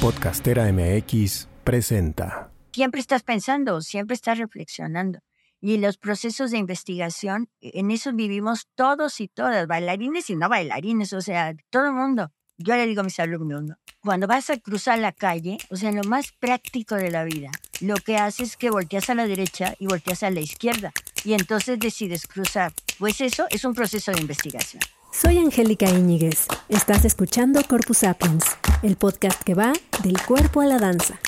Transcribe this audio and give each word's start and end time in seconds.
Podcastera 0.00 0.72
MX 0.72 1.46
presenta. 1.62 2.50
Siempre 2.72 3.02
estás 3.02 3.22
pensando, 3.22 3.82
siempre 3.82 4.14
estás 4.14 4.38
reflexionando. 4.38 5.18
Y 5.60 5.76
los 5.76 5.98
procesos 5.98 6.50
de 6.50 6.56
investigación, 6.56 7.50
en 7.60 7.90
eso 7.90 8.10
vivimos 8.14 8.66
todos 8.74 9.20
y 9.20 9.28
todas, 9.28 9.66
bailarines 9.66 10.30
y 10.30 10.36
no 10.36 10.48
bailarines, 10.48 11.12
o 11.12 11.20
sea, 11.20 11.54
todo 11.68 11.88
el 11.88 11.92
mundo. 11.92 12.32
Yo 12.56 12.76
le 12.76 12.86
digo 12.86 13.02
a 13.02 13.04
mis 13.04 13.20
alumnos, 13.20 13.76
cuando 14.00 14.26
vas 14.26 14.48
a 14.48 14.56
cruzar 14.56 14.98
la 14.98 15.12
calle, 15.12 15.58
o 15.68 15.76
sea, 15.76 15.92
lo 15.92 16.02
más 16.04 16.32
práctico 16.32 16.94
de 16.94 17.10
la 17.10 17.24
vida, 17.24 17.50
lo 17.82 17.96
que 17.96 18.16
haces 18.16 18.52
es 18.52 18.56
que 18.56 18.70
volteas 18.70 19.10
a 19.10 19.14
la 19.14 19.26
derecha 19.26 19.74
y 19.78 19.86
volteas 19.86 20.22
a 20.22 20.30
la 20.30 20.40
izquierda 20.40 20.92
y 21.24 21.34
entonces 21.34 21.78
decides 21.78 22.26
cruzar. 22.26 22.72
Pues 22.98 23.20
eso 23.20 23.44
es 23.50 23.66
un 23.66 23.74
proceso 23.74 24.12
de 24.12 24.20
investigación. 24.22 24.82
Soy 25.12 25.38
Angélica 25.38 25.90
Íñiguez. 25.90 26.46
Estás 26.68 27.04
escuchando 27.04 27.60
Corpus 27.68 27.98
Sapiens, 27.98 28.44
el 28.82 28.96
podcast 28.96 29.42
que 29.42 29.54
va 29.54 29.72
del 30.04 30.16
cuerpo 30.24 30.60
a 30.60 30.66
la 30.66 30.78
danza. 30.78 31.18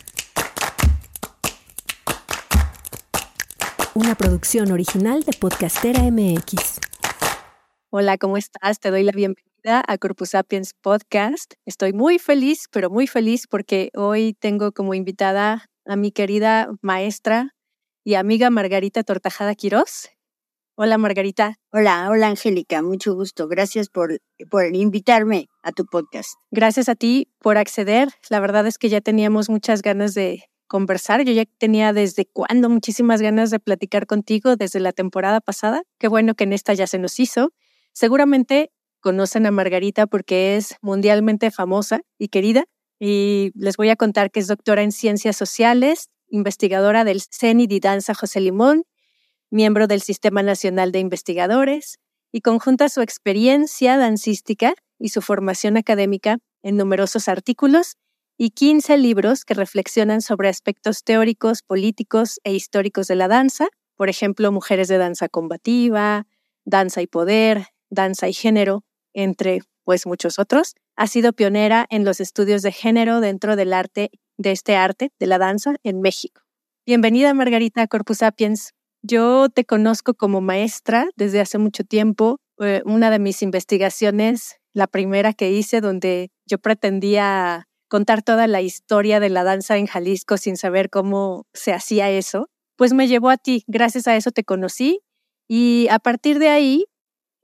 Una 3.95 4.15
producción 4.15 4.71
original 4.71 5.25
de 5.25 5.33
Podcastera 5.33 6.01
MX. 6.03 6.79
Hola, 7.91 8.19
¿cómo 8.19 8.37
estás? 8.37 8.79
Te 8.79 8.91
doy 8.91 9.03
la 9.03 9.13
bienvenida 9.13 9.83
a 9.87 9.99
Corpus 9.99 10.31
Sapiens 10.31 10.75
Podcast. 10.81 11.55
Estoy 11.67 11.93
muy 11.93 12.21
feliz, 12.21 12.69
pero 12.71 12.89
muy 12.89 13.09
feliz 13.09 13.49
porque 13.49 13.91
hoy 13.95 14.35
tengo 14.39 14.71
como 14.71 14.95
invitada 14.95 15.67
a 15.87 15.97
mi 15.97 16.13
querida 16.13 16.69
maestra 16.83 17.51
y 18.05 18.15
amiga 18.15 18.49
Margarita 18.49 19.03
Tortajada 19.03 19.57
Quirós. 19.57 20.09
Hola 20.75 20.97
Margarita. 20.97 21.59
Hola, 21.71 22.09
hola 22.11 22.29
Angélica, 22.29 22.81
mucho 22.81 23.15
gusto. 23.15 23.47
Gracias 23.47 23.91
por, 23.91 24.23
por 24.51 24.75
invitarme 24.75 25.51
a 25.63 25.71
tu 25.71 25.85
podcast. 25.85 26.31
Gracias 26.51 26.89
a 26.89 26.95
ti 26.95 27.29
por 27.41 27.59
acceder. 27.59 28.09
La 28.31 28.41
verdad 28.41 28.67
es 28.67 28.79
que 28.79 28.89
ya 28.89 29.03
teníamos 29.03 29.51
muchas 29.51 29.83
ganas 29.83 30.15
de 30.15 30.45
conversar. 30.69 31.25
Yo 31.25 31.33
ya 31.35 31.45
tenía 31.59 31.93
desde 31.93 32.25
cuándo 32.25 32.71
muchísimas 32.71 33.21
ganas 33.21 33.51
de 33.51 33.61
platicar 33.61 34.07
contigo 34.07 34.57
desde 34.57 34.81
la 34.81 34.93
temporada 34.93 35.43
pasada. 35.43 35.83
Qué 35.99 36.09
bueno 36.09 36.35
que 36.35 36.45
en 36.45 36.55
esta 36.55 36.73
ya 36.73 36.87
se 36.87 36.99
nos 36.99 37.21
hizo. 37.21 37.53
Seguramente 37.93 38.73
conocen 39.01 39.45
a 39.45 39.51
Margarita 39.51 40.07
porque 40.07 40.57
es 40.57 40.77
mundialmente 40.81 41.51
famosa 41.51 42.01
y 42.17 42.29
querida. 42.29 42.65
Y 42.99 43.53
les 43.57 43.77
voy 43.77 43.91
a 43.91 43.97
contar 43.97 44.31
que 44.31 44.41
es 44.41 44.47
doctora 44.47 44.83
en 44.83 44.93
ciencias 44.93 45.37
sociales, 45.37 46.09
investigadora 46.29 47.05
del 47.05 47.21
CENI 47.21 47.67
de 47.67 47.79
Danza 47.79 48.15
José 48.15 48.41
Limón 48.41 48.85
miembro 49.53 49.87
del 49.87 50.01
Sistema 50.01 50.43
Nacional 50.43 50.91
de 50.91 50.99
Investigadores, 50.99 51.99
y 52.33 52.41
conjunta 52.41 52.89
su 52.89 53.03
experiencia 53.03 53.99
dancística 53.99 54.75
y 54.99 55.11
su 55.11 55.21
formación 55.21 55.77
académica 55.77 56.39
en 56.63 56.77
numerosos 56.77 57.29
artículos 57.29 57.97
y 58.39 58.51
15 58.51 58.97
libros 58.97 59.45
que 59.45 59.55
reflexionan 59.55 60.23
sobre 60.23 60.49
aspectos 60.49 61.05
teóricos, 61.05 61.63
políticos 61.63 62.41
e 62.43 62.55
históricos 62.55 63.07
de 63.07 63.17
la 63.17 63.29
danza, 63.29 63.69
por 63.97 64.09
ejemplo, 64.09 64.51
Mujeres 64.51 64.89
de 64.89 64.97
Danza 64.97 65.29
Combativa, 65.29 66.27
Danza 66.65 67.03
y 67.03 67.07
Poder, 67.07 67.67
Danza 67.91 68.29
y 68.29 68.33
Género, 68.33 68.85
entre 69.13 69.61
pues 69.85 70.07
muchos 70.07 70.39
otros. 70.39 70.75
Ha 70.97 71.07
sido 71.07 71.33
pionera 71.33 71.87
en 71.91 72.05
los 72.05 72.21
estudios 72.21 72.63
de 72.63 72.73
género 72.73 73.21
dentro 73.21 73.57
del 73.57 73.73
arte, 73.73 74.11
de 74.39 74.53
este 74.53 74.77
arte, 74.77 75.11
de 75.19 75.27
la 75.27 75.39
danza, 75.39 75.75
en 75.83 76.01
México. 76.01 76.43
Bienvenida, 76.87 77.35
Margarita 77.35 77.87
Corpus 77.87 78.19
Sapiens. 78.19 78.73
Yo 79.03 79.49
te 79.49 79.65
conozco 79.65 80.15
como 80.15 80.41
maestra 80.41 81.09
desde 81.17 81.41
hace 81.41 81.59
mucho 81.59 81.85
tiempo. 81.85 82.39
una 82.85 83.11
de 83.11 83.19
mis 83.19 83.43
investigaciones, 83.43 84.61
la 84.73 84.87
primera 84.87 85.33
que 85.33 85.51
hice, 85.51 85.81
donde 85.81 86.31
yo 86.47 86.59
pretendía 86.59 87.67
contar 87.89 88.23
toda 88.23 88.47
la 88.47 88.61
historia 88.61 89.19
de 89.19 89.29
la 89.31 89.43
danza 89.43 89.77
en 89.77 89.87
Jalisco 89.87 90.37
sin 90.37 90.57
saber 90.57 90.89
cómo 90.89 91.47
se 91.53 91.73
hacía 91.73 92.09
eso, 92.11 92.49
pues 92.77 92.93
me 92.93 93.09
llevó 93.09 93.31
a 93.31 93.37
ti. 93.37 93.65
Gracias 93.67 94.07
a 94.07 94.15
eso 94.15 94.31
te 94.31 94.45
conocí 94.45 95.01
y 95.49 95.89
a 95.91 95.99
partir 95.99 96.39
de 96.39 96.49
ahí 96.51 96.87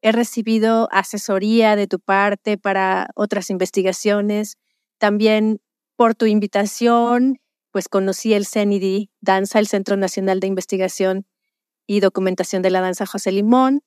he 0.01 0.13
recibido 0.13 0.89
asesoría 0.93 1.75
de 1.75 1.89
tu 1.89 1.99
parte 1.99 2.57
para 2.57 3.11
otras 3.17 3.51
investigaciones. 3.51 4.57
También 4.99 5.61
por 5.97 6.15
tu 6.15 6.27
invitación, 6.27 7.41
pues 7.73 7.89
conocí 7.89 8.35
el 8.35 8.47
CENIDI, 8.47 9.11
Danza, 9.21 9.59
el 9.59 9.67
Centro 9.67 9.97
Nacional 9.97 10.39
de 10.39 10.47
Investigación 10.47 11.27
y 11.89 12.01
documentación 12.01 12.63
de 12.63 12.71
la 12.71 12.81
danza 12.83 13.07
José 13.07 13.33
Limón. 13.33 13.81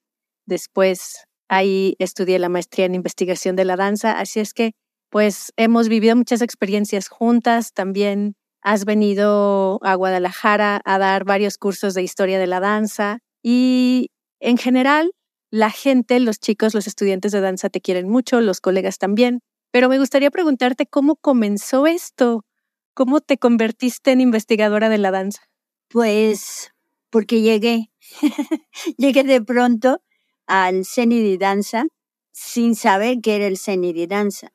Después 0.46 1.26
ahí 1.48 1.96
estudié 2.00 2.40
la 2.40 2.50
maestría 2.50 2.86
en 2.86 2.96
investigación 2.96 3.56
de 3.56 3.64
la 3.64 3.78
danza. 3.78 4.20
Así 4.20 4.42
es 4.42 4.54
que, 4.54 4.74
pues, 5.10 5.54
hemos 5.56 5.88
vivido 5.88 6.16
muchas 6.16 6.42
experiencias 6.42 7.08
juntas. 7.08 7.74
También 7.74 8.36
has 8.62 8.86
venido 8.86 9.80
a 9.84 9.96
Guadalajara 9.96 10.82
a 10.84 10.98
dar 10.98 11.26
varios 11.26 11.58
cursos 11.58 11.94
de 11.94 12.04
historia 12.04 12.40
de 12.40 12.48
la 12.48 12.60
danza. 12.60 13.20
Y 13.44 14.10
en 14.40 14.58
general, 14.58 15.12
la 15.52 15.70
gente, 15.70 16.20
los 16.20 16.40
chicos, 16.40 16.74
los 16.74 16.88
estudiantes 16.88 17.32
de 17.32 17.42
danza 17.42 17.70
te 17.70 17.82
quieren 17.82 18.10
mucho, 18.10 18.42
los 18.42 18.62
colegas 18.62 18.98
también. 18.98 19.42
Pero 19.72 19.90
me 19.90 20.00
gustaría 20.00 20.32
preguntarte 20.32 20.88
cómo 20.88 21.18
comenzó 21.18 21.86
esto. 21.88 22.46
¿Cómo 22.94 23.22
te 23.22 23.38
convertiste 23.38 24.12
en 24.12 24.22
investigadora 24.22 24.90
de 24.90 24.98
la 24.98 25.12
danza? 25.12 25.44
Pues 25.90 26.71
porque 27.12 27.42
llegué 27.42 27.92
Llegué 28.98 29.24
de 29.24 29.42
pronto 29.42 30.02
al 30.48 30.86
CENI 30.86 31.38
danza 31.38 31.86
sin 32.32 32.76
saber 32.76 33.20
qué 33.22 33.36
era 33.36 33.48
el 33.48 33.58
CENI 33.58 33.94
de 33.94 34.08
danza. 34.08 34.52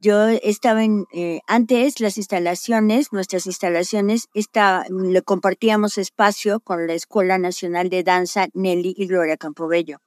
Yo 0.00 0.28
estaba 0.28 0.84
en, 0.84 1.06
eh, 1.12 1.40
antes 1.48 1.98
las 1.98 2.18
instalaciones, 2.18 3.12
nuestras 3.12 3.46
instalaciones, 3.46 4.28
le 4.32 5.22
compartíamos 5.22 5.98
espacio 5.98 6.60
con 6.60 6.86
la 6.86 6.94
Escuela 6.94 7.36
Nacional 7.36 7.90
de 7.90 8.04
Danza 8.04 8.46
Nelly 8.54 8.94
y 8.96 9.06
Gloria 9.08 9.36
Campobello. 9.36 9.98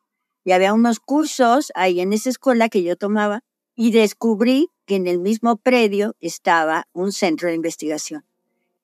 Y 0.46 0.54
había 0.54 0.74
unos 0.74 1.02
cursos 1.02 1.74
ahí 1.76 2.00
en 2.00 2.14
esa 2.14 2.30
escuela 2.30 2.70
que 2.70 2.84
yo 2.84 2.96
tomaba 2.96 3.44
y 3.76 3.92
descubrí 3.92 4.70
que 4.86 4.96
en 4.96 5.08
el 5.08 5.20
mismo 5.20 5.58
predio 5.58 6.16
estaba 6.22 6.88
un 6.94 7.12
centro 7.12 7.50
de 7.50 7.56
investigación. 7.56 8.26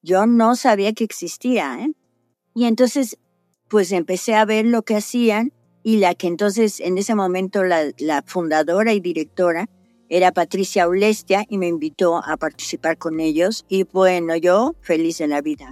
Yo 0.01 0.25
no 0.25 0.57
sabía 0.57 0.91
que 0.91 1.05
existía, 1.05 1.79
¿eh? 1.79 1.93
Y 2.57 2.65
entonces 2.65 3.19
pues 3.67 3.91
empecé 3.91 4.33
a 4.33 4.43
ver 4.43 4.65
lo 4.65 4.81
que 4.81 4.95
hacían 4.95 5.53
y 5.83 5.97
la 5.97 6.15
que 6.15 6.25
entonces 6.25 6.79
en 6.79 6.97
ese 6.97 7.13
momento 7.13 7.63
la, 7.63 8.23
fundadora 8.25 8.93
y 8.93 8.99
directora 8.99 9.69
era 10.09 10.31
Patricia 10.31 10.87
Ulestia 10.87 11.45
y 11.47 11.59
me 11.59 11.67
invitó 11.67 12.17
a 12.17 12.35
participar 12.37 12.97
con 12.97 13.19
ellos. 13.19 13.63
Y 13.69 13.83
bueno, 13.83 14.35
yo 14.35 14.73
feliz 14.81 15.21
en 15.21 15.29
la 15.29 15.41
vida, 15.41 15.69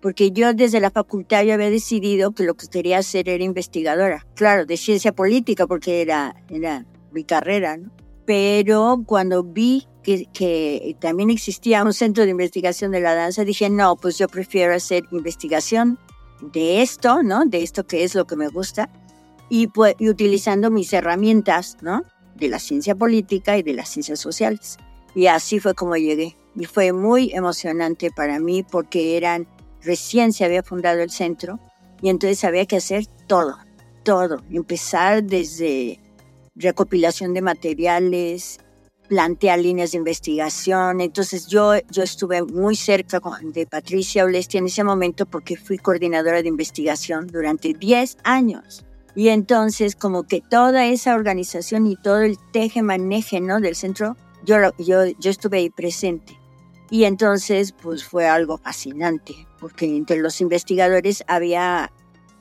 porque 0.00 0.30
yo 0.30 0.54
desde 0.54 0.80
la 0.80 0.90
facultad 0.90 1.44
ya 1.44 1.52
había 1.52 1.68
decidido 1.68 2.32
que 2.32 2.44
lo 2.44 2.54
que 2.54 2.66
quería 2.66 2.96
hacer 2.96 3.28
era 3.28 3.44
investigadora, 3.44 4.26
claro, 4.34 4.64
de 4.64 4.78
ciencia 4.78 5.12
política 5.12 5.66
porque 5.66 6.00
era, 6.00 6.34
era 6.48 6.86
mi 7.12 7.24
carrera, 7.24 7.76
¿no? 7.76 7.90
pero 8.24 9.02
cuando 9.04 9.42
vi 9.42 9.86
que, 10.02 10.24
que, 10.32 10.96
también 10.98 11.28
existía 11.28 11.84
un 11.84 11.92
centro 11.92 12.24
de 12.24 12.30
investigación 12.30 12.90
de 12.92 13.00
la 13.00 13.14
danza, 13.14 13.44
dije, 13.44 13.68
no, 13.68 13.96
pues 13.96 14.16
yo 14.16 14.28
prefiero 14.28 14.72
hacer 14.74 15.04
investigación 15.10 15.98
de 16.42 16.82
esto, 16.82 17.22
¿no? 17.22 17.44
De 17.46 17.62
esto 17.62 17.86
que 17.86 18.04
es 18.04 18.14
lo 18.14 18.26
que 18.26 18.36
me 18.36 18.48
gusta 18.48 18.90
y, 19.48 19.68
pues, 19.68 19.94
utilizando 20.00 20.70
mis 20.70 20.92
herramientas, 20.92 21.76
¿no? 21.82 22.02
De 22.36 22.48
la 22.48 22.58
ciencia 22.58 22.94
política 22.94 23.56
y 23.58 23.62
de 23.62 23.74
las 23.74 23.88
ciencias 23.88 24.18
sociales. 24.18 24.78
Y 25.14 25.26
así 25.26 25.60
fue 25.60 25.74
como 25.74 25.96
llegué. 25.96 26.36
Y 26.56 26.64
fue 26.64 26.92
muy 26.92 27.32
emocionante 27.32 28.10
para 28.10 28.40
mí 28.40 28.62
porque 28.62 29.16
eran, 29.16 29.46
recién 29.82 30.32
se 30.32 30.44
había 30.44 30.62
fundado 30.62 31.00
el 31.00 31.10
centro 31.10 31.58
y 32.00 32.08
entonces 32.08 32.44
había 32.44 32.66
que 32.66 32.76
hacer 32.76 33.06
todo, 33.26 33.56
todo. 34.04 34.42
Empezar 34.50 35.22
desde 35.22 36.00
recopilación 36.54 37.32
de 37.34 37.42
materiales, 37.42 38.58
plantea 39.12 39.58
líneas 39.58 39.92
de 39.92 39.98
investigación. 39.98 41.02
Entonces 41.02 41.46
yo, 41.46 41.74
yo 41.90 42.02
estuve 42.02 42.42
muy 42.42 42.74
cerca 42.74 43.20
de 43.42 43.66
Patricia 43.66 44.24
Olesti 44.24 44.56
en 44.56 44.64
ese 44.64 44.84
momento 44.84 45.26
porque 45.26 45.58
fui 45.58 45.76
coordinadora 45.76 46.40
de 46.40 46.48
investigación 46.48 47.26
durante 47.26 47.74
10 47.74 48.16
años. 48.24 48.86
Y 49.14 49.28
entonces 49.28 49.96
como 49.96 50.22
que 50.22 50.40
toda 50.40 50.86
esa 50.86 51.14
organización 51.14 51.86
y 51.86 51.96
todo 51.96 52.22
el 52.22 52.38
teje-maneje 52.52 53.42
¿no? 53.42 53.60
del 53.60 53.76
centro, 53.76 54.16
yo, 54.46 54.56
yo, 54.78 55.04
yo 55.04 55.30
estuve 55.30 55.58
ahí 55.58 55.68
presente. 55.68 56.38
Y 56.88 57.04
entonces 57.04 57.72
pues 57.72 58.04
fue 58.04 58.26
algo 58.26 58.56
fascinante, 58.56 59.46
porque 59.60 59.94
entre 59.94 60.20
los 60.20 60.40
investigadores 60.40 61.22
había 61.26 61.92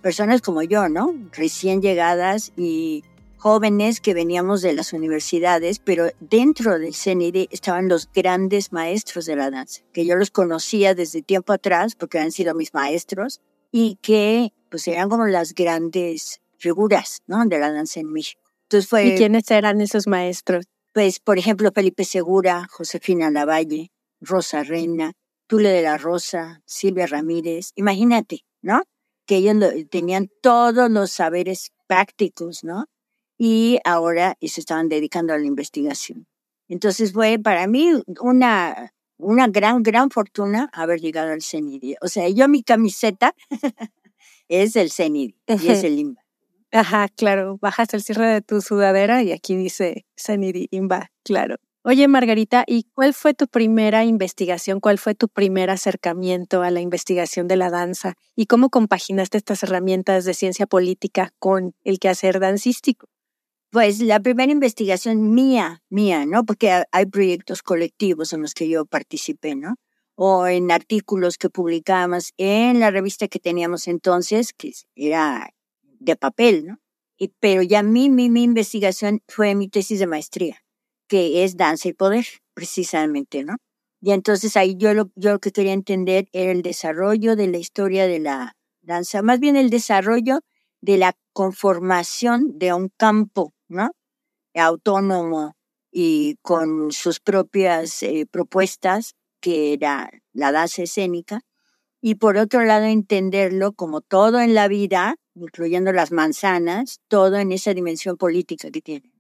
personas 0.01 0.42
como 0.42 0.62
yo, 0.62 0.88
¿no? 0.88 1.13
Recién 1.34 1.81
llegadas 1.81 2.54
y 2.56 3.04
jóvenes 3.42 4.02
que 4.02 4.14
veníamos 4.14 4.62
de 4.62 4.74
las 4.74 4.94
universidades, 4.94 5.80
pero 5.80 6.12
dentro 6.20 6.78
del 6.78 6.94
CNID 6.94 7.48
estaban 7.50 7.90
los 7.90 8.08
grandes 8.14 8.72
maestros 8.72 9.26
de 9.26 9.36
la 9.36 9.50
danza, 9.50 9.82
que 9.94 10.06
yo 10.06 10.16
los 10.16 10.30
conocía 10.30 10.94
desde 10.94 11.24
tiempo 11.24 11.52
atrás 11.52 11.96
porque 11.96 12.20
han 12.20 12.32
sido 12.32 12.54
mis 12.54 12.74
maestros 12.76 13.42
y 13.72 13.98
que 14.04 14.54
pues 14.70 14.88
eran 14.88 15.10
como 15.10 15.26
las 15.26 15.56
grandes 15.56 16.40
figuras 16.58 17.24
¿no? 17.26 17.44
de 17.46 17.58
la 17.58 17.72
danza 17.72 18.00
en 18.00 18.14
México. 18.14 18.42
Entonces 18.64 18.88
fue, 18.88 19.08
¿Y 19.08 19.18
quiénes 19.18 19.50
eran 19.50 19.82
esos 19.82 20.06
maestros? 20.06 20.66
Pues, 20.94 21.20
por 21.20 21.40
ejemplo, 21.40 21.72
Felipe 21.74 22.06
Segura, 22.06 22.68
Josefina 22.70 23.32
Lavalle, 23.32 23.92
Rosa 24.20 24.64
Reina, 24.64 25.14
Tule 25.48 25.70
de 25.70 25.82
la 25.82 25.98
Rosa, 25.98 26.62
Silvia 26.66 27.08
Ramírez. 27.08 27.72
Imagínate, 27.76 28.46
¿no? 28.62 28.84
Que 29.26 29.38
ellos 29.38 29.56
tenían 29.90 30.30
todos 30.42 30.92
los 30.92 31.12
saberes 31.12 31.72
prácticos, 31.88 32.64
¿no? 32.64 32.86
Y 33.44 33.80
ahora 33.86 34.38
se 34.40 34.62
estaban 34.62 34.88
dedicando 34.88 35.34
a 35.34 35.40
la 35.40 35.48
investigación. 35.48 36.28
Entonces 36.68 37.12
fue 37.12 37.40
para 37.40 37.66
mí 37.66 37.90
una, 38.22 38.94
una 39.18 39.48
gran, 39.48 39.82
gran 39.82 40.12
fortuna 40.12 40.70
haber 40.74 41.00
llegado 41.00 41.32
al 41.32 41.42
CENIDI. 41.42 41.96
O 42.04 42.08
sea, 42.08 42.30
yo 42.30 42.48
mi 42.48 42.62
camiseta 42.62 43.34
es 44.48 44.76
el 44.76 44.92
CENIDI 44.92 45.36
y 45.48 45.70
es 45.70 45.84
el 45.84 45.98
IMBA. 45.98 46.22
Ajá, 46.72 47.08
claro. 47.10 47.58
Bajas 47.60 47.92
el 47.96 48.04
cierre 48.04 48.28
de 48.28 48.42
tu 48.44 48.62
sudadera 48.62 49.24
y 49.24 49.32
aquí 49.32 49.56
dice 49.56 50.06
CENIDI, 50.16 50.68
IMBA, 50.70 51.12
claro. 51.24 51.56
Oye, 51.84 52.08
Margarita, 52.08 52.64
¿y 52.68 52.84
cuál 52.94 53.16
fue 53.16 53.34
tu 53.34 53.48
primera 53.48 54.06
investigación? 54.06 54.80
¿Cuál 54.80 55.00
fue 55.00 55.16
tu 55.16 55.30
primer 55.30 55.72
acercamiento 55.72 56.62
a 56.62 56.70
la 56.70 56.80
investigación 56.80 57.48
de 57.48 57.56
la 57.56 57.72
danza? 57.72 58.14
¿Y 58.36 58.46
cómo 58.46 58.70
compaginaste 58.70 59.40
estas 59.40 59.64
herramientas 59.64 60.26
de 60.26 60.36
ciencia 60.36 60.68
política 60.68 61.34
con 61.40 61.74
el 61.84 61.98
quehacer 61.98 62.40
dancístico? 62.40 63.08
Pues 63.71 64.01
la 64.01 64.19
primera 64.19 64.51
investigación 64.51 65.33
mía, 65.33 65.81
mía, 65.89 66.25
¿no? 66.25 66.44
Porque 66.45 66.83
hay 66.91 67.06
proyectos 67.06 67.63
colectivos 67.63 68.33
en 68.33 68.41
los 68.41 68.53
que 68.53 68.68
yo 68.68 68.85
participé, 68.85 69.56
¿no? 69.56 69.75
O 70.15 70.45
en 70.47 70.71
artículos 70.71 71.38
que 71.38 71.50
publicábamos 71.50 72.33
en 72.38 72.81
la 72.81 72.91
revista 72.91 73.29
que 73.29 73.39
teníamos 73.39 73.88
entonces, 73.88 74.51
que 74.53 74.73
era 74.95 75.51
de 75.83 76.18
papel, 76.18 76.65
¿no? 76.65 76.79
Pero 77.39 77.62
ya 77.62 77.81
mi, 77.83 78.09
mi, 78.09 78.29
mi 78.29 78.44
investigación 78.44 79.21
fue 79.27 79.56
mi 79.56 79.69
tesis 79.69 80.00
de 80.00 80.07
maestría 80.07 80.62
que 81.07 81.44
es 81.44 81.57
danza 81.57 81.89
y 81.89 81.94
poder, 81.94 82.25
precisamente, 82.53 83.44
¿no? 83.44 83.57
Y 84.01 84.12
entonces 84.12 84.56
ahí 84.57 84.75
yo 84.77 84.94
lo, 84.94 85.12
yo 85.15 85.33
lo 85.33 85.39
que 85.39 85.51
quería 85.51 85.73
entender 85.73 86.27
era 86.31 86.51
el 86.51 86.62
desarrollo 86.62 87.35
de 87.35 87.47
la 87.47 87.57
historia 87.57 88.07
de 88.07 88.19
la 88.19 88.56
danza, 88.81 89.21
más 89.21 89.39
bien 89.39 89.56
el 89.57 89.69
desarrollo 89.69 90.39
de 90.81 90.97
la 90.97 91.13
conformación 91.33 92.57
de 92.57 92.73
un 92.73 92.89
campo, 92.97 93.53
¿no? 93.71 93.91
Autónomo 94.56 95.56
y 95.91 96.38
con 96.41 96.91
sus 96.91 97.19
propias 97.19 98.03
eh, 98.03 98.25
propuestas, 98.29 99.15
que 99.41 99.73
era 99.73 100.12
la 100.33 100.51
danza 100.51 100.83
escénica, 100.83 101.41
y 102.01 102.15
por 102.15 102.38
otro 102.38 102.63
lado 102.63 102.85
entenderlo 102.85 103.73
como 103.73 104.01
todo 104.01 104.39
en 104.39 104.56
la 104.56 104.68
vida, 104.68 105.15
incluyendo 105.35 105.91
las 105.94 106.12
manzanas, 106.12 107.00
todo 107.07 107.38
en 107.38 107.51
esa 107.51 107.73
dimensión 107.73 108.18
política 108.18 108.71
que 108.71 108.81
tiene. 108.81 109.12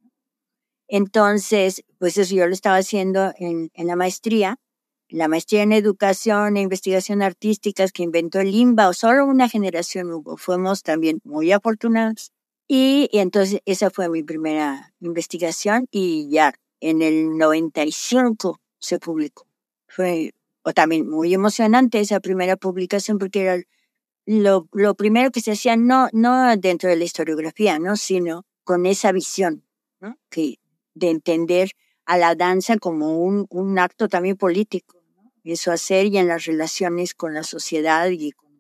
Entonces, 0.87 1.83
pues 1.99 2.17
eso 2.17 2.35
yo 2.35 2.47
lo 2.47 2.53
estaba 2.53 2.77
haciendo 2.77 3.31
en, 3.37 3.71
la 3.75 3.95
maestría, 3.95 4.57
la 5.09 5.27
maestría 5.27 5.63
en 5.63 5.71
educación 5.71 6.57
e 6.57 6.61
investigación 6.61 7.21
artísticas 7.21 7.93
que 7.93 8.03
inventó 8.03 8.39
el 8.39 8.53
IMBA, 8.53 8.89
o 8.89 8.93
solo 8.93 9.25
una 9.25 9.47
generación 9.47 10.11
hubo. 10.11 10.35
Fuimos 10.37 10.83
también 10.83 11.19
muy 11.23 11.51
afortunados. 11.51 12.31
Y, 12.67 13.09
entonces 13.13 13.61
esa 13.65 13.89
fue 13.89 14.09
mi 14.09 14.23
primera 14.23 14.93
investigación 14.99 15.87
y 15.91 16.29
ya 16.29 16.53
en 16.79 17.01
el 17.01 17.37
95 17.37 18.59
se 18.79 18.99
publicó. 18.99 19.47
Fue 19.87 20.33
o 20.63 20.73
también 20.73 21.09
muy 21.09 21.33
emocionante 21.33 21.99
esa 21.99 22.19
primera 22.19 22.55
publicación 22.55 23.17
porque 23.17 23.41
era 23.41 23.63
lo, 24.25 24.67
lo 24.73 24.95
primero 24.95 25.31
que 25.31 25.41
se 25.41 25.51
hacía 25.51 25.75
no, 25.75 26.07
no 26.13 26.55
dentro 26.57 26.89
de 26.89 26.95
la 26.95 27.03
historiografía, 27.03 27.79
¿no? 27.79 27.95
sino 27.95 28.45
con 28.63 28.85
esa 28.85 29.11
visión 29.11 29.63
¿no? 29.99 30.17
que 30.29 30.59
de 30.93 31.09
entender 31.09 31.71
a 32.05 32.17
la 32.17 32.35
danza 32.35 32.77
como 32.77 33.19
un, 33.21 33.47
un 33.49 33.79
acto 33.79 34.07
también 34.07 34.37
político. 34.37 35.01
Eso 35.43 35.71
hacer 35.71 36.05
y 36.05 36.17
en 36.17 36.27
las 36.27 36.45
relaciones 36.45 37.15
con 37.15 37.33
la 37.33 37.43
sociedad 37.43 38.09
y 38.09 38.31
con 38.31 38.51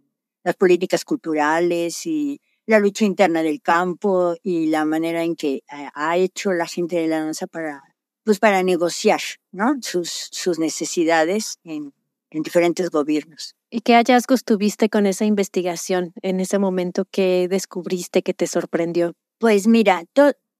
las 0.43 0.55
políticas 0.55 1.05
culturales 1.05 2.05
y 2.07 2.41
la 2.71 2.79
lucha 2.79 3.05
interna 3.05 3.43
del 3.43 3.61
campo 3.61 4.35
y 4.41 4.67
la 4.67 4.85
manera 4.85 5.23
en 5.23 5.35
que 5.35 5.63
ha 5.67 6.17
hecho 6.17 6.51
la 6.53 6.65
gente 6.65 6.95
de 6.95 7.07
la 7.07 7.19
danza 7.23 7.47
para, 7.47 7.83
pues 8.23 8.39
para 8.39 8.63
negociar 8.63 9.21
¿no? 9.51 9.75
sus, 9.81 10.09
sus 10.31 10.57
necesidades 10.57 11.59
en, 11.63 11.93
en 12.31 12.43
diferentes 12.43 12.89
gobiernos. 12.89 13.55
¿Y 13.69 13.81
qué 13.81 13.93
hallazgos 13.93 14.43
tuviste 14.43 14.89
con 14.89 15.05
esa 15.05 15.25
investigación 15.25 16.13
en 16.21 16.39
ese 16.39 16.59
momento 16.59 17.05
que 17.09 17.47
descubriste 17.49 18.23
que 18.23 18.33
te 18.33 18.47
sorprendió? 18.47 19.13
Pues 19.37 19.67
mira, 19.67 20.03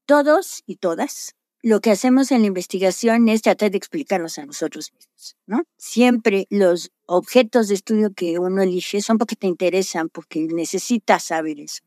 todos 0.06 0.64
y 0.66 0.76
todas 0.78 1.36
lo 1.64 1.80
que 1.80 1.92
hacemos 1.92 2.32
en 2.32 2.42
la 2.42 2.48
investigación 2.48 3.30
es 3.30 3.44
tratar 3.44 3.70
de 3.72 3.78
explicarnos 3.78 4.40
a 4.40 4.46
nosotros 4.46 4.92
mismos, 4.94 5.38
¿no? 5.46 5.64
Siempre 5.78 6.48
los 6.50 6.92
objetos 7.06 7.68
de 7.68 7.76
estudio 7.76 8.14
que 8.16 8.40
uno 8.40 8.64
elige 8.64 9.02
son 9.02 9.20
porque 9.20 9.36
te 9.36 9.48
interesan, 9.48 10.10
porque 10.10 10.48
necesitas 10.52 11.26
saber 11.26 11.60
eso. 11.60 11.84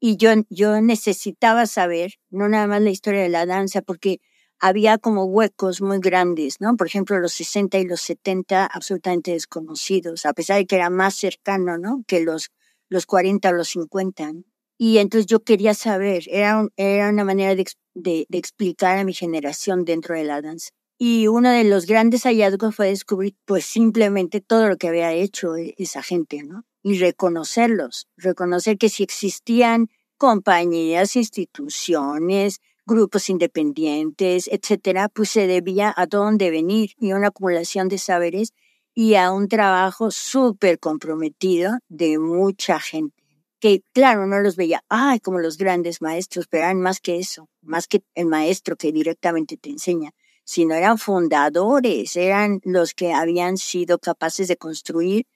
Y 0.00 0.16
yo, 0.16 0.30
yo 0.50 0.80
necesitaba 0.80 1.66
saber, 1.66 2.14
no 2.30 2.48
nada 2.48 2.66
más 2.66 2.82
la 2.82 2.90
historia 2.90 3.22
de 3.22 3.28
la 3.28 3.46
danza, 3.46 3.82
porque 3.82 4.20
había 4.58 4.98
como 4.98 5.24
huecos 5.24 5.80
muy 5.80 5.98
grandes, 5.98 6.60
¿no? 6.60 6.76
Por 6.76 6.86
ejemplo, 6.86 7.18
los 7.18 7.32
60 7.32 7.78
y 7.78 7.84
los 7.84 8.00
70 8.00 8.66
absolutamente 8.66 9.32
desconocidos, 9.32 10.26
a 10.26 10.32
pesar 10.32 10.58
de 10.58 10.66
que 10.66 10.76
era 10.76 10.90
más 10.90 11.14
cercano, 11.14 11.78
¿no? 11.78 12.04
Que 12.06 12.20
los, 12.20 12.50
los 12.88 13.06
40 13.06 13.50
o 13.50 13.52
los 13.52 13.68
50. 13.68 14.32
Y 14.78 14.98
entonces 14.98 15.26
yo 15.26 15.42
quería 15.42 15.74
saber, 15.74 16.24
era, 16.28 16.66
era 16.76 17.08
una 17.08 17.24
manera 17.24 17.54
de, 17.54 17.66
de, 17.94 18.26
explicar 18.30 18.98
a 18.98 19.04
mi 19.04 19.14
generación 19.14 19.84
dentro 19.84 20.14
de 20.14 20.24
la 20.24 20.42
danza. 20.42 20.70
Y 20.98 21.26
uno 21.28 21.50
de 21.50 21.64
los 21.64 21.86
grandes 21.86 22.22
hallazgos 22.22 22.74
fue 22.74 22.88
descubrir 22.88 23.34
pues 23.44 23.66
simplemente 23.66 24.40
todo 24.40 24.68
lo 24.68 24.76
que 24.76 24.88
había 24.88 25.12
hecho 25.12 25.56
e, 25.56 25.74
esa 25.78 26.02
gente, 26.02 26.42
¿no? 26.42 26.64
Y 26.88 26.98
reconocerlos, 26.98 28.06
reconocer 28.16 28.78
que 28.78 28.88
si 28.88 29.02
existían 29.02 29.88
compañías, 30.18 31.16
instituciones, 31.16 32.60
grupos 32.86 33.28
independientes, 33.28 34.46
etcétera, 34.46 35.08
pues 35.08 35.30
se 35.30 35.48
debía 35.48 35.92
a 35.96 36.06
dónde 36.06 36.52
venir 36.52 36.92
y 37.00 37.12
una 37.12 37.26
acumulación 37.26 37.88
de 37.88 37.98
saberes 37.98 38.52
y 38.94 39.16
a 39.16 39.32
un 39.32 39.48
trabajo 39.48 40.12
súper 40.12 40.78
comprometido 40.78 41.72
de 41.88 42.20
mucha 42.20 42.78
gente 42.78 43.16
que 43.58 43.82
claro, 43.92 44.28
no 44.28 44.38
los 44.38 44.54
veía, 44.54 44.84
ay, 44.88 45.18
como 45.18 45.40
los 45.40 45.56
grandes 45.56 46.00
maestros, 46.00 46.46
pero 46.48 46.62
eran 46.62 46.80
más 46.80 47.00
que 47.00 47.16
eso, 47.16 47.48
más 47.62 47.88
que 47.88 48.04
el 48.14 48.26
maestro 48.26 48.76
que 48.76 48.92
directamente 48.92 49.56
te 49.56 49.70
enseña, 49.70 50.12
sino 50.44 50.74
eran 50.74 50.98
fundadores, 50.98 52.14
eran 52.14 52.60
los 52.62 52.94
que 52.94 53.12
habían 53.12 53.56
sido 53.56 53.98
capaces 53.98 54.46
de 54.46 54.56
construir 54.56 55.26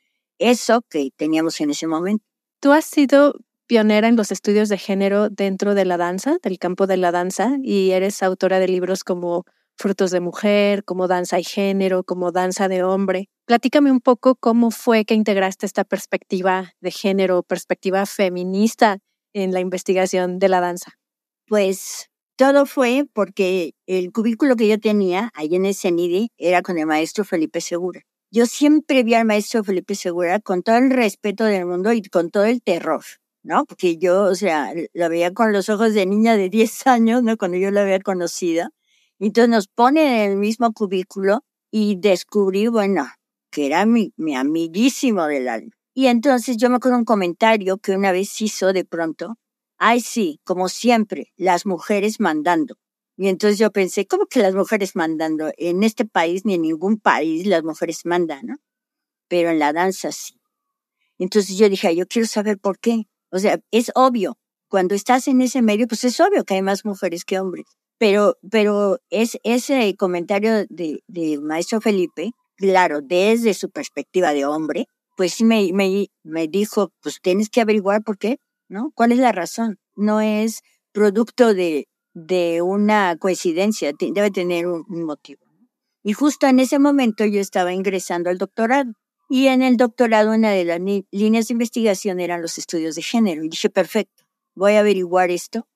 eso 0.40 0.82
que 0.88 1.10
teníamos 1.16 1.60
en 1.60 1.70
ese 1.70 1.86
momento. 1.86 2.24
Tú 2.60 2.72
has 2.72 2.84
sido 2.84 3.34
pionera 3.66 4.08
en 4.08 4.16
los 4.16 4.32
estudios 4.32 4.68
de 4.68 4.78
género 4.78 5.30
dentro 5.30 5.76
de 5.76 5.84
la 5.84 5.96
danza, 5.96 6.38
del 6.42 6.58
campo 6.58 6.88
de 6.88 6.96
la 6.96 7.12
danza, 7.12 7.56
y 7.62 7.92
eres 7.92 8.20
autora 8.24 8.58
de 8.58 8.66
libros 8.66 9.04
como 9.04 9.44
Frutos 9.76 10.10
de 10.10 10.20
Mujer, 10.20 10.84
como 10.84 11.08
Danza 11.08 11.38
y 11.38 11.44
Género, 11.44 12.04
como 12.04 12.32
Danza 12.32 12.68
de 12.68 12.82
Hombre. 12.82 13.28
Platícame 13.46 13.90
un 13.90 14.00
poco 14.00 14.34
cómo 14.34 14.70
fue 14.70 15.04
que 15.04 15.14
integraste 15.14 15.64
esta 15.64 15.84
perspectiva 15.84 16.72
de 16.80 16.90
género, 16.90 17.42
perspectiva 17.42 18.04
feminista 18.04 18.98
en 19.32 19.52
la 19.52 19.60
investigación 19.60 20.38
de 20.38 20.48
la 20.48 20.60
danza. 20.60 20.98
Pues 21.46 22.10
todo 22.36 22.66
fue 22.66 23.06
porque 23.12 23.72
el 23.86 24.12
cubículo 24.12 24.56
que 24.56 24.68
yo 24.68 24.78
tenía 24.78 25.30
ahí 25.34 25.54
en 25.54 25.64
el 25.64 25.74
CENIDI 25.74 26.30
era 26.36 26.62
con 26.62 26.76
el 26.76 26.86
maestro 26.86 27.24
Felipe 27.24 27.60
Segura. 27.60 28.02
Yo 28.32 28.46
siempre 28.46 29.02
vi 29.02 29.14
al 29.14 29.24
maestro 29.24 29.64
Felipe 29.64 29.96
Segura 29.96 30.38
con 30.38 30.62
todo 30.62 30.76
el 30.76 30.90
respeto 30.90 31.44
del 31.44 31.66
mundo 31.66 31.92
y 31.92 32.02
con 32.02 32.30
todo 32.30 32.44
el 32.44 32.62
terror, 32.62 33.02
¿no? 33.42 33.64
Porque 33.64 33.96
yo, 33.98 34.22
o 34.22 34.34
sea, 34.36 34.72
lo 34.94 35.08
veía 35.08 35.34
con 35.34 35.52
los 35.52 35.68
ojos 35.68 35.94
de 35.94 36.06
niña 36.06 36.36
de 36.36 36.48
10 36.48 36.86
años, 36.86 37.24
¿no? 37.24 37.36
Cuando 37.36 37.56
yo 37.56 37.72
lo 37.72 37.80
había 37.80 37.98
conocido. 37.98 38.68
Entonces 39.18 39.48
nos 39.50 39.66
pone 39.66 40.24
en 40.24 40.30
el 40.30 40.36
mismo 40.36 40.72
cubículo 40.72 41.40
y 41.72 41.96
descubrí, 41.98 42.68
bueno, 42.68 43.08
que 43.50 43.66
era 43.66 43.84
mi, 43.84 44.12
mi 44.16 44.36
amiguísimo 44.36 45.26
del 45.26 45.48
alma. 45.48 45.72
Y 45.92 46.06
entonces 46.06 46.56
yo 46.56 46.70
me 46.70 46.76
acuerdo 46.76 46.98
un 46.98 47.04
comentario 47.04 47.78
que 47.78 47.96
una 47.96 48.12
vez 48.12 48.40
hizo 48.40 48.72
de 48.72 48.84
pronto, 48.84 49.38
ay 49.76 50.00
sí, 50.00 50.40
como 50.44 50.68
siempre, 50.68 51.32
las 51.36 51.66
mujeres 51.66 52.20
mandando. 52.20 52.76
Y 53.20 53.28
entonces 53.28 53.58
yo 53.58 53.70
pensé, 53.70 54.06
¿cómo 54.06 54.24
que 54.24 54.40
las 54.40 54.54
mujeres 54.54 54.96
mandando? 54.96 55.52
En 55.58 55.82
este 55.82 56.06
país 56.06 56.46
ni 56.46 56.54
en 56.54 56.62
ningún 56.62 56.98
país 56.98 57.46
las 57.46 57.62
mujeres 57.62 58.06
mandan, 58.06 58.46
¿no? 58.46 58.56
Pero 59.28 59.50
en 59.50 59.58
la 59.58 59.74
danza 59.74 60.10
sí. 60.10 60.40
Entonces 61.18 61.58
yo 61.58 61.68
dije, 61.68 61.94
yo 61.94 62.06
quiero 62.06 62.26
saber 62.26 62.58
por 62.58 62.78
qué. 62.78 63.02
O 63.30 63.38
sea, 63.38 63.60
es 63.72 63.92
obvio. 63.94 64.38
Cuando 64.68 64.94
estás 64.94 65.28
en 65.28 65.42
ese 65.42 65.60
medio, 65.60 65.86
pues 65.86 66.02
es 66.04 66.18
obvio 66.18 66.44
que 66.44 66.54
hay 66.54 66.62
más 66.62 66.86
mujeres 66.86 67.26
que 67.26 67.38
hombres. 67.38 67.66
Pero, 67.98 68.38
pero 68.50 69.00
es, 69.10 69.38
ese 69.42 69.94
comentario 69.98 70.64
del 70.70 71.04
de 71.06 71.38
maestro 71.42 71.82
Felipe, 71.82 72.30
claro, 72.56 73.02
desde 73.02 73.52
su 73.52 73.68
perspectiva 73.68 74.32
de 74.32 74.46
hombre, 74.46 74.86
pues 75.18 75.34
sí 75.34 75.44
me, 75.44 75.70
me, 75.74 76.06
me 76.22 76.48
dijo, 76.48 76.90
pues 77.02 77.20
tienes 77.20 77.50
que 77.50 77.60
averiguar 77.60 78.02
por 78.02 78.16
qué, 78.16 78.38
¿no? 78.70 78.92
¿Cuál 78.94 79.12
es 79.12 79.18
la 79.18 79.32
razón? 79.32 79.78
No 79.94 80.22
es 80.22 80.62
producto 80.92 81.52
de, 81.52 81.89
de 82.14 82.62
una 82.62 83.16
coincidencia, 83.16 83.92
debe 83.98 84.30
tener 84.30 84.66
un, 84.66 84.84
motivo. 85.04 85.40
Y 86.02 86.12
justo 86.12 86.46
en 86.46 86.60
ese 86.60 86.78
momento 86.78 87.24
yo 87.24 87.40
estaba 87.40 87.72
ingresando 87.72 88.30
al 88.30 88.38
doctorado. 88.38 88.92
Y 89.28 89.46
en 89.46 89.62
el 89.62 89.76
doctorado 89.76 90.32
una 90.32 90.50
de 90.50 90.64
las 90.64 90.80
líneas 91.12 91.48
de 91.48 91.52
investigación 91.52 92.18
eran 92.18 92.42
los 92.42 92.58
estudios 92.58 92.96
de 92.96 93.02
género. 93.02 93.44
Y 93.44 93.48
dije, 93.48 93.70
perfecto, 93.70 94.24
voy 94.54 94.72
a 94.72 94.80
averiguar 94.80 95.30
esto 95.30 95.68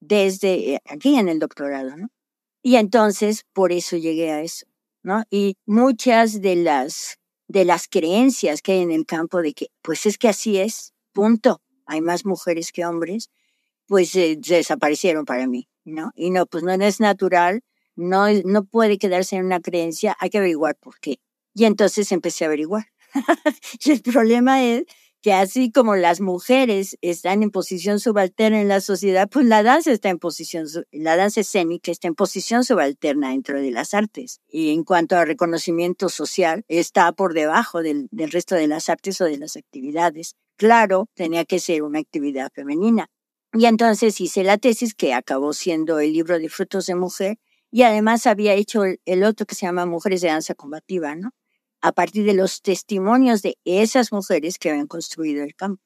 desde 0.00 0.74
eh, 0.74 0.80
aquí 0.88 1.16
en 1.16 1.28
el 1.28 1.38
doctorado. 1.38 1.94
Y 2.62 2.76
entonces 2.76 3.44
por 3.52 3.72
eso 3.72 3.96
llegué 3.96 4.30
a 4.30 4.40
eso, 4.42 4.66
¿no? 5.02 5.24
Y 5.30 5.56
muchas 5.66 6.40
de 6.40 6.56
las 6.56 7.18
de 7.48 7.64
las 7.66 7.86
creencias 7.86 8.62
que 8.62 8.72
hay 8.72 8.80
en 8.80 8.92
el 8.92 9.04
campo 9.04 9.42
de 9.42 9.52
que 9.52 9.66
pues 9.82 10.06
es 10.06 10.16
que 10.16 10.28
así 10.28 10.58
es, 10.58 10.94
punto. 11.12 11.60
Hay 11.84 12.00
más 12.00 12.24
mujeres 12.24 12.72
que 12.72 12.86
hombres, 12.86 13.28
pues 13.92 14.16
eh, 14.16 14.38
desaparecieron 14.38 15.26
para 15.26 15.46
mí, 15.46 15.68
¿no? 15.84 16.12
Y 16.14 16.30
no, 16.30 16.46
pues 16.46 16.64
no 16.64 16.72
es 16.72 16.98
natural, 16.98 17.60
no, 17.94 18.24
no 18.42 18.64
puede 18.64 18.96
quedarse 18.96 19.36
en 19.36 19.44
una 19.44 19.60
creencia, 19.60 20.16
hay 20.18 20.30
que 20.30 20.38
averiguar 20.38 20.76
por 20.76 20.98
qué. 20.98 21.20
Y 21.52 21.66
entonces 21.66 22.10
empecé 22.10 22.44
a 22.44 22.46
averiguar. 22.46 22.86
y 23.84 23.90
el 23.90 24.00
problema 24.00 24.64
es 24.64 24.84
que 25.20 25.34
así 25.34 25.70
como 25.70 25.94
las 25.94 26.22
mujeres 26.22 26.96
están 27.02 27.42
en 27.42 27.50
posición 27.50 28.00
subalterna 28.00 28.62
en 28.62 28.68
la 28.68 28.80
sociedad, 28.80 29.28
pues 29.28 29.44
la 29.44 29.62
danza 29.62 29.92
está 29.92 30.08
en 30.08 30.18
posición, 30.18 30.64
la 30.90 31.16
danza 31.16 31.42
escénica 31.42 31.92
está 31.92 32.08
en 32.08 32.14
posición 32.14 32.64
subalterna 32.64 33.28
dentro 33.28 33.60
de 33.60 33.72
las 33.72 33.92
artes. 33.92 34.40
Y 34.48 34.72
en 34.72 34.84
cuanto 34.84 35.16
a 35.16 35.26
reconocimiento 35.26 36.08
social, 36.08 36.64
está 36.68 37.12
por 37.12 37.34
debajo 37.34 37.82
del, 37.82 38.08
del 38.10 38.30
resto 38.30 38.54
de 38.54 38.68
las 38.68 38.88
artes 38.88 39.20
o 39.20 39.26
de 39.26 39.36
las 39.36 39.58
actividades. 39.58 40.34
Claro, 40.56 41.10
tenía 41.12 41.44
que 41.44 41.58
ser 41.58 41.82
una 41.82 41.98
actividad 41.98 42.50
femenina. 42.54 43.10
Y 43.54 43.66
entonces 43.66 44.20
hice 44.20 44.44
la 44.44 44.58
tesis 44.58 44.94
que 44.94 45.14
acabó 45.14 45.52
siendo 45.52 46.00
el 46.00 46.12
libro 46.12 46.38
de 46.38 46.48
frutos 46.48 46.86
de 46.86 46.94
mujer 46.94 47.38
y 47.70 47.82
además 47.82 48.26
había 48.26 48.54
hecho 48.54 48.82
el 48.84 49.24
otro 49.24 49.46
que 49.46 49.54
se 49.54 49.66
llama 49.66 49.86
Mujeres 49.86 50.20
de 50.20 50.28
Danza 50.28 50.54
Combativa, 50.54 51.14
¿no? 51.14 51.30
a 51.82 51.92
partir 51.92 52.24
de 52.24 52.32
los 52.32 52.62
testimonios 52.62 53.42
de 53.42 53.58
esas 53.64 54.12
mujeres 54.12 54.58
que 54.58 54.70
habían 54.70 54.86
construido 54.86 55.42
el 55.42 55.54
campo. 55.54 55.82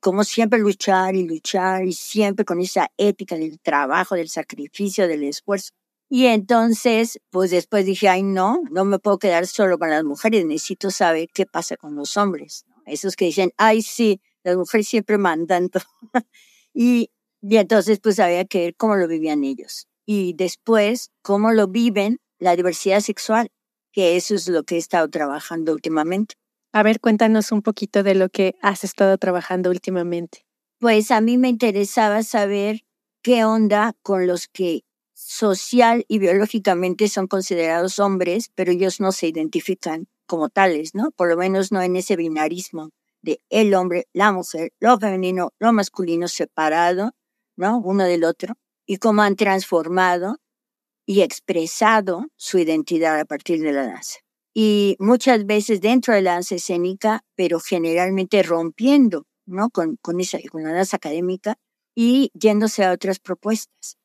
Como 0.00 0.24
siempre 0.24 0.58
luchar 0.58 1.14
y 1.14 1.26
luchar 1.26 1.84
y 1.84 1.92
siempre 1.92 2.44
con 2.44 2.60
esa 2.60 2.90
ética 2.96 3.36
del 3.36 3.60
trabajo, 3.60 4.16
del 4.16 4.28
sacrificio, 4.28 5.06
del 5.06 5.22
esfuerzo. 5.22 5.70
Y 6.08 6.26
entonces, 6.26 7.20
pues 7.30 7.52
después 7.52 7.86
dije, 7.86 8.08
ay, 8.08 8.24
no, 8.24 8.60
no 8.70 8.84
me 8.84 8.98
puedo 8.98 9.18
quedar 9.18 9.46
solo 9.46 9.78
con 9.78 9.90
las 9.90 10.02
mujeres, 10.02 10.44
necesito 10.44 10.90
saber 10.90 11.28
qué 11.32 11.46
pasa 11.46 11.76
con 11.76 11.94
los 11.94 12.16
hombres. 12.16 12.64
Esos 12.84 13.14
que 13.14 13.26
dicen, 13.26 13.52
ay, 13.56 13.82
sí, 13.82 14.20
las 14.42 14.56
mujeres 14.56 14.88
siempre 14.88 15.16
mandan. 15.16 15.70
y, 16.76 17.10
y 17.40 17.56
entonces, 17.56 18.00
pues 18.00 18.20
había 18.20 18.44
que 18.44 18.60
ver 18.60 18.76
cómo 18.76 18.96
lo 18.96 19.08
vivían 19.08 19.44
ellos. 19.44 19.88
Y 20.04 20.34
después, 20.34 21.10
cómo 21.22 21.52
lo 21.52 21.68
viven 21.68 22.18
la 22.38 22.54
diversidad 22.54 23.00
sexual 23.00 23.48
que 23.92 24.16
eso 24.16 24.34
es 24.34 24.46
lo 24.46 24.62
que 24.64 24.74
he 24.74 24.78
estado 24.78 25.08
trabajando 25.08 25.72
últimamente. 25.72 26.34
A 26.74 26.82
ver, 26.82 27.00
cuéntanos 27.00 27.50
un 27.50 27.62
poquito 27.62 28.02
de 28.02 28.14
lo 28.14 28.28
que 28.28 28.54
has 28.60 28.84
estado 28.84 29.16
trabajando 29.16 29.70
últimamente. 29.70 30.44
Pues 30.78 31.10
a 31.10 31.22
mí 31.22 31.38
me 31.38 31.48
interesaba 31.48 32.22
saber 32.22 32.82
qué 33.22 33.46
onda 33.46 33.94
con 34.02 34.26
los 34.26 34.48
que 34.48 34.82
social 35.14 36.04
y 36.08 36.18
biológicamente 36.18 37.08
son 37.08 37.26
considerados 37.26 37.98
hombres, 37.98 38.50
pero 38.54 38.70
ellos 38.70 39.00
no 39.00 39.12
se 39.12 39.28
identifican 39.28 40.08
como 40.26 40.50
tales, 40.50 40.94
¿no? 40.94 41.10
Por 41.12 41.30
lo 41.30 41.38
menos 41.38 41.72
no 41.72 41.80
en 41.80 41.96
ese 41.96 42.16
binarismo 42.16 42.90
el 43.50 43.74
hombre, 43.74 44.08
la 44.12 44.32
mujer, 44.32 44.72
lo 44.80 44.98
femenino, 44.98 45.52
lo 45.58 45.72
masculino 45.72 46.28
separado, 46.28 47.12
¿no? 47.56 47.78
Uno 47.78 48.04
del 48.04 48.24
otro, 48.24 48.54
y 48.86 48.98
cómo 48.98 49.22
han 49.22 49.36
transformado 49.36 50.38
y 51.06 51.22
expresado 51.22 52.26
su 52.36 52.58
identidad 52.58 53.18
a 53.18 53.24
partir 53.24 53.60
de 53.60 53.72
la 53.72 53.86
danza. 53.86 54.18
Y 54.54 54.96
muchas 54.98 55.46
veces 55.46 55.80
dentro 55.80 56.14
de 56.14 56.22
la 56.22 56.32
danza 56.32 56.54
escénica, 56.54 57.24
pero 57.34 57.60
generalmente 57.60 58.42
rompiendo 58.42 59.26
¿no? 59.46 59.70
con, 59.70 59.96
con, 59.96 60.20
esa, 60.20 60.38
con 60.50 60.62
la 60.62 60.72
danza 60.72 60.96
académica 60.96 61.56
y 61.94 62.30
yéndose 62.34 62.84
a 62.84 62.92
otras 62.92 63.18
propuestas, 63.20 63.96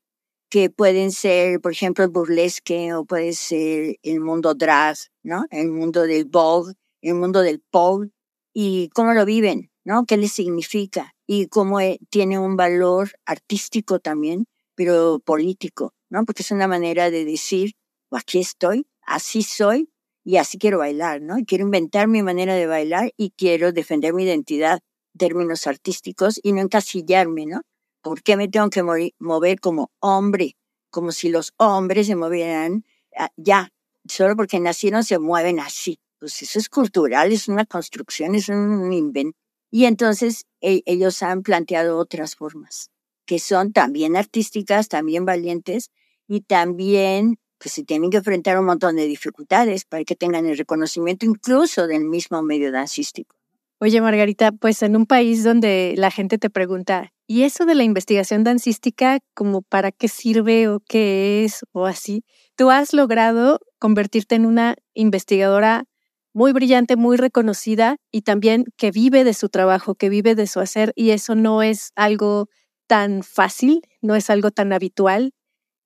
que 0.49 0.69
pueden 0.69 1.11
ser, 1.11 1.61
por 1.61 1.71
ejemplo, 1.71 2.03
el 2.03 2.11
burlesque 2.11 2.93
o 2.93 3.05
puede 3.05 3.33
ser 3.33 3.95
el 4.03 4.19
mundo 4.19 4.53
drag, 4.53 4.97
¿no? 5.23 5.45
el 5.49 5.69
mundo 5.69 6.01
del 6.01 6.25
vogue, 6.25 6.73
el 7.01 7.15
mundo 7.15 7.41
del 7.41 7.61
pole, 7.71 8.11
y 8.53 8.89
cómo 8.89 9.13
lo 9.13 9.25
viven, 9.25 9.71
¿no? 9.83 10.05
qué 10.05 10.17
les 10.17 10.31
significa 10.31 11.13
y 11.27 11.47
cómo 11.47 11.79
eh, 11.79 11.99
tiene 12.09 12.39
un 12.39 12.55
valor 12.57 13.11
artístico 13.25 13.99
también, 13.99 14.45
pero 14.75 15.19
político. 15.19 15.93
¿no? 16.11 16.25
Porque 16.25 16.43
es 16.43 16.51
una 16.51 16.67
manera 16.67 17.09
de 17.09 17.25
decir, 17.25 17.73
aquí 18.11 18.39
estoy, 18.39 18.85
así 19.01 19.41
soy 19.41 19.89
y 20.23 20.37
así 20.37 20.59
quiero 20.59 20.77
bailar, 20.79 21.21
¿no? 21.21 21.35
quiero 21.47 21.63
inventar 21.63 22.07
mi 22.07 22.21
manera 22.21 22.53
de 22.53 22.67
bailar 22.67 23.11
y 23.17 23.31
quiero 23.31 23.71
defender 23.71 24.13
mi 24.13 24.25
identidad, 24.25 24.81
términos 25.17 25.65
artísticos 25.67 26.39
y 26.43 26.51
no 26.51 26.61
encasillarme, 26.61 27.45
¿no? 27.45 27.61
¿Por 28.01 28.23
qué 28.23 28.35
me 28.37 28.47
tengo 28.47 28.69
que 28.69 28.83
mover 29.19 29.59
como 29.59 29.91
hombre? 29.99 30.55
Como 30.89 31.11
si 31.11 31.29
los 31.29 31.53
hombres 31.57 32.07
se 32.07 32.15
movieran 32.15 32.83
ah, 33.17 33.29
ya, 33.37 33.69
solo 34.07 34.35
porque 34.35 34.59
nacieron 34.59 35.03
se 35.03 35.19
mueven 35.19 35.59
así. 35.59 35.99
Pues 36.21 36.39
eso 36.43 36.59
es 36.59 36.69
cultural, 36.69 37.31
es 37.31 37.47
una 37.47 37.65
construcción, 37.65 38.35
es 38.35 38.47
un 38.47 38.93
invento. 38.93 39.35
Y 39.71 39.85
entonces 39.85 40.45
e-, 40.61 40.83
ellos 40.85 41.23
han 41.23 41.41
planteado 41.41 41.97
otras 41.97 42.35
formas, 42.35 42.91
que 43.25 43.39
son 43.39 43.73
también 43.73 44.15
artísticas, 44.15 44.87
también 44.87 45.25
valientes, 45.25 45.89
y 46.27 46.41
también 46.41 47.39
pues 47.57 47.73
se 47.73 47.83
tienen 47.83 48.11
que 48.11 48.17
enfrentar 48.17 48.59
un 48.59 48.65
montón 48.65 48.97
de 48.97 49.07
dificultades 49.07 49.83
para 49.85 50.03
que 50.03 50.15
tengan 50.15 50.45
el 50.45 50.59
reconocimiento 50.59 51.25
incluso 51.25 51.87
del 51.87 52.05
mismo 52.05 52.43
medio 52.43 52.71
dancístico. 52.71 53.35
Oye, 53.79 53.99
Margarita, 53.99 54.51
pues 54.51 54.83
en 54.83 54.95
un 54.95 55.07
país 55.07 55.43
donde 55.43 55.95
la 55.97 56.11
gente 56.11 56.37
te 56.37 56.51
pregunta, 56.51 57.13
¿y 57.25 57.43
eso 57.43 57.65
de 57.65 57.73
la 57.73 57.83
investigación 57.83 58.43
dancística, 58.43 59.17
como 59.33 59.63
para 59.63 59.91
qué 59.91 60.07
sirve 60.07 60.67
o 60.67 60.81
qué 60.87 61.45
es 61.45 61.65
o 61.71 61.87
así? 61.87 62.23
Tú 62.55 62.69
has 62.69 62.93
logrado 62.93 63.59
convertirte 63.79 64.35
en 64.35 64.45
una 64.45 64.75
investigadora 64.93 65.85
muy 66.33 66.53
brillante, 66.53 66.95
muy 66.95 67.17
reconocida 67.17 67.97
y 68.11 68.21
también 68.21 68.65
que 68.77 68.91
vive 68.91 69.23
de 69.23 69.33
su 69.33 69.49
trabajo, 69.49 69.95
que 69.95 70.09
vive 70.09 70.35
de 70.35 70.47
su 70.47 70.59
hacer 70.59 70.93
y 70.95 71.11
eso 71.11 71.35
no 71.35 71.61
es 71.63 71.91
algo 71.95 72.47
tan 72.87 73.23
fácil, 73.23 73.81
no 74.01 74.15
es 74.15 74.29
algo 74.29 74.51
tan 74.51 74.73
habitual 74.73 75.33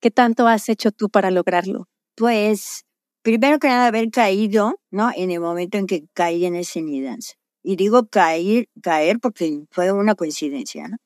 ¿Qué 0.05 0.11
tanto 0.11 0.47
has 0.47 0.69
hecho 0.69 0.91
tú 0.91 1.09
para 1.09 1.31
lograrlo? 1.31 1.87
Pues, 2.15 2.83
primero 3.23 3.57
que 3.57 3.67
nada, 3.67 3.87
haber 3.87 4.11
caído, 4.11 4.75
¿no? 4.91 5.09
En 5.15 5.31
el 5.31 5.39
momento 5.39 5.79
en 5.79 5.87
que 5.87 6.03
caí 6.13 6.45
en 6.45 6.55
ese 6.55 6.83
danza. 7.01 7.33
Y 7.63 7.75
digo 7.75 8.07
caer, 8.07 8.67
caer 8.83 9.19
porque 9.19 9.63
fue 9.71 9.91
una 9.91 10.13
coincidencia, 10.13 10.87
¿no? 10.87 10.97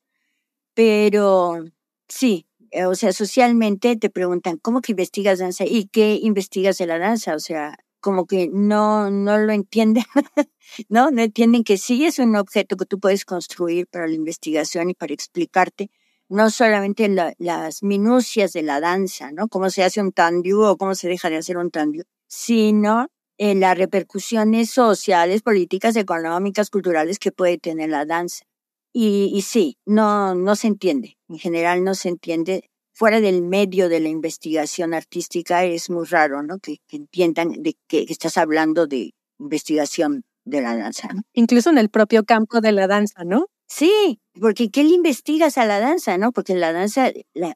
Pero 0.73 1.65
sí, 2.09 2.47
eh, 2.71 2.85
o 2.85 2.95
sea, 2.95 3.13
socialmente 3.13 3.95
te 3.95 4.09
preguntan, 4.09 4.57
¿cómo 4.57 4.81
que 4.81 4.91
investigas 4.93 5.39
danza? 5.39 5.65
¿Y 5.65 5.87
qué 5.87 6.19
investigas 6.21 6.77
de 6.77 6.87
la 6.87 6.99
danza? 6.99 7.35
O 7.35 7.39
sea, 7.39 7.77
como 7.99 8.25
que 8.25 8.49
no, 8.51 9.09
no 9.11 9.37
lo 9.37 9.51
entienden, 9.53 10.03
¿no? 10.89 11.11
No 11.11 11.21
entienden 11.21 11.63
que 11.63 11.77
sí 11.77 12.05
es 12.05 12.19
un 12.19 12.35
objeto 12.35 12.77
que 12.77 12.85
tú 12.85 12.99
puedes 12.99 13.25
construir 13.25 13.87
para 13.87 14.07
la 14.07 14.13
investigación 14.15 14.89
y 14.89 14.93
para 14.95 15.13
explicarte, 15.13 15.89
no 16.29 16.49
solamente 16.51 17.09
las 17.39 17.83
minucias 17.83 18.53
de 18.53 18.61
la 18.63 18.79
danza, 18.79 19.31
¿no? 19.31 19.47
Cómo 19.47 19.69
se 19.69 19.83
hace 19.83 20.01
un 20.01 20.11
tandiu 20.11 20.61
o 20.63 20.77
cómo 20.77 20.93
se 20.95 21.07
deja 21.09 21.29
de 21.29 21.37
hacer 21.37 21.57
un 21.57 21.71
tandiu, 21.71 22.03
sino 22.27 23.07
en 23.37 23.59
las 23.61 23.77
repercusiones 23.77 24.69
sociales, 24.69 25.41
políticas, 25.41 25.95
económicas, 25.95 26.69
culturales 26.69 27.19
que 27.19 27.31
puede 27.31 27.57
tener 27.57 27.89
la 27.89 28.05
danza. 28.05 28.43
Y, 28.93 29.31
y 29.33 29.41
sí, 29.43 29.77
no, 29.85 30.35
no 30.35 30.55
se 30.55 30.67
entiende. 30.67 31.17
En 31.29 31.39
general 31.39 31.83
no 31.83 31.95
se 31.95 32.09
entiende. 32.09 32.68
Fuera 32.99 33.21
del 33.21 33.43
medio 33.43 33.87
de 33.87 34.01
la 34.01 34.09
investigación 34.09 34.93
artística 34.93 35.63
es 35.63 35.89
muy 35.89 36.05
raro, 36.05 36.43
¿no? 36.43 36.59
Que, 36.59 36.79
que 36.85 36.97
entiendan 36.97 37.53
de 37.63 37.77
que 37.87 38.05
estás 38.09 38.37
hablando 38.37 38.87
de 38.87 39.13
investigación 39.39 40.25
de 40.43 40.59
la 40.59 40.75
danza. 40.75 41.07
¿no? 41.13 41.21
Incluso 41.31 41.69
en 41.69 41.77
el 41.77 41.87
propio 41.87 42.25
campo 42.25 42.59
de 42.59 42.73
la 42.73 42.87
danza, 42.87 43.23
¿no? 43.23 43.45
Sí, 43.67 44.19
porque 44.33 44.69
¿qué 44.69 44.83
le 44.83 44.95
investigas 44.95 45.57
a 45.57 45.63
la 45.63 45.79
danza, 45.79 46.17
no? 46.17 46.33
Porque 46.33 46.55
la 46.55 46.73
danza, 46.73 47.09
la, 47.33 47.55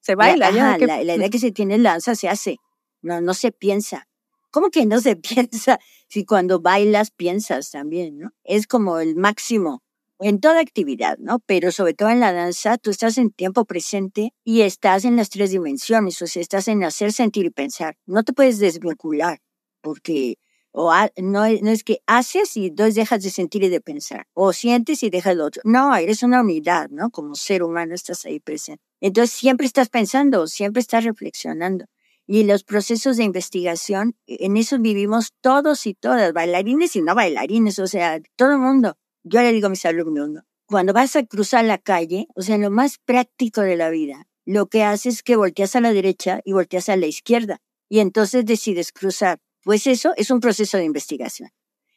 se 0.00 0.14
baila, 0.14 0.52
la, 0.52 0.78
la, 0.78 1.02
idea 1.02 1.28
que 1.28 1.40
se 1.40 1.50
tiene 1.50 1.74
en 1.74 1.82
la 1.82 1.90
danza 1.90 2.14
se 2.14 2.28
hace, 2.28 2.58
no, 3.00 3.20
no 3.20 3.34
se 3.34 3.50
piensa. 3.50 4.06
¿Cómo 4.52 4.70
que 4.70 4.86
no 4.86 5.00
se 5.00 5.16
piensa? 5.50 5.80
Si 6.06 6.24
cuando 6.24 6.60
bailas 6.60 7.10
piensas 7.10 7.72
también, 7.72 8.16
¿no? 8.16 8.30
Es 8.44 8.68
como 8.68 9.00
el 9.00 9.16
máximo 9.16 9.82
en 10.22 10.40
toda 10.40 10.60
actividad, 10.60 11.18
¿no? 11.18 11.40
Pero 11.40 11.72
sobre 11.72 11.94
todo 11.94 12.10
en 12.10 12.20
la 12.20 12.32
danza, 12.32 12.78
tú 12.78 12.90
estás 12.90 13.18
en 13.18 13.30
tiempo 13.30 13.64
presente 13.64 14.32
y 14.44 14.62
estás 14.62 15.04
en 15.04 15.16
las 15.16 15.30
tres 15.30 15.50
dimensiones, 15.50 16.20
o 16.22 16.26
sea, 16.26 16.40
estás 16.40 16.68
en 16.68 16.84
hacer, 16.84 17.12
sentir 17.12 17.46
y 17.46 17.50
pensar. 17.50 17.96
No 18.06 18.22
te 18.22 18.32
puedes 18.32 18.58
desvincular, 18.58 19.40
porque 19.80 20.36
o 20.72 20.90
no, 21.18 21.44
no, 21.60 21.70
es 21.70 21.84
que 21.84 21.98
haces 22.06 22.56
y 22.56 22.66
entonces 22.68 22.94
dejas 22.94 23.22
de 23.22 23.30
sentir 23.30 23.62
y 23.62 23.68
de 23.68 23.80
pensar. 23.80 24.26
O 24.32 24.52
sientes 24.54 25.02
y 25.02 25.10
dejas 25.10 25.36
lo 25.36 25.44
otro. 25.44 25.60
No, 25.64 25.94
eres 25.94 26.22
una 26.22 26.40
unidad, 26.40 26.88
¿no? 26.90 27.10
Como 27.10 27.34
ser 27.34 27.62
humano 27.62 27.94
estás 27.94 28.24
ahí 28.24 28.40
presente. 28.40 28.82
Entonces 29.00 29.36
siempre 29.36 29.66
estás 29.66 29.90
pensando, 29.90 30.46
siempre 30.46 30.80
estás 30.80 31.04
reflexionando. 31.04 31.84
Y 32.26 32.44
los 32.44 32.64
procesos 32.64 33.18
de 33.18 33.24
investigación, 33.24 34.16
en 34.26 34.56
eso 34.56 34.78
vivimos 34.78 35.32
todos 35.42 35.86
y 35.86 35.94
todas, 35.94 36.32
bailarines 36.32 36.96
y 36.96 37.02
no 37.02 37.14
bailarines, 37.14 37.78
o 37.78 37.86
sea, 37.86 38.20
todo 38.36 38.52
el 38.52 38.58
mundo. 38.58 38.96
Yo 39.24 39.40
le 39.42 39.52
digo 39.52 39.68
a 39.68 39.70
mis 39.70 39.84
alumnos, 39.86 40.28
¿no? 40.28 40.42
cuando 40.72 40.94
vas 40.94 41.16
a 41.16 41.26
cruzar 41.26 41.66
la 41.66 41.76
calle, 41.76 42.28
o 42.34 42.40
sea, 42.40 42.56
lo 42.56 42.70
más 42.70 42.96
práctico 42.96 43.60
de 43.60 43.76
la 43.76 43.90
vida, 43.90 44.26
lo 44.46 44.68
que 44.68 44.82
haces 44.82 45.16
es 45.16 45.22
que 45.22 45.36
volteas 45.36 45.76
a 45.76 45.82
la 45.82 45.92
derecha 45.92 46.40
y 46.46 46.54
volteas 46.54 46.88
a 46.88 46.96
la 46.96 47.06
izquierda 47.06 47.60
y 47.90 48.00
entonces 48.00 48.46
decides 48.46 48.90
cruzar. 48.90 49.38
Pues 49.62 49.86
eso 49.86 50.12
es 50.16 50.30
un 50.30 50.40
proceso 50.40 50.78
de 50.78 50.84
investigación. 50.84 51.50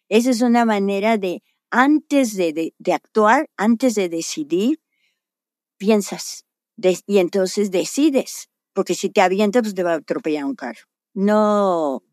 Esa 0.10 0.29
es 0.29 0.41
una 0.41 0.65
manera 0.65 1.17
de, 1.17 1.41
antes 1.72 2.36
de, 2.36 2.74
de, 2.77 2.94
actuar, 2.94 3.50
antes 3.55 3.96
de 3.96 4.10
decidir, 4.10 4.82
piensas 5.77 6.44
y 7.08 7.20
entonces 7.20 7.72
decides, 7.72 8.50
porque 8.74 8.94
si 8.94 9.10
te 9.10 9.22
avientas, 9.22 9.62
pues 9.62 9.74
te 9.74 9.84
va 9.84 9.94
a 9.94 9.96
atropellar 9.96 10.44
un 10.44 10.55
carro. 10.55 10.82
No, 11.13 11.96
o 11.96 12.03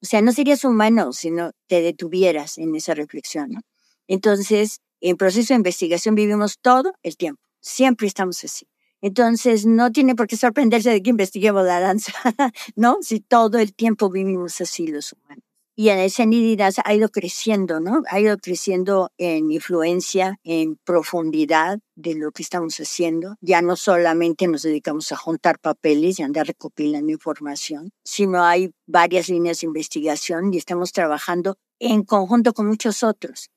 sea, 0.00 0.22
no 0.22 0.32
serías 0.32 0.64
humano 0.64 1.12
si 1.12 1.30
no 1.30 1.52
te 1.66 1.82
detuvieras 1.82 2.56
en 2.56 2.74
esa 2.74 2.94
reflexión. 2.94 3.50
¿no? 3.50 3.60
Entonces, 4.08 4.80
en 5.00 5.16
proceso 5.16 5.54
de 5.54 5.58
investigación 5.58 6.14
vivimos 6.14 6.58
todo 6.60 6.92
el 7.02 7.16
tiempo. 7.16 7.42
Siempre 7.60 8.06
estamos 8.06 8.42
así. 8.42 8.66
Entonces, 9.00 9.64
no 9.64 9.92
tiene 9.92 10.16
por 10.16 10.26
qué 10.26 10.36
sorprenderse 10.36 10.90
de 10.90 11.02
que 11.02 11.10
investiguemos 11.10 11.64
la 11.64 11.78
danza, 11.78 12.12
¿no? 12.74 12.98
Si 13.00 13.20
todo 13.20 13.58
el 13.58 13.74
tiempo 13.74 14.10
vivimos 14.10 14.60
así 14.60 14.88
los 14.88 15.12
humanos. 15.12 15.44
Y 15.76 15.90
en 15.90 16.00
esa 16.00 16.24
danza 16.56 16.82
ha 16.84 16.92
ido 16.92 17.08
creciendo, 17.08 17.78
¿no? 17.78 18.02
Ha 18.10 18.18
ido 18.18 18.36
creciendo 18.38 19.12
en 19.16 19.52
influencia, 19.52 20.40
en 20.42 20.74
profundidad 20.74 21.78
de 21.94 22.16
lo 22.16 22.32
que 22.32 22.42
estamos 22.42 22.78
haciendo. 22.78 23.36
Ya 23.40 23.62
no 23.62 23.76
solamente 23.76 24.48
nos 24.48 24.62
dedicamos 24.62 25.12
a 25.12 25.16
juntar 25.16 25.60
papeles 25.60 26.18
y 26.18 26.24
andar 26.24 26.48
recopilando 26.48 27.12
información, 27.12 27.92
sino 28.02 28.42
hay 28.42 28.72
varias 28.88 29.28
líneas 29.28 29.60
de 29.60 29.68
investigación 29.68 30.52
y 30.52 30.56
estamos 30.56 30.90
trabajando 30.90 31.58
en 31.78 32.02
conjunto 32.02 32.52
con 32.54 32.66
muchos 32.66 33.04
otros 33.04 33.48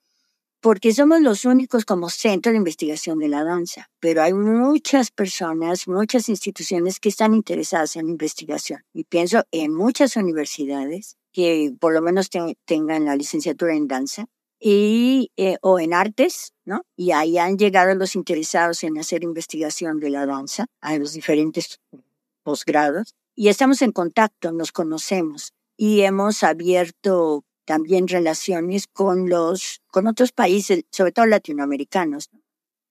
porque 0.61 0.93
somos 0.93 1.21
los 1.21 1.43
únicos 1.45 1.85
como 1.85 2.09
centro 2.09 2.51
de 2.51 2.59
investigación 2.59 3.17
de 3.17 3.27
la 3.27 3.43
danza, 3.43 3.89
pero 3.99 4.21
hay 4.21 4.33
muchas 4.33 5.09
personas, 5.09 5.87
muchas 5.87 6.29
instituciones 6.29 6.99
que 6.99 7.09
están 7.09 7.33
interesadas 7.33 7.95
en 7.95 8.07
investigación. 8.07 8.83
Y 8.93 9.03
pienso 9.05 9.43
en 9.51 9.73
muchas 9.73 10.15
universidades 10.15 11.17
que 11.33 11.73
por 11.79 11.93
lo 11.93 12.01
menos 12.01 12.29
tengan 12.65 13.05
la 13.05 13.15
licenciatura 13.15 13.75
en 13.75 13.87
danza 13.87 14.27
y, 14.59 15.31
eh, 15.35 15.57
o 15.61 15.79
en 15.79 15.93
artes, 15.93 16.53
¿no? 16.65 16.83
Y 16.95 17.11
ahí 17.11 17.39
han 17.39 17.57
llegado 17.57 17.95
los 17.95 18.15
interesados 18.15 18.83
en 18.83 18.99
hacer 18.99 19.23
investigación 19.23 19.99
de 19.99 20.11
la 20.11 20.27
danza 20.27 20.67
a 20.79 20.95
los 20.97 21.13
diferentes 21.13 21.79
posgrados. 22.43 23.15
Y 23.35 23.47
estamos 23.47 23.81
en 23.81 23.91
contacto, 23.91 24.51
nos 24.51 24.71
conocemos 24.71 25.53
y 25.75 26.01
hemos 26.01 26.43
abierto 26.43 27.43
también 27.65 28.07
relaciones 28.07 28.87
con 28.87 29.29
los, 29.29 29.81
con 29.87 30.07
otros 30.07 30.31
países, 30.31 30.83
sobre 30.91 31.11
todo 31.11 31.25
latinoamericanos. 31.25 32.29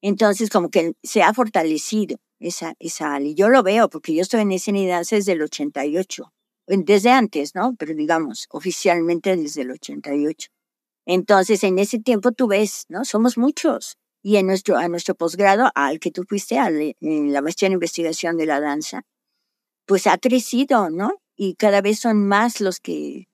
Entonces, 0.02 0.50
como 0.50 0.70
que 0.70 0.94
se 1.02 1.22
ha 1.22 1.34
fortalecido 1.34 2.16
esa, 2.38 2.74
esa, 2.78 3.20
y 3.20 3.34
yo 3.34 3.48
lo 3.48 3.62
veo 3.62 3.88
porque 3.90 4.14
yo 4.14 4.22
estoy 4.22 4.40
en 4.40 4.52
escenidad 4.52 5.04
desde 5.10 5.32
el 5.32 5.42
88, 5.42 6.32
desde 6.66 7.10
antes, 7.10 7.54
¿no? 7.54 7.74
Pero 7.78 7.94
digamos, 7.94 8.46
oficialmente 8.50 9.36
desde 9.36 9.62
el 9.62 9.72
88. 9.72 10.50
Entonces, 11.06 11.64
en 11.64 11.78
ese 11.78 11.98
tiempo 11.98 12.32
tú 12.32 12.46
ves, 12.46 12.86
¿no? 12.88 13.04
Somos 13.04 13.36
muchos. 13.36 13.98
Y 14.22 14.36
en 14.36 14.46
nuestro, 14.46 14.76
a 14.76 14.86
nuestro 14.88 15.14
posgrado, 15.14 15.70
al 15.74 15.98
que 15.98 16.10
tú 16.10 16.24
fuiste, 16.28 16.58
a 16.58 16.70
la 16.70 17.42
maestría 17.42 17.68
en 17.68 17.72
investigación 17.74 18.36
de 18.36 18.46
la 18.46 18.60
danza, 18.60 19.02
pues 19.86 20.06
ha 20.06 20.18
crecido, 20.18 20.90
¿no? 20.90 21.14
Y 21.36 21.54
cada 21.54 21.80
vez 21.80 22.00
son 22.00 22.28
más 22.28 22.60
los 22.60 22.80
que 22.80 23.29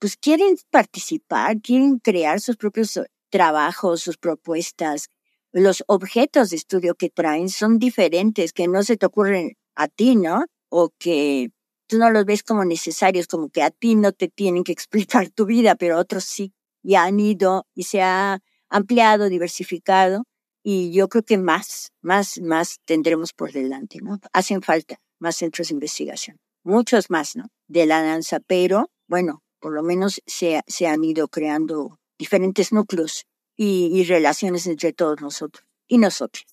pues 0.00 0.16
quieren 0.16 0.56
participar, 0.70 1.60
quieren 1.60 1.98
crear 1.98 2.40
sus 2.40 2.56
propios 2.56 2.96
eh, 2.96 3.04
trabajos, 3.28 4.02
sus 4.02 4.16
propuestas. 4.16 5.10
Los 5.52 5.84
objetos 5.88 6.50
de 6.50 6.56
estudio 6.56 6.94
que 6.94 7.10
traen 7.10 7.48
son 7.50 7.78
diferentes, 7.78 8.52
que 8.52 8.66
no 8.66 8.82
se 8.82 8.96
te 8.96 9.06
ocurren 9.06 9.56
a 9.76 9.88
ti, 9.88 10.16
¿no? 10.16 10.46
O 10.70 10.90
que 10.98 11.50
tú 11.86 11.98
no 11.98 12.10
los 12.10 12.24
ves 12.24 12.42
como 12.42 12.64
necesarios, 12.64 13.26
como 13.26 13.50
que 13.50 13.62
a 13.62 13.70
ti 13.70 13.94
no 13.94 14.12
te 14.12 14.28
tienen 14.28 14.64
que 14.64 14.72
explicar 14.78 15.28
tu 15.30 15.46
vida, 15.46 15.76
pero 15.76 15.98
otros 15.98 16.24
sí. 16.24 16.54
Y 16.82 16.94
han 16.94 17.20
ido 17.20 17.66
y 17.74 17.84
se 17.84 18.00
ha 18.02 18.40
ampliado, 18.70 19.28
diversificado. 19.28 20.24
Y 20.62 20.92
yo 20.92 21.08
creo 21.08 21.24
que 21.24 21.36
más, 21.36 21.92
más, 22.00 22.40
más 22.40 22.80
tendremos 22.86 23.32
por 23.34 23.52
delante, 23.52 23.98
¿no? 24.02 24.18
Hacen 24.32 24.62
falta 24.62 24.96
más 25.18 25.36
centros 25.36 25.68
de 25.68 25.74
investigación. 25.74 26.38
Muchos 26.64 27.10
más, 27.10 27.36
¿no? 27.36 27.48
De 27.68 27.86
la 27.86 28.02
danza, 28.02 28.40
pero 28.40 28.90
bueno, 29.06 29.42
por 29.60 29.72
lo 29.72 29.82
menos 29.82 30.22
se, 30.26 30.62
se 30.66 30.86
han 30.86 31.04
ido 31.04 31.28
creando 31.28 31.98
diferentes 32.18 32.72
núcleos 32.72 33.26
y, 33.56 33.90
y, 33.92 34.04
relaciones 34.04 34.66
entre 34.66 34.92
todos 34.92 35.20
nosotros 35.20 35.64
y 35.86 35.98
nosotros. 35.98 36.46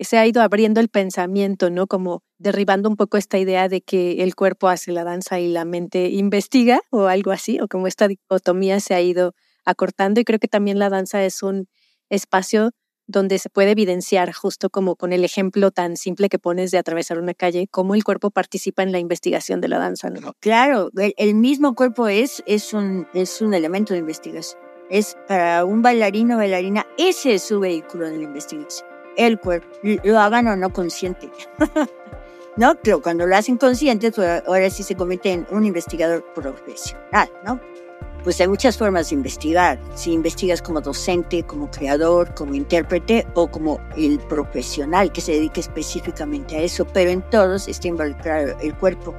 Se 0.00 0.16
ha 0.16 0.26
ido 0.26 0.42
abriendo 0.42 0.80
el 0.80 0.88
pensamiento, 0.88 1.70
¿no? 1.70 1.86
Como 1.86 2.22
derribando 2.38 2.88
un 2.88 2.96
poco 2.96 3.16
esta 3.16 3.38
idea 3.38 3.68
de 3.68 3.80
que 3.80 4.22
el 4.22 4.34
cuerpo 4.36 4.68
hace 4.68 4.92
la 4.92 5.04
danza 5.04 5.40
y 5.40 5.48
la 5.48 5.64
mente 5.64 6.10
investiga 6.10 6.80
o 6.90 7.06
algo 7.06 7.32
así, 7.32 7.60
o 7.60 7.68
como 7.68 7.86
esta 7.86 8.06
dicotomía 8.06 8.78
se 8.80 8.94
ha 8.94 9.00
ido 9.00 9.34
acortando 9.64 10.20
y 10.20 10.24
creo 10.24 10.38
que 10.38 10.48
también 10.48 10.78
la 10.78 10.88
danza 10.88 11.24
es 11.24 11.42
un 11.42 11.68
espacio 12.10 12.70
donde 13.08 13.38
se 13.38 13.48
puede 13.48 13.72
evidenciar, 13.72 14.32
justo 14.32 14.70
como 14.70 14.94
con 14.94 15.12
el 15.12 15.24
ejemplo 15.24 15.70
tan 15.70 15.96
simple 15.96 16.28
que 16.28 16.38
pones 16.38 16.70
de 16.70 16.78
atravesar 16.78 17.18
una 17.18 17.34
calle, 17.34 17.66
cómo 17.68 17.94
el 17.94 18.04
cuerpo 18.04 18.30
participa 18.30 18.82
en 18.82 18.92
la 18.92 18.98
investigación 18.98 19.60
de 19.60 19.68
la 19.68 19.78
danza. 19.78 20.10
¿no? 20.10 20.34
Claro, 20.40 20.90
el, 20.94 21.34
mismo 21.34 21.74
cuerpo 21.74 22.06
es, 22.06 22.44
es, 22.46 22.74
un, 22.74 23.08
es 23.14 23.40
un 23.40 23.54
elemento 23.54 23.94
de 23.94 24.00
investigación. 24.00 24.60
Es 24.90 25.16
para 25.26 25.64
un 25.64 25.82
bailarino 25.82 26.36
o 26.36 26.38
bailarina, 26.38 26.86
ese 26.98 27.34
es 27.34 27.42
su 27.42 27.60
vehículo 27.60 28.06
de 28.08 28.18
la 28.18 28.24
investigación. 28.24 28.86
El 29.16 29.40
cuerpo, 29.40 29.68
lo 29.82 30.18
hagan 30.18 30.46
o 30.46 30.56
no 30.56 30.72
consciente. 30.72 31.30
¿No? 32.56 32.74
Pero 32.82 33.00
cuando 33.00 33.26
lo 33.26 33.36
hacen 33.36 33.56
consciente, 33.56 34.10
pues 34.10 34.42
ahora 34.46 34.68
sí 34.68 34.82
se 34.82 34.96
convierte 34.96 35.32
en 35.32 35.46
un 35.50 35.64
investigador 35.64 36.24
profesional, 36.34 37.30
¿no? 37.44 37.60
Pues 38.24 38.40
hay 38.40 38.48
muchas 38.48 38.76
formas 38.76 39.08
de 39.08 39.16
investigar. 39.16 39.78
Si 39.94 40.12
investigas 40.12 40.60
como 40.62 40.80
docente, 40.80 41.42
como 41.44 41.70
creador, 41.70 42.34
como 42.34 42.54
intérprete 42.54 43.26
o 43.34 43.48
como 43.48 43.80
el 43.96 44.18
profesional 44.20 45.12
que 45.12 45.20
se 45.20 45.32
dedique 45.32 45.60
específicamente 45.60 46.56
a 46.56 46.60
eso, 46.60 46.86
pero 46.86 47.10
en 47.10 47.22
todos 47.30 47.68
está 47.68 47.88
involucrado 47.88 48.56
el 48.60 48.74
cuerpo 48.74 49.14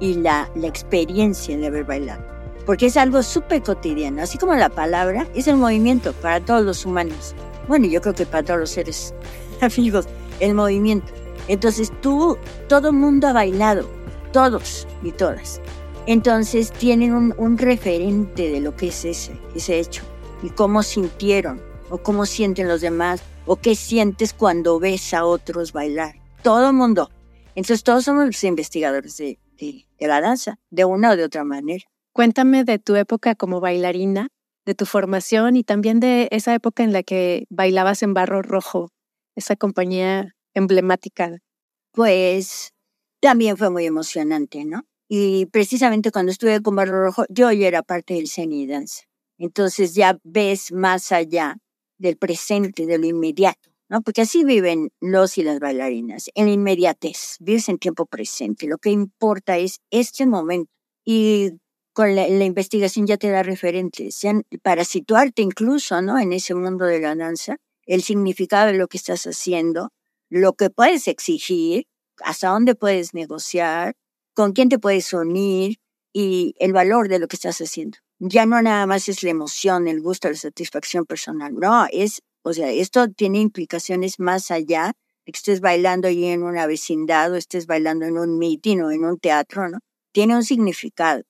y 0.00 0.14
la, 0.14 0.50
experiencia 0.62 1.56
de 1.56 1.66
haber 1.66 1.84
bailado. 1.84 2.22
Porque 2.66 2.86
es 2.86 2.96
algo 2.96 3.22
súper 3.22 3.62
cotidiano, 3.62 4.22
así 4.22 4.38
como 4.38 4.54
la 4.54 4.68
palabra 4.68 5.26
es 5.34 5.48
el 5.48 5.56
movimiento 5.56 6.12
para 6.12 6.40
todos 6.40 6.64
los 6.64 6.84
humanos. 6.84 7.34
Bueno, 7.68 7.86
yo 7.86 8.00
creo 8.00 8.14
que 8.14 8.26
para 8.26 8.42
todos 8.42 8.60
los 8.60 8.70
seres 8.70 9.14
amigos, 9.60 10.06
el 10.40 10.54
movimiento. 10.54 11.12
Entonces 11.48 11.92
tú, 12.00 12.36
todo 12.68 12.92
mundo 12.92 13.28
ha 13.28 13.32
bailado, 13.32 13.88
todos 14.32 14.86
y 15.02 15.12
todas. 15.12 15.60
Entonces 16.06 16.72
tienen 16.72 17.12
un, 17.12 17.58
referente 17.58 18.50
de 18.50 18.60
lo 18.60 18.76
que 18.76 18.88
es 18.88 19.04
ese, 19.04 19.38
ese 19.54 19.78
hecho 19.78 20.02
y 20.42 20.50
cómo 20.50 20.82
sintieron 20.82 21.62
o 21.90 21.98
cómo 21.98 22.26
sienten 22.26 22.66
los 22.66 22.80
demás 22.80 23.22
o 23.46 23.56
qué 23.56 23.76
sientes 23.76 24.34
cuando 24.34 24.80
ves 24.80 25.14
a 25.14 25.24
otros 25.24 25.72
bailar. 25.72 26.16
Todo 26.42 26.70
el 26.70 26.74
mundo. 26.74 27.08
Entonces 27.54 27.84
todos 27.84 28.04
somos 28.04 28.26
los 28.26 28.42
investigadores 28.42 29.16
de, 29.16 29.38
de, 29.58 29.86
la 30.00 30.20
danza, 30.20 30.58
de 30.70 30.84
una 30.84 31.12
o 31.12 31.16
de 31.16 31.24
otra 31.24 31.44
manera. 31.44 31.84
Cuéntame 32.12 32.64
de 32.64 32.80
tu 32.80 32.96
época 32.96 33.36
como 33.36 33.60
bailarina, 33.60 34.28
de 34.66 34.74
tu 34.74 34.86
formación 34.86 35.54
y 35.54 35.62
también 35.62 36.00
de 36.00 36.28
esa 36.32 36.52
época 36.52 36.82
en 36.82 36.92
la 36.92 37.04
que 37.04 37.46
bailabas 37.48 38.02
en 38.02 38.12
Barro 38.12 38.42
Rojo, 38.42 38.90
esa 39.36 39.54
compañía 39.54 40.34
emblemática. 40.52 41.38
Pues 41.92 42.72
también 43.20 43.56
fue 43.56 43.70
muy 43.70 43.86
emocionante, 43.86 44.64
¿no? 44.64 44.82
Y 45.14 45.44
precisamente 45.44 46.10
cuando 46.10 46.32
estuve 46.32 46.62
con 46.62 46.74
Barro 46.74 47.04
Rojo, 47.04 47.26
yo 47.28 47.52
ya 47.52 47.68
era 47.68 47.82
parte 47.82 48.14
del 48.14 48.28
Ceni 48.28 48.66
Danza. 48.66 49.02
Entonces 49.36 49.94
ya 49.94 50.18
ves 50.24 50.72
más 50.72 51.12
allá 51.12 51.58
del 51.98 52.16
presente, 52.16 52.86
de 52.86 52.96
lo 52.96 53.04
inmediato, 53.04 53.74
¿no? 53.90 54.00
Porque 54.00 54.22
así 54.22 54.42
viven 54.42 54.88
los 55.02 55.36
y 55.36 55.42
las 55.42 55.60
bailarinas, 55.60 56.30
en 56.34 56.48
inmediatez, 56.48 57.36
vives 57.40 57.68
en 57.68 57.76
tiempo 57.76 58.06
presente. 58.06 58.66
Lo 58.66 58.78
que 58.78 58.88
importa 58.88 59.58
es 59.58 59.80
este 59.90 60.24
momento. 60.24 60.72
Y 61.04 61.58
con 61.92 62.16
la, 62.16 62.26
la 62.26 62.44
investigación 62.46 63.06
ya 63.06 63.18
te 63.18 63.28
da 63.28 63.42
referentes, 63.42 64.18
para 64.62 64.82
situarte 64.82 65.42
incluso, 65.42 66.00
¿no? 66.00 66.18
En 66.18 66.32
ese 66.32 66.54
mundo 66.54 66.86
de 66.86 67.00
la 67.00 67.14
danza, 67.14 67.58
el 67.84 68.02
significado 68.02 68.68
de 68.68 68.78
lo 68.78 68.88
que 68.88 68.96
estás 68.96 69.26
haciendo, 69.26 69.90
lo 70.30 70.54
que 70.54 70.70
puedes 70.70 71.06
exigir, 71.06 71.84
hasta 72.24 72.48
dónde 72.48 72.74
puedes 72.74 73.12
negociar, 73.12 73.94
con 74.34 74.52
quién 74.52 74.68
te 74.68 74.78
puedes 74.78 75.12
unir 75.12 75.78
y 76.12 76.54
el 76.58 76.72
valor 76.72 77.08
de 77.08 77.18
lo 77.18 77.28
que 77.28 77.36
estás 77.36 77.60
haciendo. 77.60 77.98
Ya 78.18 78.46
no 78.46 78.60
nada 78.62 78.86
más 78.86 79.08
es 79.08 79.22
la 79.22 79.30
emoción, 79.30 79.88
el 79.88 80.00
gusto, 80.00 80.28
la 80.28 80.36
satisfacción 80.36 81.06
personal. 81.06 81.54
No, 81.54 81.86
es, 81.90 82.22
o 82.42 82.52
sea, 82.52 82.70
esto 82.70 83.08
tiene 83.08 83.40
implicaciones 83.40 84.20
más 84.20 84.50
allá 84.50 84.92
de 85.26 85.32
que 85.32 85.36
estés 85.36 85.60
bailando 85.60 86.08
ahí 86.08 86.26
en 86.26 86.42
una 86.42 86.66
vecindad 86.66 87.32
o 87.32 87.36
estés 87.36 87.66
bailando 87.66 88.06
en 88.06 88.18
un 88.18 88.38
meeting 88.38 88.78
o 88.80 88.90
en 88.90 89.04
un 89.04 89.18
teatro, 89.18 89.68
¿no? 89.68 89.78
tiene 90.12 90.36
un 90.36 90.44
significado. 90.44 91.22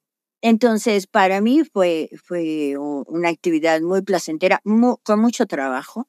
Entonces, 0.42 1.06
para 1.06 1.40
mí 1.40 1.62
fue, 1.64 2.10
fue 2.22 2.74
una 2.76 3.28
actividad 3.28 3.80
muy 3.80 4.02
placentera, 4.02 4.60
con 5.04 5.20
mucho 5.20 5.46
trabajo, 5.46 6.08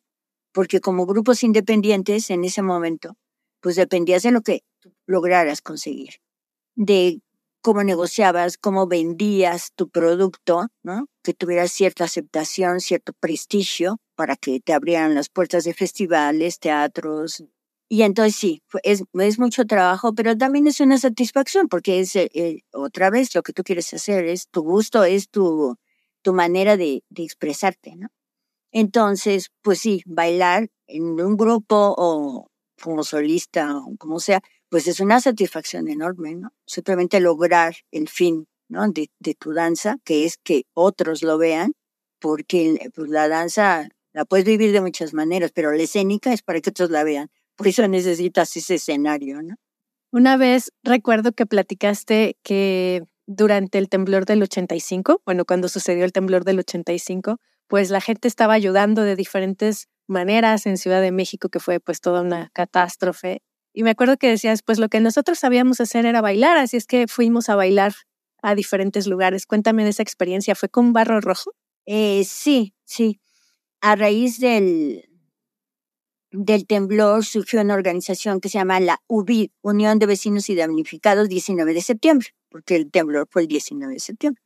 porque 0.52 0.82
como 0.82 1.06
grupos 1.06 1.44
independientes 1.44 2.30
en 2.32 2.44
ese 2.44 2.64
momento, 2.64 3.16
pues 3.62 3.76
dependías 3.76 4.24
de 4.24 4.32
lo 4.32 4.42
que 4.42 4.64
lograras 5.06 5.62
conseguir, 5.62 6.16
de 6.76 7.22
cómo 7.62 7.84
negociabas, 7.84 8.58
cómo 8.58 8.88
vendías 8.88 9.72
tu 9.76 9.90
producto, 9.90 10.68
¿no? 10.84 11.08
Que 11.24 11.34
tuviera 11.34 11.68
cierta 11.68 12.04
aceptación, 12.06 12.82
cierto 12.82 13.14
prestigio 13.20 13.98
para 14.16 14.36
que 14.36 14.60
te 14.60 14.74
abrieran 14.74 15.16
las 15.16 15.30
puertas 15.30 15.64
de 15.64 15.74
festivales, 15.74 16.60
teatros. 16.60 17.44
Y 17.90 18.02
entonces 18.04 18.36
sí, 18.36 18.62
es, 18.84 19.04
es 19.14 19.40
mucho 19.40 19.66
trabajo, 19.66 20.14
pero 20.14 20.38
también 20.38 20.68
es 20.68 20.80
una 20.82 20.98
satisfacción 20.98 21.68
porque 21.70 22.00
es 22.02 22.16
eh, 22.16 22.30
eh, 22.34 22.60
otra 22.74 23.10
vez 23.10 23.34
lo 23.36 23.44
que 23.44 23.54
tú 23.54 23.64
quieres 23.64 23.94
hacer, 23.94 24.26
es 24.26 24.50
tu 24.50 24.62
gusto, 24.64 25.04
es 25.04 25.30
tu, 25.30 25.78
tu 26.22 26.34
manera 26.34 26.76
de, 26.78 27.04
de 27.10 27.24
expresarte, 27.24 27.96
¿no? 27.96 28.10
Entonces, 28.72 29.52
pues 29.62 29.80
sí, 29.80 30.02
bailar 30.06 30.70
en 30.88 31.04
un 31.22 31.38
grupo 31.38 31.96
o 31.98 32.48
como 32.82 33.04
solista 33.04 33.78
o 33.78 33.96
como 33.98 34.20
sea, 34.20 34.42
pues 34.74 34.88
es 34.88 35.00
una 35.00 35.20
satisfacción 35.20 35.88
enorme, 35.88 36.34
¿no? 36.34 36.52
Simplemente 36.66 37.20
lograr 37.20 37.76
el 37.92 38.10
fin, 38.10 38.48
¿no? 38.70 38.90
De, 38.90 39.12
de 39.20 39.36
tu 39.36 39.54
danza, 39.54 39.98
que 40.04 40.26
es 40.26 40.40
que 40.44 40.64
otros 40.74 41.22
lo 41.22 41.38
vean, 41.38 41.74
porque 42.20 42.90
pues, 42.96 43.08
la 43.08 43.28
danza 43.28 43.88
la 44.14 44.26
puedes 44.26 44.46
vivir 44.48 44.72
de 44.72 44.82
muchas 44.82 45.14
maneras, 45.14 45.52
pero 45.54 45.72
la 45.72 45.84
escénica 45.84 46.34
es 46.34 46.42
para 46.42 46.60
que 46.60 46.72
otros 46.72 46.90
la 46.90 47.04
vean. 47.04 47.30
Por 47.56 47.68
eso 47.68 47.88
necesitas 47.88 48.58
ese 48.58 48.74
escenario, 48.74 49.44
¿no? 49.44 49.58
Una 50.12 50.38
vez 50.38 50.72
recuerdo 50.82 51.34
que 51.34 51.46
platicaste 51.46 52.38
que 52.42 53.04
durante 53.28 53.78
el 53.78 53.90
temblor 53.90 54.26
del 54.26 54.42
85, 54.42 55.22
bueno, 55.24 55.46
cuando 55.46 55.70
sucedió 55.70 56.04
el 56.04 56.14
temblor 56.14 56.46
del 56.46 56.58
85, 56.58 57.38
pues 57.68 57.92
la 57.92 58.02
gente 58.02 58.28
estaba 58.28 58.54
ayudando 58.54 59.04
de 59.04 59.16
diferentes 59.16 59.88
maneras 60.08 60.66
en 60.66 60.78
Ciudad 60.80 61.04
de 61.04 61.12
México, 61.12 61.50
que 61.50 61.60
fue 61.60 61.80
pues 61.80 62.02
toda 62.02 62.22
una 62.24 62.50
catástrofe. 62.54 63.44
Y 63.74 63.84
me 63.84 63.90
acuerdo 63.90 64.18
que 64.18 64.30
decías, 64.30 64.62
pues 64.62 64.80
lo 64.80 64.88
que 64.90 65.00
nosotros 65.00 65.40
sabíamos 65.40 65.82
hacer 65.82 66.06
era 66.06 66.22
bailar, 66.22 66.58
así 66.58 66.78
es 66.78 66.86
que 66.86 67.08
fuimos 67.08 67.50
a 67.50 67.56
bailar 67.56 67.94
a 68.42 68.56
diferentes 68.56 69.08
lugares. 69.08 69.46
Cuéntame 69.46 69.84
de 69.84 69.90
esa 69.90 70.04
experiencia, 70.04 70.56
¿fue 70.56 70.70
con 70.70 70.94
Barro 70.94 71.20
Rojo? 71.22 71.52
Eh, 71.86 72.24
sí, 72.26 72.74
sí. 72.86 73.20
A 73.82 73.96
raíz 73.96 74.40
del, 74.40 75.10
del 76.32 76.68
temblor 76.68 77.26
surgió 77.26 77.62
una 77.62 77.74
organización 77.74 78.40
que 78.40 78.50
se 78.50 78.60
llama 78.60 78.80
la 78.80 79.02
UBID, 79.08 79.50
Unión 79.62 80.00
de 80.00 80.06
Vecinos 80.06 80.50
y 80.50 80.56
Damnificados, 80.56 81.28
19 81.28 81.74
de 81.74 81.82
septiembre, 81.82 82.28
porque 82.50 82.76
el 82.76 82.92
temblor 82.92 83.28
fue 83.30 83.42
el 83.42 83.48
19 83.48 83.94
de 83.94 84.00
septiembre 84.00 84.44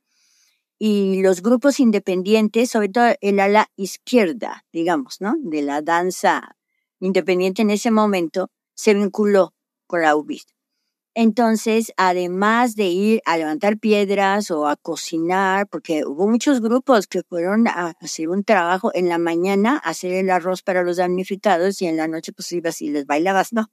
y 0.80 1.22
los 1.22 1.42
grupos 1.42 1.80
independientes, 1.80 2.70
sobre 2.70 2.90
todo 2.90 3.16
el 3.22 3.40
ala 3.40 3.72
izquierda, 3.76 4.66
digamos, 4.72 5.22
¿no? 5.22 5.36
De 5.40 5.62
la 5.62 5.82
danza 5.82 6.56
independiente 7.00 7.62
en 7.62 7.72
ese 7.72 7.92
momento, 7.92 8.52
se 8.78 8.94
vinculó 8.94 9.54
con 9.88 10.02
la 10.02 10.16
UBIT. 10.16 10.44
Entonces, 11.14 11.92
además 11.98 12.76
de 12.76 12.86
ir 12.86 13.22
a 13.26 13.38
levantar 13.38 13.78
piedras 13.80 14.52
o 14.52 14.68
a 14.68 14.76
cocinar, 14.76 15.68
porque 15.68 16.06
hubo 16.06 16.28
muchos 16.28 16.62
grupos 16.62 17.08
que 17.08 17.24
fueron 17.24 17.68
a 17.68 17.96
hacer 18.00 18.30
un 18.30 18.44
trabajo 18.44 18.92
en 18.94 19.10
la 19.10 19.18
mañana, 19.18 19.78
hacer 19.78 20.14
el 20.14 20.30
arroz 20.30 20.62
para 20.62 20.84
los 20.84 20.98
damnificados 20.98 21.82
y 21.82 21.88
en 21.88 21.98
la 21.98 22.08
noche 22.08 22.34
pues 22.34 22.52
ibas 22.52 22.82
y 22.82 22.92
les 22.92 23.06
bailabas, 23.08 23.52
¿no? 23.52 23.72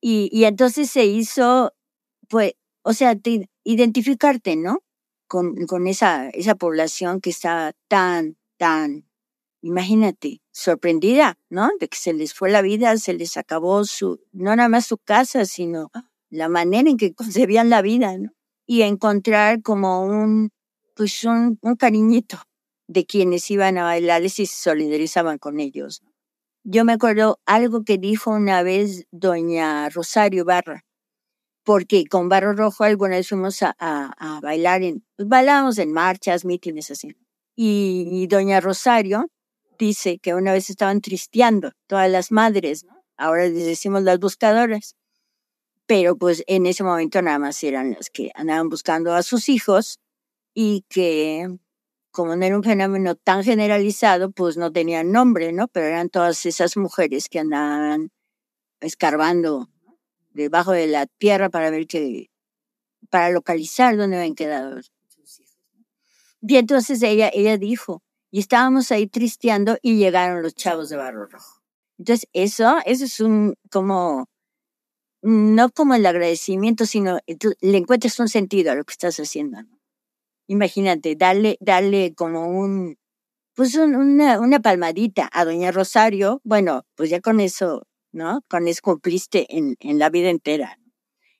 Y, 0.00 0.28
y 0.32 0.44
entonces 0.44 0.90
se 0.90 1.06
hizo, 1.06 1.72
pues, 2.28 2.54
o 2.82 2.92
sea, 2.92 3.16
identificarte, 3.64 4.56
¿no? 4.56 4.80
con, 5.26 5.66
con 5.66 5.86
esa, 5.86 6.28
esa 6.30 6.54
población 6.54 7.20
que 7.20 7.30
está 7.30 7.72
tan, 7.88 8.36
tan, 8.56 9.04
imagínate, 9.64 10.42
sorprendida, 10.52 11.38
¿no? 11.48 11.70
De 11.80 11.88
que 11.88 11.96
se 11.96 12.12
les 12.12 12.34
fue 12.34 12.50
la 12.50 12.62
vida, 12.62 12.96
se 12.98 13.14
les 13.14 13.36
acabó 13.36 13.84
su, 13.84 14.20
no 14.32 14.54
nada 14.54 14.68
más 14.68 14.86
su 14.86 14.98
casa, 14.98 15.46
sino 15.46 15.90
la 16.30 16.48
manera 16.48 16.90
en 16.90 16.98
que 16.98 17.14
concebían 17.14 17.70
la 17.70 17.82
vida, 17.82 18.16
¿no? 18.18 18.30
Y 18.66 18.82
encontrar 18.82 19.62
como 19.62 20.02
un, 20.04 20.50
pues 20.94 21.24
un, 21.24 21.58
un 21.62 21.76
cariñito 21.76 22.38
de 22.88 23.06
quienes 23.06 23.50
iban 23.50 23.78
a 23.78 23.84
bailarles 23.84 24.38
y 24.38 24.46
se 24.46 24.62
solidarizaban 24.62 25.38
con 25.38 25.60
ellos. 25.60 26.02
Yo 26.64 26.84
me 26.84 26.92
acuerdo 26.94 27.40
algo 27.46 27.84
que 27.84 27.98
dijo 27.98 28.30
una 28.30 28.62
vez 28.62 29.06
doña 29.10 29.88
Rosario 29.90 30.44
Barra, 30.44 30.84
porque 31.64 32.04
con 32.06 32.28
Barro 32.28 32.52
Rojo 32.52 32.84
alguna 32.84 33.16
vez 33.16 33.28
fuimos 33.28 33.62
a, 33.62 33.74
a, 33.78 34.40
bailar, 34.40 34.82
en, 34.82 35.04
pues 35.16 35.28
bailábamos 35.28 35.78
en 35.78 35.92
marchas, 35.92 36.44
mítines 36.44 36.90
así. 36.90 37.16
Y, 37.56 38.26
doña 38.28 38.60
Rosario 38.60 39.26
dice 39.78 40.18
que 40.18 40.34
una 40.34 40.52
vez 40.52 40.70
estaban 40.70 41.00
tristeando 41.00 41.72
todas 41.86 42.10
las 42.10 42.32
madres, 42.32 42.84
¿no? 42.84 43.02
ahora 43.16 43.46
les 43.46 43.66
decimos 43.66 44.02
las 44.02 44.18
buscadoras, 44.18 44.96
pero 45.86 46.16
pues 46.16 46.42
en 46.46 46.66
ese 46.66 46.82
momento 46.82 47.20
nada 47.22 47.38
más 47.38 47.62
eran 47.62 47.92
las 47.92 48.10
que 48.10 48.30
andaban 48.34 48.68
buscando 48.68 49.14
a 49.14 49.22
sus 49.22 49.48
hijos 49.48 50.00
y 50.54 50.84
que 50.88 51.48
como 52.14 52.36
no 52.36 52.44
era 52.44 52.56
un 52.56 52.62
fenómeno 52.62 53.16
tan 53.16 53.42
generalizado, 53.42 54.30
pues 54.30 54.56
no 54.56 54.70
tenían 54.72 55.10
nombre, 55.10 55.52
¿no? 55.52 55.66
Pero 55.66 55.86
eran 55.86 56.10
todas 56.10 56.46
esas 56.46 56.76
mujeres 56.76 57.28
que 57.28 57.40
andaban 57.40 58.12
escarbando 58.80 59.68
debajo 60.30 60.70
de 60.70 60.86
la 60.86 61.06
tierra 61.06 61.50
para 61.50 61.70
ver 61.70 61.88
que, 61.88 62.30
para 63.10 63.30
localizar 63.30 63.96
dónde 63.96 64.16
habían 64.16 64.36
quedado 64.36 64.80
sus 65.08 65.40
hijos. 65.40 65.58
Y 66.40 66.56
entonces 66.56 67.02
ella, 67.02 67.30
ella 67.34 67.58
dijo, 67.58 68.04
y 68.34 68.40
estábamos 68.40 68.90
ahí 68.90 69.06
tristeando 69.06 69.78
y 69.80 69.96
llegaron 69.96 70.42
los 70.42 70.56
chavos 70.56 70.88
de 70.88 70.96
Barro 70.96 71.28
Rojo. 71.28 71.62
Entonces 71.98 72.28
eso, 72.32 72.78
eso 72.84 73.04
es 73.04 73.20
un, 73.20 73.54
como, 73.70 74.26
no 75.22 75.70
como 75.70 75.94
el 75.94 76.04
agradecimiento, 76.04 76.84
sino 76.84 77.20
le 77.60 77.78
encuentras 77.78 78.18
un 78.18 78.28
sentido 78.28 78.72
a 78.72 78.74
lo 78.74 78.82
que 78.82 78.90
estás 78.90 79.20
haciendo. 79.20 79.58
Imagínate, 80.48 81.14
darle, 81.14 81.58
darle 81.60 82.12
como 82.16 82.48
un, 82.48 82.96
pues 83.54 83.76
una, 83.76 84.40
una 84.40 84.58
palmadita 84.58 85.30
a 85.32 85.44
Doña 85.44 85.70
Rosario, 85.70 86.40
bueno, 86.42 86.82
pues 86.96 87.10
ya 87.10 87.20
con 87.20 87.38
eso 87.38 87.84
¿no? 88.10 88.42
Con 88.48 88.66
eso 88.68 88.80
cumpliste 88.82 89.46
en, 89.56 89.76
en 89.78 90.00
la 90.00 90.10
vida 90.10 90.30
entera. 90.30 90.78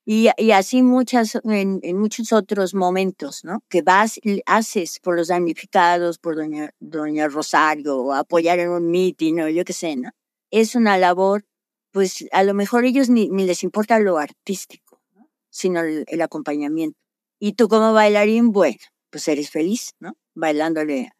Y, 0.07 0.29
y 0.37 0.51
así 0.51 0.83
muchas, 0.83 1.35
en, 1.45 1.81
en, 1.83 1.99
muchos 1.99 2.33
otros 2.33 2.75
momentos, 2.75 3.43
¿no? 3.45 3.63
Que 3.71 3.81
vas 3.83 4.19
y 4.23 4.43
haces 4.45 5.01
por 5.01 5.17
los 5.17 5.29
damnificados, 5.29 6.19
por 6.19 6.37
doña, 6.37 6.71
doña 6.79 7.29
Rosario, 7.29 7.97
o 7.97 8.13
apoyar 8.13 8.59
en 8.59 8.69
un 8.69 8.91
mitin, 8.91 9.41
o 9.41 9.49
yo 9.49 9.65
qué 9.65 9.73
sé, 9.73 9.97
¿no? 9.97 10.11
Es 10.51 10.75
una 10.75 10.99
labor, 10.99 11.47
pues 11.91 12.27
a 12.33 12.43
lo 12.43 12.53
mejor 12.53 12.85
ellos 12.85 13.09
ni, 13.09 13.29
ni 13.31 13.47
les 13.47 13.63
importa 13.63 13.99
lo 13.99 14.19
artístico, 14.19 15.01
¿no? 15.15 15.31
sino 15.49 15.81
el, 15.81 16.05
el, 16.07 16.21
acompañamiento. 16.21 16.99
Y 17.39 17.55
tú 17.55 17.69
como 17.69 17.93
bailarín, 17.95 18.53
bueno, 18.53 18.79
pues 19.11 19.27
eres 19.29 19.51
feliz, 19.51 19.95
¿no? 20.01 20.17
Bailándole 20.35 21.13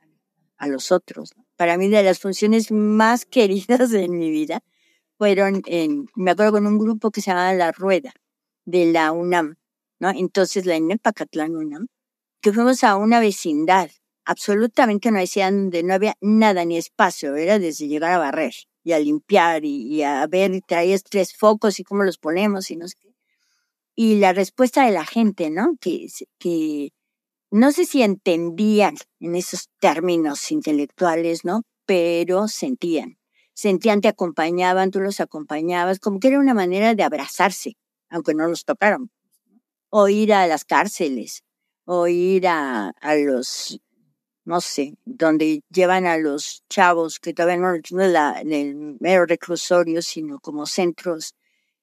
a 0.59 0.69
los 0.69 0.93
otros. 0.93 1.33
¿no? 1.37 1.47
Para 1.57 1.77
mí 1.79 1.89
de 1.89 2.03
las 2.03 2.19
funciones 2.19 2.71
más 2.71 3.25
queridas 3.27 3.91
de 3.91 4.09
mi 4.09 4.31
vida 4.31 4.63
fueron, 5.17 5.63
en, 5.67 6.07
me 6.17 6.33
acuerdo 6.33 6.53
con 6.53 6.67
un 6.67 6.79
grupo 6.79 7.11
que 7.11 7.21
se 7.21 7.31
llamaba 7.31 7.55
La 7.55 7.73
Rueda, 7.73 8.13
de 8.65 8.87
la 8.93 9.13
UNAM, 9.13 9.57
¿no? 10.01 10.11
Entonces 10.11 10.67
la 10.67 10.77
en 10.77 10.99
Pacatlán 10.99 11.57
UNAM, 11.57 11.87
que 12.41 12.53
fuimos 12.53 12.85
a 12.85 12.97
una 12.97 13.21
vecindad, 13.21 13.91
absolutamente 14.25 15.11
no 15.11 15.19
decía 15.19 15.51
donde 15.51 15.83
no 15.83 15.95
había 15.95 16.15
nada 16.21 16.65
ni 16.65 16.77
espacio, 16.77 17.37
era 17.37 17.59
desde 17.59 17.89
llegar 17.89 18.13
a 18.13 18.19
barrer 18.19 18.55
y 18.83 18.93
a 18.93 18.99
limpiar 18.99 19.65
y, 19.65 20.03
a 20.03 20.27
ver, 20.27 20.61
traías 20.67 21.05
tres 21.05 21.35
focos 21.37 21.81
y 21.81 21.85
cómo 21.85 22.05
los 22.05 22.19
ponemos 22.19 22.71
y 22.71 22.77
no 22.77 22.89
sé 22.89 22.97
qué. 23.01 23.15
Y 23.97 24.19
la 24.19 24.33
respuesta 24.33 24.85
de 24.85 24.93
la 24.93 25.07
gente, 25.07 25.51
¿no? 25.51 25.77
Que, 25.81 26.09
que 26.39 26.91
no 27.51 27.73
sé 27.73 27.87
si 27.87 28.03
entendían 28.03 28.97
en 29.21 29.37
esos 29.37 29.71
términos 29.81 30.51
intelectuales, 30.51 31.45
¿no? 31.45 31.63
Pero 31.87 32.49
sentían 32.49 33.19
sentían, 33.55 34.01
te 34.01 34.09
acompañaban, 34.09 34.91
tú 34.91 35.01
los 35.01 35.21
acompañabas, 35.21 36.01
como 36.01 36.21
que 36.21 36.29
era 36.29 36.39
una 36.39 36.55
manera 36.55 36.95
de 36.95 37.03
abrazarse, 37.03 37.77
aunque 38.11 38.35
no 38.35 38.49
los 38.49 38.65
tocaron. 38.65 39.11
O 39.91 40.09
ir 40.09 40.33
a 40.33 40.47
las 40.47 40.65
cárceles, 40.65 41.43
o 41.85 42.09
ir 42.09 42.49
a, 42.49 42.89
a 43.01 43.15
los, 43.17 43.81
no 44.45 44.61
sé, 44.61 44.95
donde 45.05 45.63
llevan 45.71 46.07
a 46.07 46.19
los 46.19 46.65
chavos, 46.69 47.21
que 47.21 47.33
todavía 47.33 47.59
no, 47.59 47.73
no 47.91 48.03
es 48.03 48.13
la, 48.13 48.41
el 48.41 48.97
mero 49.01 49.27
reclusorio, 49.27 50.03
sino 50.03 50.41
como 50.41 50.67
centros 50.67 51.35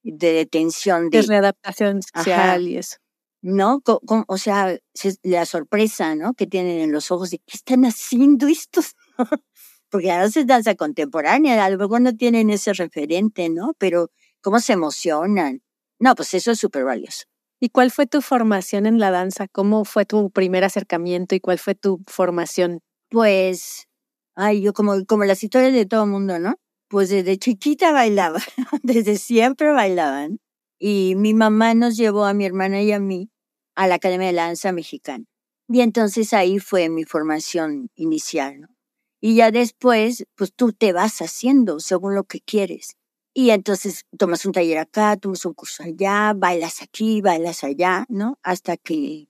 de 0.03 0.33
detención. 0.33 1.09
De, 1.09 1.21
readaptación 1.21 2.01
social 2.01 2.67
y 2.67 2.77
eso. 2.77 2.97
¿no? 3.41 3.81
o 3.83 4.37
sea, 4.37 4.77
la 5.23 5.45
sorpresa, 5.45 6.15
¿no? 6.15 6.33
Que 6.33 6.45
tienen 6.45 6.79
en 6.79 6.91
los 6.91 7.09
ojos 7.11 7.31
de, 7.31 7.39
¿qué 7.39 7.57
están 7.57 7.85
haciendo 7.85 8.47
estos? 8.47 8.95
porque 9.89 10.11
a 10.11 10.21
veces 10.21 10.47
danza 10.47 10.75
contemporánea, 10.75 11.63
a 11.63 11.69
lo 11.69 11.77
mejor 11.77 12.01
no 12.01 12.15
tienen 12.15 12.49
ese 12.49 12.73
referente, 12.73 13.49
¿no? 13.49 13.73
Pero 13.77 14.09
cómo 14.41 14.59
se 14.59 14.73
emocionan. 14.73 15.61
No, 16.01 16.15
pues 16.15 16.33
eso 16.33 16.49
es 16.51 16.59
súper 16.59 16.83
valioso. 16.83 17.25
¿Y 17.59 17.69
cuál 17.69 17.91
fue 17.91 18.07
tu 18.07 18.21
formación 18.23 18.87
en 18.87 18.99
la 18.99 19.11
danza? 19.11 19.47
¿Cómo 19.47 19.85
fue 19.85 20.03
tu 20.03 20.31
primer 20.31 20.63
acercamiento 20.63 21.35
y 21.35 21.39
cuál 21.39 21.59
fue 21.59 21.75
tu 21.75 22.01
formación? 22.07 22.79
Pues, 23.11 23.85
ay, 24.35 24.61
yo 24.63 24.73
como, 24.73 25.05
como 25.05 25.25
las 25.25 25.43
historias 25.43 25.73
de 25.73 25.85
todo 25.85 26.05
el 26.05 26.09
mundo, 26.09 26.39
¿no? 26.39 26.55
Pues 26.89 27.09
desde 27.09 27.37
chiquita 27.37 27.91
bailaba, 27.91 28.39
desde 28.81 29.15
siempre 29.17 29.71
bailaban. 29.71 30.39
Y 30.79 31.13
mi 31.17 31.35
mamá 31.35 31.75
nos 31.75 31.97
llevó 31.97 32.25
a 32.25 32.33
mi 32.33 32.45
hermana 32.45 32.81
y 32.81 32.91
a 32.93 32.99
mí 32.99 33.29
a 33.75 33.85
la 33.87 33.95
Academia 33.95 34.29
de 34.29 34.33
Danza 34.33 34.71
Mexicana. 34.71 35.25
Y 35.69 35.81
entonces 35.81 36.33
ahí 36.33 36.57
fue 36.57 36.89
mi 36.89 37.03
formación 37.03 37.89
inicial, 37.95 38.61
¿no? 38.61 38.67
Y 39.21 39.35
ya 39.35 39.51
después, 39.51 40.25
pues 40.35 40.51
tú 40.55 40.73
te 40.73 40.93
vas 40.93 41.21
haciendo 41.21 41.79
según 41.79 42.15
lo 42.15 42.23
que 42.23 42.41
quieres. 42.41 42.95
Y 43.33 43.51
entonces 43.51 44.05
tomas 44.17 44.45
un 44.45 44.51
taller 44.51 44.77
acá, 44.77 45.15
tomas 45.15 45.45
un 45.45 45.53
curso 45.53 45.83
allá, 45.83 46.33
bailas 46.35 46.81
aquí, 46.81 47.21
bailas 47.21 47.63
allá, 47.63 48.05
¿no? 48.09 48.37
Hasta 48.43 48.75
que, 48.75 49.29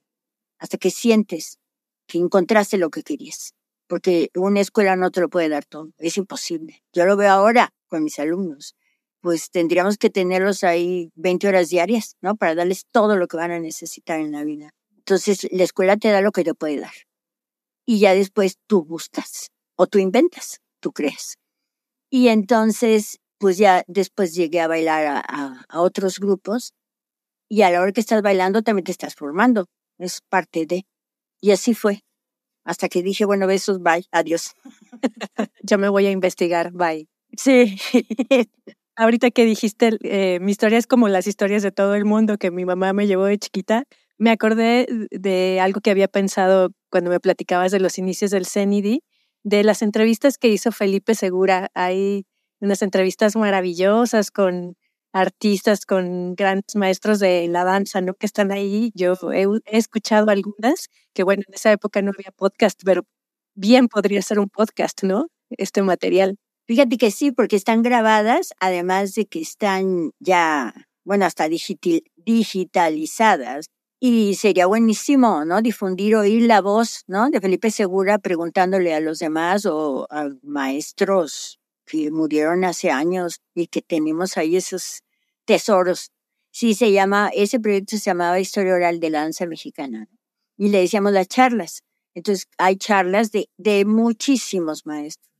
hasta 0.58 0.76
que 0.76 0.90
sientes 0.90 1.58
que 2.06 2.18
encontraste 2.18 2.78
lo 2.78 2.90
que 2.90 3.02
querías. 3.02 3.54
Porque 3.86 4.30
una 4.34 4.60
escuela 4.60 4.96
no 4.96 5.10
te 5.10 5.20
lo 5.20 5.28
puede 5.28 5.48
dar 5.48 5.64
todo, 5.64 5.92
es 5.98 6.16
imposible. 6.16 6.82
Yo 6.92 7.06
lo 7.06 7.16
veo 7.16 7.30
ahora 7.30 7.72
con 7.88 8.02
mis 8.02 8.18
alumnos. 8.18 8.74
Pues 9.20 9.50
tendríamos 9.50 9.98
que 9.98 10.10
tenerlos 10.10 10.64
ahí 10.64 11.12
20 11.14 11.46
horas 11.46 11.68
diarias, 11.68 12.16
¿no? 12.20 12.34
Para 12.34 12.56
darles 12.56 12.86
todo 12.90 13.16
lo 13.16 13.28
que 13.28 13.36
van 13.36 13.52
a 13.52 13.60
necesitar 13.60 14.18
en 14.18 14.32
la 14.32 14.42
vida. 14.42 14.70
Entonces, 14.96 15.46
la 15.52 15.62
escuela 15.62 15.96
te 15.96 16.08
da 16.08 16.20
lo 16.20 16.32
que 16.32 16.42
te 16.42 16.54
puede 16.54 16.80
dar. 16.80 16.92
Y 17.86 18.00
ya 18.00 18.14
después 18.14 18.56
tú 18.66 18.84
buscas 18.84 19.50
o 19.76 19.86
tú 19.86 19.98
inventas, 19.98 20.60
tú 20.80 20.92
crees. 20.92 21.36
Y 22.10 22.28
entonces 22.28 23.21
pues 23.42 23.58
ya 23.58 23.82
después 23.88 24.36
llegué 24.36 24.60
a 24.60 24.68
bailar 24.68 25.24
a, 25.26 25.80
otros 25.80 26.20
grupos 26.20 26.74
y 27.48 27.62
a 27.62 27.70
la 27.70 27.80
hora 27.80 27.90
que 27.90 28.00
estás 28.00 28.22
bailando 28.22 28.62
también 28.62 28.84
te 28.84 28.92
estás 28.92 29.16
formando, 29.16 29.66
es 29.98 30.20
parte 30.20 30.64
de. 30.64 30.86
Y 31.40 31.50
así 31.50 31.74
fue, 31.74 32.04
hasta 32.62 32.88
que 32.88 33.02
dije, 33.02 33.24
bueno, 33.24 33.48
besos, 33.48 33.82
bye, 33.82 34.06
adiós. 34.12 34.52
Yo 35.64 35.76
me 35.76 35.88
voy 35.88 36.06
a 36.06 36.12
investigar, 36.12 36.70
bye. 36.70 37.08
Sí. 37.36 37.76
Ahorita 38.94 39.32
que 39.32 39.44
dijiste, 39.44 39.98
eh, 40.04 40.38
mi 40.38 40.52
historia 40.52 40.78
es 40.78 40.86
como 40.86 41.08
las 41.08 41.26
historias 41.26 41.64
de 41.64 41.72
todo 41.72 41.96
el 41.96 42.04
mundo 42.04 42.38
que 42.38 42.52
mi 42.52 42.64
mamá 42.64 42.92
me 42.92 43.08
llevó 43.08 43.24
de 43.24 43.38
chiquita, 43.38 43.86
me 44.18 44.30
acordé 44.30 44.86
de 45.10 45.58
algo 45.60 45.80
que 45.80 45.90
había 45.90 46.06
pensado 46.06 46.70
cuando 46.90 47.10
me 47.10 47.18
platicabas 47.18 47.72
de 47.72 47.80
los 47.80 47.98
inicios 47.98 48.30
del 48.30 48.46
CENIDI, 48.46 49.02
de 49.42 49.64
las 49.64 49.82
entrevistas 49.82 50.38
que 50.38 50.46
hizo 50.46 50.70
Felipe 50.70 51.16
Segura. 51.16 51.72
Hay 51.74 52.24
unas 52.62 52.80
entrevistas 52.82 53.36
maravillosas 53.36 54.30
con 54.30 54.76
artistas, 55.12 55.84
con 55.84 56.34
grandes 56.34 56.74
maestros 56.76 57.18
de 57.18 57.46
la 57.48 57.64
danza, 57.64 58.00
¿no? 58.00 58.14
Que 58.14 58.24
están 58.26 58.52
ahí. 58.52 58.92
Yo 58.94 59.14
he, 59.32 59.46
escuchado 59.66 60.30
algunas, 60.30 60.88
que 61.12 61.24
bueno, 61.24 61.42
en 61.46 61.54
esa 61.54 61.72
época 61.72 62.00
no 62.02 62.12
había 62.16 62.30
podcast, 62.32 62.80
pero 62.84 63.02
bien 63.54 63.88
podría 63.88 64.22
ser 64.22 64.38
un 64.38 64.48
podcast, 64.48 65.02
¿no? 65.02 65.26
Este 65.50 65.82
material. 65.82 66.38
Fíjate 66.66 66.96
que 66.96 67.10
sí, 67.10 67.32
porque 67.32 67.56
están 67.56 67.82
grabadas, 67.82 68.54
además 68.60 69.14
de 69.14 69.26
que 69.26 69.40
están 69.40 70.12
ya, 70.20 70.72
bueno, 71.04 71.26
hasta 71.26 71.48
digitalizadas. 71.48 73.66
Y 74.00 74.34
sería 74.36 74.66
buenísimo, 74.66 75.44
¿no? 75.44 75.60
Difundir, 75.62 76.16
oír 76.16 76.42
la 76.42 76.60
voz, 76.60 77.02
¿no? 77.06 77.30
De 77.30 77.40
Felipe 77.40 77.70
Segura 77.70 78.18
preguntándole 78.18 78.94
a 78.94 79.00
los 79.00 79.18
demás 79.18 79.66
o 79.66 80.06
a 80.10 80.28
maestros 80.42 81.61
que 81.84 82.10
murieron 82.10 82.64
hace 82.64 82.90
años 82.90 83.40
y 83.54 83.66
que 83.66 83.82
tenemos 83.82 84.36
ahí 84.36 84.56
esos 84.56 85.02
tesoros. 85.44 86.10
Sí, 86.50 86.74
se 86.74 86.92
llama, 86.92 87.30
ese 87.34 87.60
proyecto 87.60 87.96
se 87.96 88.04
llamaba 88.04 88.40
Historia 88.40 88.74
Oral 88.74 89.00
de 89.00 89.10
la 89.10 89.22
Danza 89.22 89.46
Mexicana 89.46 90.08
y 90.56 90.68
le 90.68 90.80
decíamos 90.80 91.12
las 91.12 91.28
charlas. 91.28 91.82
Entonces, 92.14 92.46
hay 92.58 92.76
charlas 92.76 93.32
de, 93.32 93.48
de 93.56 93.84
muchísimos 93.84 94.86
maestros. 94.86 95.30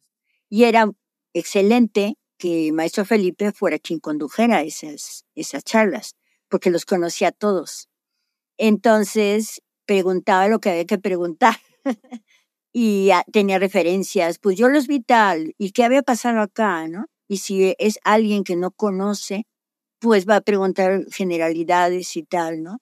Y 0.48 0.64
era 0.64 0.90
excelente 1.35 2.16
que 2.38 2.72
maestro 2.72 3.05
Felipe 3.05 3.52
fuera 3.52 3.78
quien 3.78 4.00
condujera 4.00 4.62
esas, 4.62 5.24
esas 5.35 5.64
charlas, 5.64 6.16
porque 6.48 6.70
los 6.70 6.85
conocía 6.85 7.28
a 7.28 7.33
todos. 7.33 7.88
Entonces, 8.59 9.62
preguntaba 9.87 10.48
lo 10.48 10.61
que 10.61 10.70
había 10.70 10.87
que 10.87 10.98
preguntar. 10.98 11.57
y 12.73 13.11
tenía 13.33 13.59
referencias, 13.59 14.39
pues 14.39 14.57
yo 14.57 14.69
los 14.69 14.87
vi 14.87 15.01
tal, 15.01 15.55
y 15.59 15.73
qué 15.73 15.85
había 15.85 16.03
pasado 16.03 16.41
acá, 16.41 16.89
¿no? 16.89 17.07
Y 17.29 17.39
si 17.39 17.75
es 17.79 17.99
alguien 18.05 18.45
que 18.45 18.57
no 18.57 18.71
conoce, 18.71 19.47
pues 20.01 20.29
va 20.29 20.37
a 20.37 20.41
preguntar 20.41 21.05
generalidades 21.11 22.17
y 22.17 22.25
tal, 22.25 22.63
¿no? 22.63 22.79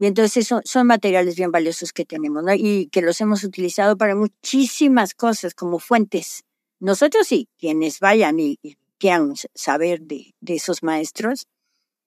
Y 0.00 0.06
entonces 0.06 0.46
son, 0.46 0.62
son 0.64 0.86
materiales 0.86 1.36
bien 1.36 1.50
valiosos 1.50 1.92
que 1.92 2.04
tenemos, 2.04 2.44
¿no? 2.44 2.54
Y 2.54 2.88
que 2.92 3.02
los 3.02 3.20
hemos 3.20 3.44
utilizado 3.44 3.96
para 3.96 4.14
muchísimas 4.14 5.14
cosas 5.14 5.54
como 5.54 5.78
fuentes. 5.78 6.44
Nosotros 6.80 7.26
sí, 7.26 7.48
quienes 7.58 8.00
vayan 8.00 8.38
y, 8.38 8.58
quieran 8.98 9.34
saber 9.54 10.02
de, 10.02 10.34
de, 10.40 10.54
esos 10.56 10.82
maestros 10.82 11.46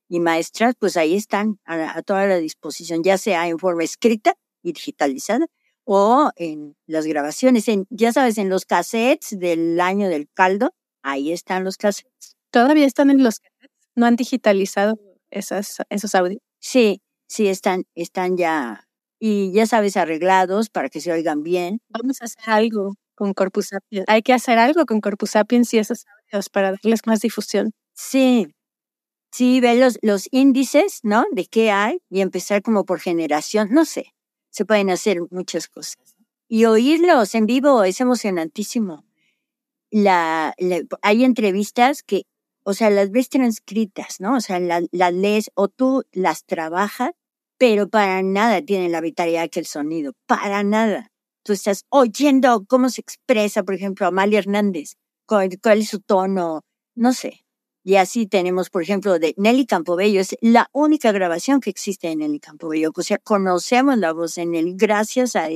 y 0.09 0.19
maestras, 0.19 0.75
pues 0.77 0.97
ahí 0.97 1.15
están 1.15 1.59
a, 1.65 1.97
a 1.97 2.01
toda 2.03 2.27
la 2.27 2.37
disposición, 2.37 3.03
ya 3.03 3.17
sea 3.17 3.47
en 3.47 3.59
forma 3.59 3.83
escrita 3.83 4.35
y 4.61 4.73
digitalizada, 4.73 5.47
o 5.85 6.31
en 6.35 6.75
las 6.87 7.05
grabaciones, 7.05 7.67
en, 7.67 7.85
ya 7.89 8.13
sabes, 8.13 8.37
en 8.37 8.49
los 8.49 8.65
cassettes 8.65 9.37
del 9.39 9.79
año 9.81 10.07
del 10.09 10.27
caldo, 10.33 10.73
ahí 11.03 11.31
están 11.31 11.63
los 11.63 11.77
cassettes. 11.77 12.35
¿Todavía 12.51 12.85
están 12.85 13.09
en 13.09 13.23
los 13.23 13.39
cassettes? 13.39 13.71
¿No 13.95 14.05
han 14.05 14.15
digitalizado 14.15 14.99
esas, 15.31 15.77
esos 15.89 16.15
audios? 16.15 16.41
Sí, 16.59 17.01
sí, 17.27 17.47
están, 17.47 17.83
están 17.95 18.37
ya, 18.37 18.87
y 19.19 19.51
ya 19.53 19.65
sabes, 19.67 19.97
arreglados 19.97 20.69
para 20.69 20.89
que 20.89 21.01
se 21.01 21.11
oigan 21.11 21.43
bien. 21.43 21.81
Vamos 21.89 22.21
a 22.21 22.25
hacer 22.25 22.43
algo 22.47 22.95
con 23.15 23.33
Corpus 23.33 23.67
Sapiens. 23.69 24.05
Hay 24.07 24.21
que 24.23 24.33
hacer 24.33 24.57
algo 24.59 24.85
con 24.85 25.01
Corpus 25.01 25.31
Sapiens 25.31 25.73
y 25.73 25.79
esos 25.79 26.05
audios 26.31 26.49
para 26.49 26.71
darles 26.71 27.01
más 27.05 27.19
difusión. 27.21 27.71
Sí, 27.93 28.47
sí, 29.31 29.59
ver 29.61 29.77
los, 29.79 29.97
los 30.01 30.27
índices, 30.31 31.01
¿no? 31.03 31.25
De 31.33 31.45
qué 31.45 31.71
hay 31.71 31.99
y 32.09 32.21
empezar 32.21 32.61
como 32.63 32.85
por 32.85 32.99
generación, 32.99 33.69
no 33.71 33.85
sé 33.85 34.13
se 34.51 34.65
pueden 34.65 34.89
hacer 34.89 35.19
muchas 35.31 35.67
cosas. 35.67 36.15
Y 36.47 36.65
oírlos 36.65 37.33
en 37.33 37.45
vivo 37.45 37.83
es 37.83 38.01
emocionantísimo. 38.01 39.05
La, 39.89 40.53
hay 41.01 41.23
entrevistas 41.23 42.03
que, 42.03 42.23
o 42.63 42.73
sea, 42.73 42.89
las 42.89 43.11
ves 43.11 43.29
transcritas, 43.29 44.19
¿no? 44.19 44.35
O 44.35 44.41
sea, 44.41 44.59
las 44.59 45.13
lees 45.13 45.51
o 45.55 45.69
tú 45.69 46.03
las 46.11 46.45
trabajas, 46.45 47.11
pero 47.57 47.89
para 47.89 48.21
nada 48.21 48.61
tienen 48.61 48.91
la 48.91 49.01
vitalidad 49.01 49.49
que 49.49 49.59
el 49.59 49.65
sonido, 49.65 50.13
para 50.27 50.63
nada. 50.63 51.11
Tú 51.43 51.53
estás 51.53 51.85
oyendo 51.89 52.65
cómo 52.67 52.89
se 52.89 53.01
expresa, 53.01 53.63
por 53.63 53.75
ejemplo, 53.75 54.05
Amalia 54.05 54.39
Hernández, 54.39 54.95
cuál, 55.25 55.49
cuál 55.61 55.79
es 55.79 55.89
su 55.89 55.99
tono, 55.99 56.61
no 56.95 57.13
sé. 57.13 57.45
Y 57.83 57.95
así 57.95 58.27
tenemos, 58.27 58.69
por 58.69 58.83
ejemplo, 58.83 59.17
de 59.17 59.33
Nelly 59.37 59.65
Campobello. 59.65 60.21
Es 60.21 60.35
la 60.41 60.69
única 60.71 61.11
grabación 61.11 61.61
que 61.61 61.69
existe 61.71 62.07
de 62.07 62.15
Nelly 62.15 62.39
Campobello. 62.39 62.91
O 62.95 63.01
sea, 63.01 63.17
conocemos 63.17 63.97
la 63.97 64.13
voz 64.13 64.35
de 64.35 64.45
Nelly 64.45 64.75
gracias 64.77 65.35
a, 65.35 65.47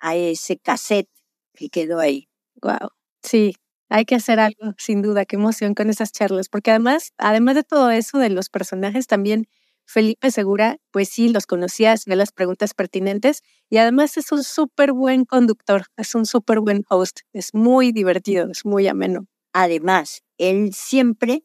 a 0.00 0.16
ese 0.16 0.58
cassette 0.58 1.08
que 1.54 1.68
quedó 1.68 2.00
ahí. 2.00 2.28
Wow. 2.60 2.90
Sí, 3.22 3.54
hay 3.88 4.04
que 4.04 4.16
hacer 4.16 4.40
algo, 4.40 4.74
sin 4.78 5.02
duda. 5.02 5.24
Qué 5.26 5.36
emoción 5.36 5.74
con 5.74 5.90
esas 5.90 6.10
charlas. 6.12 6.48
Porque 6.48 6.70
además, 6.70 7.12
además 7.18 7.54
de 7.54 7.62
todo 7.62 7.90
eso 7.90 8.18
de 8.18 8.30
los 8.30 8.48
personajes, 8.48 9.06
también 9.06 9.46
Felipe 9.90 10.30
Segura, 10.30 10.78
pues 10.92 11.08
sí, 11.08 11.28
los 11.30 11.46
conocías, 11.46 12.04
ve 12.04 12.14
las 12.14 12.30
preguntas 12.30 12.74
pertinentes 12.74 13.42
y 13.68 13.78
además 13.78 14.16
es 14.16 14.30
un 14.30 14.44
súper 14.44 14.92
buen 14.92 15.24
conductor, 15.24 15.86
es 15.96 16.14
un 16.14 16.26
súper 16.26 16.60
buen 16.60 16.84
host, 16.88 17.20
es 17.32 17.54
muy 17.54 17.90
divertido, 17.90 18.48
es 18.50 18.64
muy 18.64 18.86
ameno. 18.86 19.26
Además, 19.52 20.22
él 20.38 20.72
siempre 20.74 21.44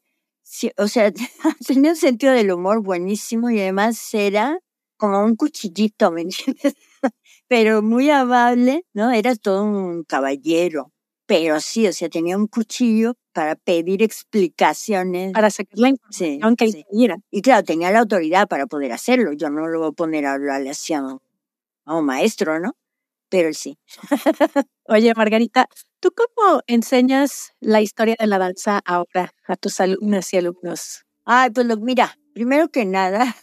o 0.77 0.88
sea, 0.88 1.12
tenía 1.67 1.91
un 1.91 1.97
sentido 1.97 2.34
del 2.34 2.51
humor 2.51 2.81
buenísimo 2.81 3.49
y 3.49 3.60
además 3.60 4.13
era 4.13 4.60
como 4.97 5.23
un 5.23 5.36
cuchillito, 5.36 6.12
¿me 6.12 6.21
entiendes? 6.21 6.75
Pero 7.47 7.81
muy 7.81 8.10
amable, 8.10 8.86
¿no? 8.93 9.12
Era 9.12 9.36
todo 9.36 9.63
un 9.63 10.03
caballero. 10.03 10.91
Pero 11.27 11.60
sí, 11.60 11.88
o 11.88 11.93
sea, 11.93 12.08
tenía 12.10 12.38
un 12.38 12.47
cuchillo 12.47 13.15
para 13.34 13.55
pedir 13.55 14.03
explicaciones. 14.03 15.34
Para 15.34 15.49
sacar 15.49 15.79
la 15.79 15.89
información 15.89 16.55
que 16.55 16.71
sí. 16.71 16.86
Y 17.31 17.41
claro, 17.41 17.63
tenía 17.63 17.91
la 17.91 17.99
autoridad 17.99 18.47
para 18.47 18.67
poder 18.67 18.91
hacerlo. 18.91 19.34
Yo 19.34 19.49
no 19.49 19.67
lo 19.67 19.79
voy 19.79 19.89
a 19.89 19.91
poner 19.91 20.25
a 20.25 20.34
hablarle 20.34 20.69
así 20.69 20.93
a 20.93 21.01
un 21.86 22.05
maestro, 22.05 22.60
¿no? 22.60 22.75
Pero 23.36 23.54
sí. 23.54 23.78
Oye, 24.88 25.13
Margarita, 25.13 25.67
¿Tú 26.06 26.13
cómo 26.15 26.62
enseñas 26.67 27.54
la 27.60 27.82
historia 27.82 28.15
de 28.19 28.28
la 28.28 28.38
danza 28.38 28.80
ahora 28.86 29.34
a 29.48 29.56
tus 29.56 29.80
alumnas 29.80 30.32
y 30.32 30.38
alumnos? 30.38 31.04
Ay, 31.26 31.50
pues 31.50 31.65
lo, 31.65 31.78
mira, 31.78 32.19
primero 32.32 32.69
que 32.69 32.86
nada, 32.86 33.36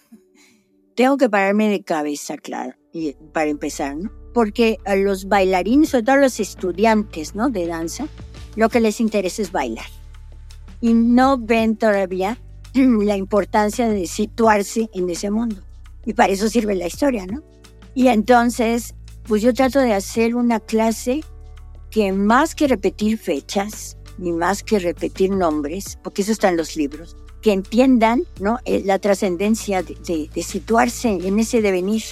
tengo 0.95 1.17
que 1.17 1.29
pararme 1.29 1.69
de 1.69 1.83
cabeza, 1.83 2.37
claro, 2.37 2.77
y 2.93 3.15
para 3.33 3.51
empezar, 3.51 3.97
¿no? 3.97 4.13
Porque 4.33 4.79
a 4.85 4.95
los 4.95 5.27
bailarines, 5.27 5.89
sobre 5.89 6.05
todo 6.05 6.15
a 6.15 6.21
los 6.21 6.39
estudiantes, 6.39 7.35
¿no? 7.35 7.51
De 7.51 7.67
danza, 7.67 8.07
lo 8.55 8.69
que 8.69 8.79
les 8.79 9.01
interesa 9.01 9.43
es 9.43 9.51
bailar. 9.51 9.91
Y 10.81 10.95
no 10.95 11.39
ven 11.39 11.77
todavía 11.77 12.39
la 12.75 13.17
importancia 13.17 13.89
de 13.89 14.07
situarse 14.07 14.89
en 14.95 15.11
ese 15.11 15.33
mundo. 15.33 15.57
Y 16.07 16.15
para 16.15 16.33
eso 16.33 16.49
sirve 16.49 16.77
la 16.77 16.87
historia, 16.87 17.27
¿no? 17.27 17.43
Y 17.93 18.07
entonces, 18.07 18.95
pues 19.27 19.43
yo 19.43 19.55
trato 19.55 19.81
de 19.81 19.95
hacer 19.95 20.35
una 20.35 20.61
clase 20.61 21.23
que 21.91 22.13
más 22.13 22.55
que 22.55 22.69
repetir 22.69 23.19
fechas, 23.19 23.97
ni 24.19 24.33
más 24.33 24.63
que 24.63 24.79
repetir 24.79 25.31
nombres, 25.31 25.99
porque 26.03 26.23
eso 26.23 26.33
está 26.33 26.49
en 26.49 26.57
los 26.57 26.77
libros, 26.77 27.17
que 27.43 27.53
entiendan 27.53 28.25
¿no? 28.41 28.59
Eh, 28.65 28.83
la 28.85 28.99
trascendencia 28.99 29.83
de, 29.83 30.29
de, 30.33 30.43
situarse 30.43 31.09
en 31.09 31.39
ese 31.39 31.61
devenir, 31.61 32.03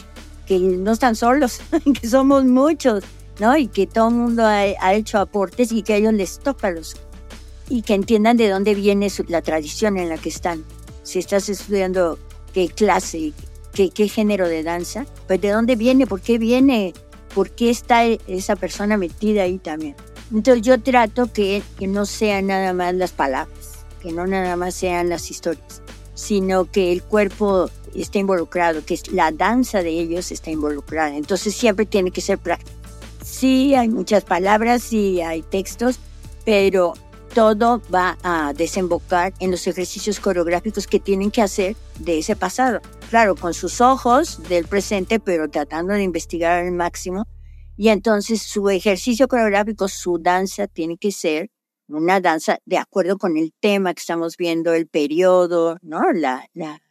que 0.47 0.59
no 0.59 0.93
están 0.93 1.17
solos, 1.17 1.61
que 2.01 2.09
somos 2.09 2.45
muchos, 2.45 3.05
¿no? 3.39 3.57
y 3.57 3.69
que 3.69 3.87
todo 3.87 4.09
el 4.09 4.15
mundo 4.15 4.45
ha, 4.45 4.61
ha, 4.61 4.95
hecho 4.95 5.19
aportes 5.19 5.73
y 5.73 5.83
que 5.83 5.95
a 5.95 5.97
ellos 5.97 6.13
les 6.13 6.39
toca 6.39 6.71
los 6.71 6.97
y 7.71 7.83
que 7.83 7.95
entiendan 7.95 8.37
de 8.37 8.51
dónde 8.51 8.75
viene 8.75 9.09
su, 9.09 9.25
la 9.29 9.41
tradición 9.41 9.97
en 9.97 10.09
la 10.09 10.19
que 10.19 10.29
están. 10.29 10.65
Si 11.05 11.21
estás 11.21 11.49
estudiando 11.49 12.19
qué 12.53 12.69
clase, 12.69 13.33
qué, 13.73 13.91
qué 13.91 14.09
género 14.09 14.49
de 14.49 14.63
danza, 14.63 15.07
pues 15.27 15.41
de 15.41 15.51
dónde 15.51 15.77
viene, 15.77 16.07
por 16.07 16.21
qué 16.21 16.39
viene, 16.39 16.95
por 17.35 17.51
qué 17.51 17.71
está 17.71 18.05
esa 18.05 18.57
persona 18.57 18.97
metida 18.97 19.43
ahí 19.43 19.59
también. 19.59 19.95
Entonces 20.33 20.63
yo 20.63 20.81
trato 20.81 21.33
que, 21.33 21.63
que 21.79 21.87
no 21.87 22.07
sean 22.07 22.49
nada 22.49 22.73
más 22.73 22.95
las 22.95 23.13
palabras, 23.13 23.85
que 24.01 24.13
no 24.13 24.27
nada 24.27 24.57
más 24.57 24.75
sean 24.75 25.09
las 25.09 25.31
historias, 25.31 25.83
sino 26.15 26.71
que 26.71 26.93
el 26.93 27.03
cuerpo 27.03 27.69
esté 27.95 28.21
involucrado, 28.21 28.85
que 28.85 28.99
la 29.13 29.33
danza 29.33 29.83
de 29.83 29.91
ellos 29.91 30.31
está 30.31 30.51
involucrada. 30.51 31.17
Entonces 31.17 31.55
siempre 31.55 31.87
tiene 31.87 32.11
que 32.11 32.21
ser 32.21 32.39
práctico. 32.39 32.79
Sí, 33.25 33.75
hay 33.75 33.89
muchas 33.89 34.25
palabras, 34.25 34.83
sí 34.83 35.21
hay 35.21 35.43
textos, 35.43 35.99
pero 36.45 36.95
todo 37.35 37.81
va 37.93 38.19
a 38.23 38.53
desembocar 38.53 39.33
en 39.39 39.51
los 39.51 39.67
ejercicios 39.67 40.21
coreográficos 40.21 40.87
que 40.87 41.01
tienen 41.01 41.31
que 41.31 41.43
hacer 41.43 41.77
de 41.99 42.19
ese 42.19 42.37
pasado. 42.37 42.81
Claro, 43.09 43.37
con 43.37 43.55
sus 43.55 43.81
ojos 43.81 44.43
del 44.49 44.67
presente, 44.67 45.21
pero 45.21 45.49
tratando 45.49 45.95
de 45.95 46.03
investigar 46.03 46.65
al 46.65 46.73
máximo. 46.73 47.27
Y 47.77 47.89
entonces 47.89 48.43
su 48.43 48.69
ejercicio 48.69 49.29
coreográfico, 49.29 49.89
su 49.89 50.19
danza, 50.19 50.67
tiene 50.67 50.99
que 50.99 51.13
ser 51.13 51.51
una 51.89 52.21
danza 52.21 52.59
de 52.67 52.79
acuerdo 52.79 53.17
con 53.17 53.37
el 53.37 53.53
tema 53.59 53.95
que 53.95 54.01
estamos 54.01 54.37
viendo, 54.37 54.75
el 54.75 54.87
periodo, 54.87 55.79
¿no? 55.83 56.13
La, 56.13 56.47
la, 56.53 56.83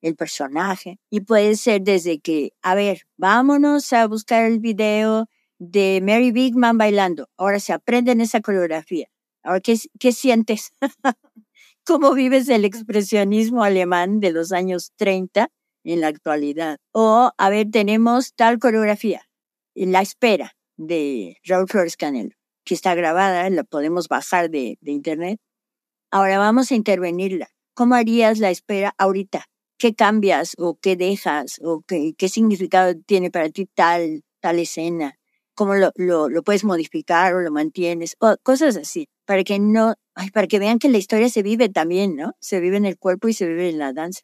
el 0.00 0.16
personaje. 0.16 0.98
Y 1.10 1.20
puede 1.20 1.56
ser 1.56 1.82
desde 1.82 2.20
que, 2.20 2.52
a 2.62 2.74
ver, 2.74 3.02
vámonos 3.16 3.92
a 3.92 4.06
buscar 4.06 4.44
el 4.44 4.58
video 4.60 5.26
de 5.58 6.00
Mary 6.02 6.32
Bigman 6.32 6.78
bailando. 6.78 7.28
Ahora 7.36 7.60
se 7.60 7.72
aprende 7.72 8.12
en 8.12 8.20
esa 8.20 8.40
coreografía 8.40 9.08
¿qué, 9.62 9.76
qué 9.98 10.12
sientes? 10.12 10.72
¿Cómo 11.86 12.14
vives 12.14 12.48
el 12.48 12.64
expresionismo 12.64 13.64
alemán 13.64 14.20
de 14.20 14.32
los 14.32 14.52
años 14.52 14.92
30 14.96 15.48
en 15.84 16.00
la 16.00 16.08
actualidad? 16.08 16.78
O, 16.92 17.32
a 17.36 17.50
ver, 17.50 17.68
tenemos 17.70 18.34
tal 18.34 18.58
coreografía, 18.58 19.22
La 19.74 20.02
Espera 20.02 20.52
de 20.76 21.38
Raúl 21.44 21.68
Flores 21.68 21.96
Canelo, 21.96 22.36
que 22.64 22.74
está 22.74 22.94
grabada, 22.94 23.48
la 23.50 23.64
podemos 23.64 24.08
bajar 24.08 24.50
de, 24.50 24.78
de 24.80 24.92
internet. 24.92 25.40
Ahora 26.10 26.38
vamos 26.38 26.70
a 26.72 26.74
intervenirla. 26.74 27.48
¿Cómo 27.74 27.94
harías 27.94 28.38
la 28.38 28.50
espera 28.50 28.94
ahorita? 28.98 29.46
¿Qué 29.78 29.94
cambias 29.94 30.54
o 30.58 30.78
qué 30.80 30.96
dejas 30.96 31.60
o 31.62 31.82
qué, 31.86 32.14
qué 32.18 32.28
significado 32.28 32.94
tiene 33.06 33.30
para 33.30 33.50
ti 33.50 33.66
tal, 33.66 34.22
tal 34.40 34.58
escena? 34.58 35.17
¿Cómo 35.58 35.74
lo, 35.74 35.90
lo, 35.96 36.42
puedes 36.44 36.62
modificar 36.62 37.34
o 37.34 37.40
lo 37.40 37.50
mantienes? 37.50 38.14
O 38.20 38.36
cosas 38.44 38.76
así 38.76 39.08
para 39.26 39.42
que 39.42 39.58
no, 39.58 39.94
ay, 40.14 40.30
para 40.30 40.46
que 40.46 40.60
vean 40.60 40.78
que 40.78 40.88
la 40.88 40.98
historia 40.98 41.28
se 41.28 41.42
vive 41.42 41.68
también, 41.68 42.14
¿no? 42.14 42.34
Se 42.38 42.60
vive 42.60 42.76
en 42.76 42.84
el 42.84 42.96
cuerpo 42.96 43.26
y 43.26 43.32
se 43.32 43.48
vive 43.48 43.68
en 43.68 43.78
la 43.78 43.92
danza. 43.92 44.20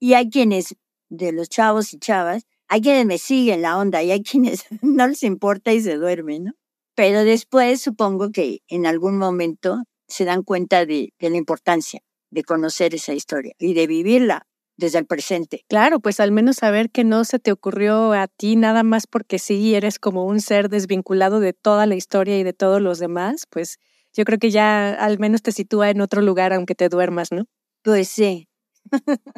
Y 0.00 0.14
hay 0.14 0.28
quienes, 0.28 0.74
de 1.08 1.30
los 1.30 1.48
chavos 1.48 1.94
y 1.94 2.00
chavas, 2.00 2.42
hay 2.66 2.80
quienes 2.80 3.06
me 3.06 3.18
siguen 3.18 3.62
la 3.62 3.78
onda 3.78 4.02
y 4.02 4.10
hay 4.10 4.24
quienes 4.24 4.64
no 4.82 5.06
les 5.06 5.22
importa 5.22 5.72
y 5.72 5.80
se 5.80 5.94
duermen, 5.94 6.46
¿no? 6.46 6.52
Pero 6.96 7.22
después 7.22 7.80
supongo 7.80 8.32
que 8.32 8.62
en 8.66 8.84
algún 8.84 9.18
momento 9.18 9.84
se 10.08 10.24
dan 10.24 10.42
cuenta 10.42 10.84
de, 10.84 11.14
de 11.20 11.30
la 11.30 11.36
importancia 11.36 12.00
de 12.32 12.42
conocer 12.42 12.92
esa 12.96 13.14
historia 13.14 13.54
y 13.56 13.74
de 13.74 13.86
vivirla 13.86 14.48
desde 14.82 14.98
el 14.98 15.06
presente. 15.06 15.64
Claro, 15.68 16.00
pues 16.00 16.20
al 16.20 16.32
menos 16.32 16.56
saber 16.56 16.90
que 16.90 17.04
no 17.04 17.24
se 17.24 17.38
te 17.38 17.52
ocurrió 17.52 18.12
a 18.12 18.26
ti 18.26 18.56
nada 18.56 18.82
más 18.82 19.06
porque 19.06 19.38
sí 19.38 19.74
eres 19.74 19.98
como 19.98 20.26
un 20.26 20.40
ser 20.40 20.68
desvinculado 20.68 21.40
de 21.40 21.52
toda 21.52 21.86
la 21.86 21.94
historia 21.94 22.38
y 22.38 22.42
de 22.42 22.52
todos 22.52 22.82
los 22.82 22.98
demás, 22.98 23.46
pues 23.48 23.78
yo 24.12 24.24
creo 24.24 24.38
que 24.38 24.50
ya 24.50 24.90
al 24.92 25.18
menos 25.18 25.42
te 25.42 25.52
sitúa 25.52 25.90
en 25.90 26.00
otro 26.00 26.20
lugar 26.20 26.52
aunque 26.52 26.74
te 26.74 26.88
duermas, 26.88 27.30
¿no? 27.32 27.44
Pues 27.82 28.08
sí. 28.08 28.48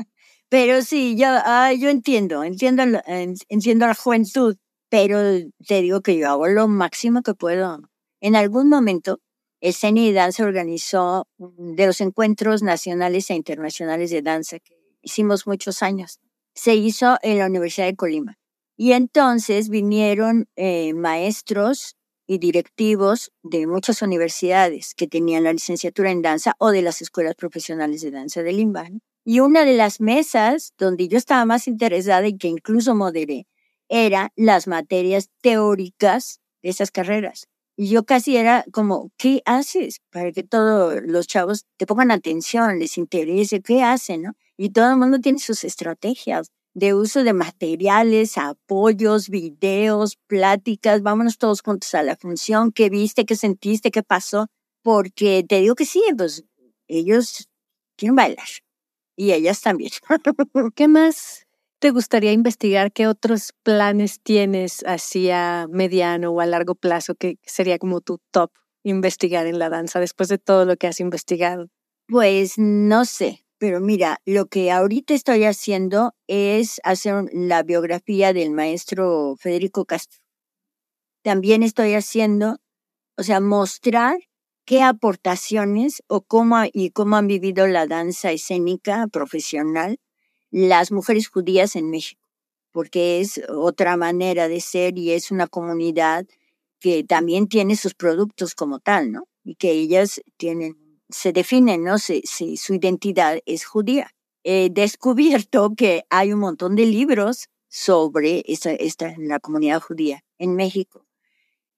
pero 0.48 0.83
sí, 0.83 1.16
yo, 1.16 1.26
ah, 1.28 1.72
yo 1.72 1.90
entiendo, 1.90 2.42
entiendo, 2.44 2.85
entiendo 3.48 3.87
la 3.87 3.94
juventud, 3.94 4.57
pero 4.88 5.18
te 5.66 5.83
digo 5.83 6.00
que 6.00 6.16
yo 6.16 6.30
hago 6.30 6.48
lo 6.48 6.68
máximo 6.68 7.22
que 7.22 7.35
puedo. 7.35 7.80
En 8.20 8.37
algún 8.37 8.68
momento, 8.68 9.20
el 9.61 9.74
CENI 9.74 10.09
de 10.09 10.12
Danza 10.14 10.44
organizó 10.44 11.26
de 11.38 11.87
los 11.87 12.00
encuentros 12.00 12.62
nacionales 12.62 13.30
e 13.30 13.35
internacionales 13.35 14.11
de 14.11 14.22
danza 14.22 14.59
que 14.59 14.84
hicimos 15.05 15.47
muchos 15.47 15.83
años. 15.83 16.21
Se 16.55 16.75
hizo 16.75 17.19
en 17.23 17.38
la 17.38 17.47
Universidad 17.47 17.87
de 17.87 17.97
Colima. 17.97 18.38
Y 18.77 18.93
entonces 18.93 19.69
vinieron 19.69 20.49
eh, 20.57 20.95
maestros 20.95 21.97
y 22.27 22.38
directivos 22.38 23.31
de 23.43 23.67
muchas 23.67 24.03
universidades 24.03 24.95
que 24.95 25.07
tenían 25.07 25.45
la 25.45 25.53
licenciatura 25.53 26.11
en 26.11 26.23
danza 26.23 26.55
o 26.59 26.71
de 26.71 26.83
las 26.83 27.03
escuelas 27.03 27.35
profesionales 27.35 28.01
de 28.03 28.11
danza 28.11 28.43
de 28.43 28.53
Limba. 28.53 28.88
Y 29.25 29.40
una 29.40 29.64
de 29.64 29.75
las 29.75 30.01
mesas 30.01 30.73
donde 30.79 31.09
yo 31.09 31.19
estaba 31.19 31.45
más 31.45 31.69
interesada 31.69 32.27
y 32.27 32.37
que 32.37 32.49
incluso 32.49 32.95
moderé 32.95 33.47
era 33.88 34.33
las 34.37 34.67
materias 34.67 35.31
teóricas 35.40 36.40
de 36.62 36.71
esas 36.71 36.90
carreras. 36.90 37.47
Y 37.77 37.88
yo 37.88 38.05
casi 38.05 38.37
era 38.37 38.64
como, 38.73 39.11
¿qué 39.17 39.43
haces? 39.45 40.01
Para 40.11 40.33
que 40.33 40.43
todos 40.45 41.01
los 41.05 41.27
chavos 41.27 41.67
te 41.77 41.87
pongan 41.87 42.11
atención, 42.11 42.79
les 42.79 42.99
interese, 42.99 43.61
¿qué 43.61 43.83
hacen? 43.83 44.23
¿no? 44.23 44.33
Y 44.57 44.71
todo 44.71 44.90
el 44.90 44.97
mundo 44.99 45.19
tiene 45.19 45.38
sus 45.38 45.64
estrategias 45.64 46.49
de 46.75 46.95
uso 46.95 47.23
de 47.25 47.33
materiales, 47.33 48.37
apoyos, 48.37 49.29
videos, 49.29 50.17
pláticas, 50.27 51.03
vámonos 51.03 51.38
todos 51.38 51.62
juntos 51.62 51.95
a 51.95 52.03
la 52.03 52.17
función, 52.17 52.73
qué 52.73 52.90
viste, 52.90 53.25
qué 53.25 53.37
sentiste, 53.37 53.90
qué 53.93 54.03
pasó, 54.03 54.49
porque 54.83 55.45
te 55.49 55.61
digo 55.61 55.77
que 55.77 55.87
sí, 55.87 56.03
pues 56.17 56.45
ellos 56.88 57.49
quieren 57.97 58.17
bailar 58.17 58.47
y 59.17 59.33
ellas 59.33 59.61
también. 59.62 59.90
¿Qué 60.75 60.88
más 60.88 61.47
te 61.79 61.90
gustaría 61.90 62.33
investigar? 62.33 62.93
¿Qué 62.93 63.07
otros 63.07 63.53
planes 63.62 64.21
tienes 64.23 64.83
hacia 64.87 65.67
mediano 65.71 66.31
o 66.33 66.40
a 66.40 66.47
largo 66.47 66.75
plazo 66.75 67.14
que 67.14 67.38
sería 67.45 67.79
como 67.79 68.01
tu 68.01 68.19
top 68.31 68.51
investigar 68.83 69.47
en 69.47 69.59
la 69.59 69.71
danza 69.71 70.01
después 70.01 70.29
de 70.29 70.38
todo 70.38 70.64
lo 70.64 70.77
que 70.77 70.87
has 70.88 71.01
investigado? 71.01 71.69
Pues 72.09 72.55
no 72.59 73.05
sé, 73.05 73.43
pero 73.59 73.81
mira, 73.81 74.21
lo 74.27 74.47
que 74.47 74.71
ahorita 74.71 75.14
estoy 75.14 75.45
haciendo 75.45 76.14
es 76.27 76.81
hacer 76.85 77.27
la 77.33 77.62
biografía 77.62 78.33
del 78.33 78.51
maestro 78.51 79.37
Federico 79.38 79.85
Castro. 79.85 80.21
También 81.23 81.62
estoy 81.62 81.95
haciendo, 81.95 82.59
o 83.17 83.23
sea, 83.23 83.40
mostrar 83.40 84.19
qué 84.67 84.83
aportaciones 84.83 86.03
o 86.09 86.23
cómo 86.23 86.57
y 86.73 86.90
cómo 86.90 87.17
han 87.17 87.27
vivido 87.29 87.67
la 87.67 87.87
danza 87.87 88.33
escénica 88.33 89.07
profesional 89.09 89.99
las 90.51 90.93
mujeres 90.93 91.29
judías 91.29 91.77
en 91.77 91.90
México, 91.90 92.29
porque 92.73 93.21
es 93.21 93.43
otra 93.49 93.97
manera 93.97 94.49
de 94.49 94.61
ser 94.61 94.99
y 94.99 95.11
es 95.12 95.33
una 95.33 95.49
comunidad 95.49 96.27
que 96.81 97.03
también 97.05 97.49
tiene 97.49 97.77
sus 97.77 97.95
productos 97.95 98.55
como 98.55 98.79
tal, 98.79 99.11
¿no? 99.11 99.29
Y 99.43 99.57
que 99.57 99.73
ellas 99.73 100.21
tienen 100.37 100.77
se 101.09 101.33
define, 101.33 101.79
¿no? 101.79 101.99
Si, 101.99 102.23
su 102.57 102.75
identidad 102.75 103.38
es 103.47 103.64
judía. 103.64 104.11
He 104.43 104.70
descubierto 104.70 105.74
que 105.76 106.05
hay 106.11 106.33
un 106.33 106.41
montón 106.41 106.76
de 106.76 106.87
libros 106.87 107.49
sobre 107.68 108.43
esta, 108.47 108.72
esta, 108.72 109.14
la 109.18 109.41
comunidad 109.41 109.81
judía 109.81 110.24
en 110.39 110.55
México, 110.55 111.07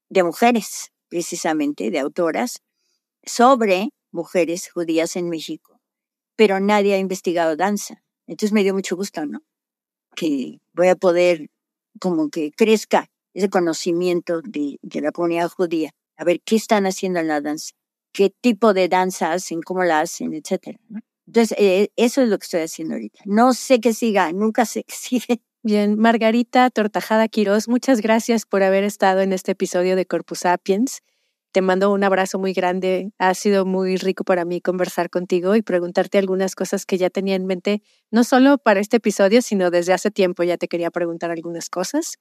de 0.09 0.23
mujeres, 0.23 0.93
precisamente, 1.09 1.91
de 1.91 1.99
autoras, 2.01 2.63
sobre 3.23 3.91
mujeres 4.11 4.71
judías 4.71 5.17
en 5.17 5.29
México, 5.29 5.81
pero 6.37 6.61
nadie 6.61 6.95
ha 6.95 6.99
investigado 6.99 7.57
danza. 7.57 8.03
Entonces 8.27 8.53
me 8.53 8.63
dio 8.63 8.75
mucho 8.75 8.97
gusto, 8.97 9.25
¿no? 9.27 9.43
Que 10.15 10.61
voy 10.73 10.89
a 10.89 10.97
poder, 10.97 11.51
como 12.01 12.31
que 12.31 12.51
crezca 12.53 13.11
ese 13.33 13.49
conocimiento 13.49 14.43
de, 14.43 14.79
de 14.83 15.01
la 15.01 15.13
comunidad 15.13 15.51
judía, 15.51 15.93
a 16.17 16.25
ver 16.25 16.41
qué 16.41 16.57
están 16.57 16.87
haciendo 16.87 17.21
en 17.21 17.29
la 17.29 17.41
danza 17.41 17.75
qué 18.17 18.31
tipo 18.31 18.73
de 18.73 18.89
danza 18.89 19.33
hacen, 19.33 19.61
cómo 19.61 19.85
la 19.85 20.01
hacen, 20.01 20.33
etcétera. 20.33 20.79
Entonces, 21.27 21.55
eh, 21.59 21.91
eso 21.97 22.23
es 22.23 22.31
lo 22.31 22.39
que 22.39 22.45
estoy 22.45 22.63
haciendo 22.63 22.95
ahorita. 22.95 23.21
No 23.27 23.53
sé 23.53 23.79
qué 23.79 23.93
siga, 23.93 24.33
nunca 24.33 24.65
sé 24.65 24.85
qué 24.85 24.95
sigue. 24.97 25.43
Bien, 25.63 25.99
Margarita 25.99 26.71
Tortajada 26.71 27.29
Quiroz, 27.29 27.69
muchas 27.69 28.01
gracias 28.01 28.47
por 28.47 28.63
haber 28.63 28.85
estado 28.85 29.21
en 29.21 29.35
este 29.35 29.53
episodio 29.53 29.97
de 29.97 30.07
Corpus 30.07 30.41
Sapiens. 30.41 31.03
Te 31.53 31.61
mando 31.61 31.93
un 31.93 32.05
abrazo 32.05 32.39
muy 32.39 32.55
grande. 32.55 33.11
Ha 33.19 33.35
sido 33.35 33.67
muy 33.67 33.97
rico 33.97 34.25
para 34.25 34.47
mí 34.47 34.63
conversar 34.63 35.11
contigo 35.11 35.55
y 35.55 35.63
preguntarte 35.63 36.17
algunas 36.17 36.55
cosas 36.55 36.87
que 36.87 36.97
ya 36.97 37.11
tenía 37.11 37.35
en 37.35 37.45
mente, 37.45 37.83
no 38.11 38.25
solo 38.25 38.57
para 38.57 38.81
este 38.81 38.97
episodio, 38.99 39.43
sino 39.43 39.71
desde 39.71 39.93
hace 39.93 40.11
tiempo 40.11 40.43
ya 40.43 40.57
te 40.57 40.69
quería 40.69 40.91
preguntar 40.91 41.31
algunas 41.31 41.69
cosas. 41.69 42.17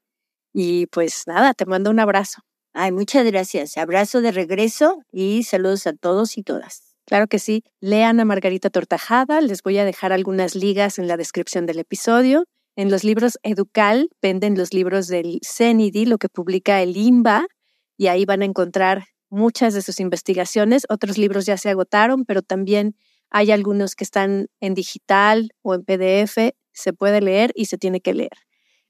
Y 0.54 0.88
pues 0.88 1.24
nada, 1.26 1.54
te 1.54 1.66
mando 1.66 1.90
un 1.90 2.00
abrazo. 2.02 2.42
Ay, 2.78 2.92
muchas 2.92 3.26
gracias. 3.26 3.78
Abrazo 3.78 4.20
de 4.20 4.34
regreso 4.34 5.00
y 5.10 5.44
saludos 5.44 5.88
a 5.88 5.94
todos 5.94 6.38
y 6.38 6.44
todas. 6.44 6.94
Claro 7.06 7.28
que 7.28 7.40
sí. 7.40 7.64
Lean 7.80 8.20
a 8.20 8.26
Margarita 8.26 8.70
Tortajada. 8.70 9.40
Les 9.40 9.64
voy 9.64 9.78
a 9.78 9.86
dejar 9.86 10.12
algunas 10.12 10.56
ligas 10.56 11.00
en 11.00 11.08
la 11.08 11.16
descripción 11.16 11.66
del 11.68 11.80
episodio. 11.80 12.44
En 12.76 12.92
los 12.92 13.06
libros 13.06 13.40
Educal 13.44 14.10
venden 14.22 14.58
los 14.58 14.74
libros 14.74 15.08
del 15.08 15.40
CENIDI, 15.42 16.06
lo 16.06 16.18
que 16.18 16.28
publica 16.28 16.82
el 16.82 16.98
IMBA, 16.98 17.48
y 17.96 18.08
ahí 18.08 18.26
van 18.26 18.42
a 18.42 18.46
encontrar 18.46 19.06
muchas 19.30 19.74
de 19.74 19.82
sus 19.82 20.02
investigaciones. 20.02 20.86
Otros 20.90 21.18
libros 21.18 21.46
ya 21.46 21.56
se 21.56 21.70
agotaron, 21.70 22.26
pero 22.26 22.42
también 22.42 22.98
hay 23.30 23.52
algunos 23.52 23.96
que 23.96 24.04
están 24.04 24.48
en 24.60 24.74
digital 24.74 25.52
o 25.62 25.76
en 25.76 25.86
PDF. 25.86 26.54
Se 26.74 26.92
puede 26.92 27.22
leer 27.22 27.54
y 27.56 27.68
se 27.68 27.78
tiene 27.78 28.02
que 28.02 28.14
leer. 28.14 28.45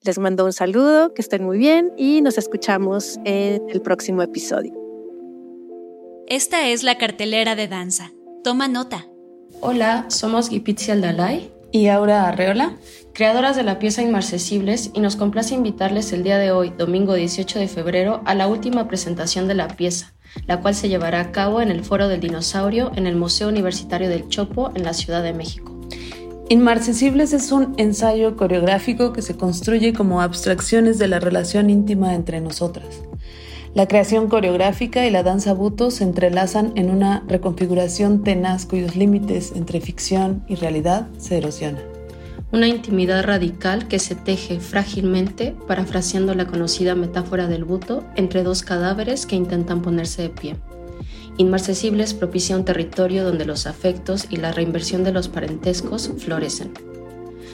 Les 0.06 0.20
mando 0.20 0.46
un 0.46 0.54
saludo, 0.54 1.16
que 1.16 1.22
estén 1.24 1.44
muy 1.44 1.58
bien 1.58 1.92
y 1.98 2.22
nos 2.22 2.38
escuchamos 2.38 3.18
en 3.26 3.64
el 3.70 3.82
próximo 3.82 4.22
episodio. 4.22 4.72
Esta 6.28 6.68
es 6.68 6.84
la 6.84 7.00
cartelera 7.00 7.56
de 7.56 7.68
danza. 7.68 8.12
Toma 8.44 8.68
nota. 8.68 9.08
Hola, 9.62 10.06
somos 10.10 10.50
Gipitzi 10.50 10.92
Aldalay 10.92 11.52
y 11.72 11.88
Aura 11.88 12.28
Arreola, 12.28 12.78
creadoras 13.14 13.56
de 13.56 13.64
la 13.64 13.80
pieza 13.80 14.04
Inmarcesibles, 14.04 14.92
y 14.94 15.00
nos 15.00 15.16
complace 15.16 15.56
invitarles 15.56 16.14
el 16.14 16.22
día 16.22 16.38
de 16.38 16.52
hoy, 16.52 16.72
domingo 16.78 17.16
18 17.16 17.58
de 17.58 17.68
febrero, 17.68 18.22
a 18.26 18.36
la 18.36 18.48
última 18.48 18.88
presentación 18.88 19.48
de 19.48 19.56
la 19.56 19.70
pieza, 19.70 20.14
la 20.46 20.62
cual 20.62 20.76
se 20.76 20.88
llevará 20.88 21.20
a 21.20 21.32
cabo 21.32 21.62
en 21.62 21.72
el 21.72 21.84
Foro 21.84 22.10
del 22.10 22.20
Dinosaurio 22.20 22.92
en 22.96 23.08
el 23.08 23.16
Museo 23.16 23.50
Universitario 23.50 24.08
del 24.08 24.30
Chopo 24.30 24.72
en 24.76 24.84
la 24.84 24.94
Ciudad 24.94 25.24
de 25.24 25.34
México. 25.34 25.75
Inmarcesibles 26.48 27.34
es 27.34 27.52
un 27.52 27.74
ensayo 27.78 28.36
coreográfico 28.38 29.14
que 29.14 29.24
se 29.24 29.36
construye 29.36 29.94
como 29.94 30.22
abstracciones 30.22 31.00
de 31.00 31.08
la 31.08 31.20
relación 31.20 31.72
íntima 31.72 32.14
entre 32.14 32.40
nosotras. 32.40 33.02
La 33.74 33.88
creación 33.88 34.28
coreográfica 34.28 35.08
y 35.08 35.10
la 35.10 35.24
danza 35.24 35.54
buto 35.54 35.90
se 35.90 36.04
entrelazan 36.04 36.72
en 36.76 36.92
una 36.92 37.24
reconfiguración 37.28 38.24
tenaz 38.24 38.68
cuyos 38.68 38.96
límites 38.96 39.54
entre 39.56 39.82
ficción 39.82 40.46
y 40.48 40.54
realidad 40.54 41.08
se 41.18 41.40
erosionan. 41.40 41.82
Una 42.52 42.68
intimidad 42.68 43.24
radical 43.24 43.88
que 43.88 43.98
se 43.98 44.14
teje 44.14 44.60
frágilmente, 44.60 45.56
parafraseando 45.68 46.36
la 46.36 46.46
conocida 46.46 46.94
metáfora 46.94 47.48
del 47.48 47.66
buto, 47.66 48.04
entre 48.16 48.44
dos 48.44 48.62
cadáveres 48.62 49.26
que 49.26 49.36
intentan 49.36 49.82
ponerse 49.82 50.22
de 50.22 50.30
pie. 50.30 50.56
Inmarcesibles 51.38 52.14
propicia 52.14 52.56
un 52.56 52.64
territorio 52.64 53.26
donde 53.26 53.46
los 53.46 53.68
afectos 53.68 54.28
y 54.30 54.38
la 54.38 54.52
reinversión 54.52 55.04
de 55.04 55.12
los 55.12 55.28
parentescos 55.28 56.12
florecen. 56.18 56.72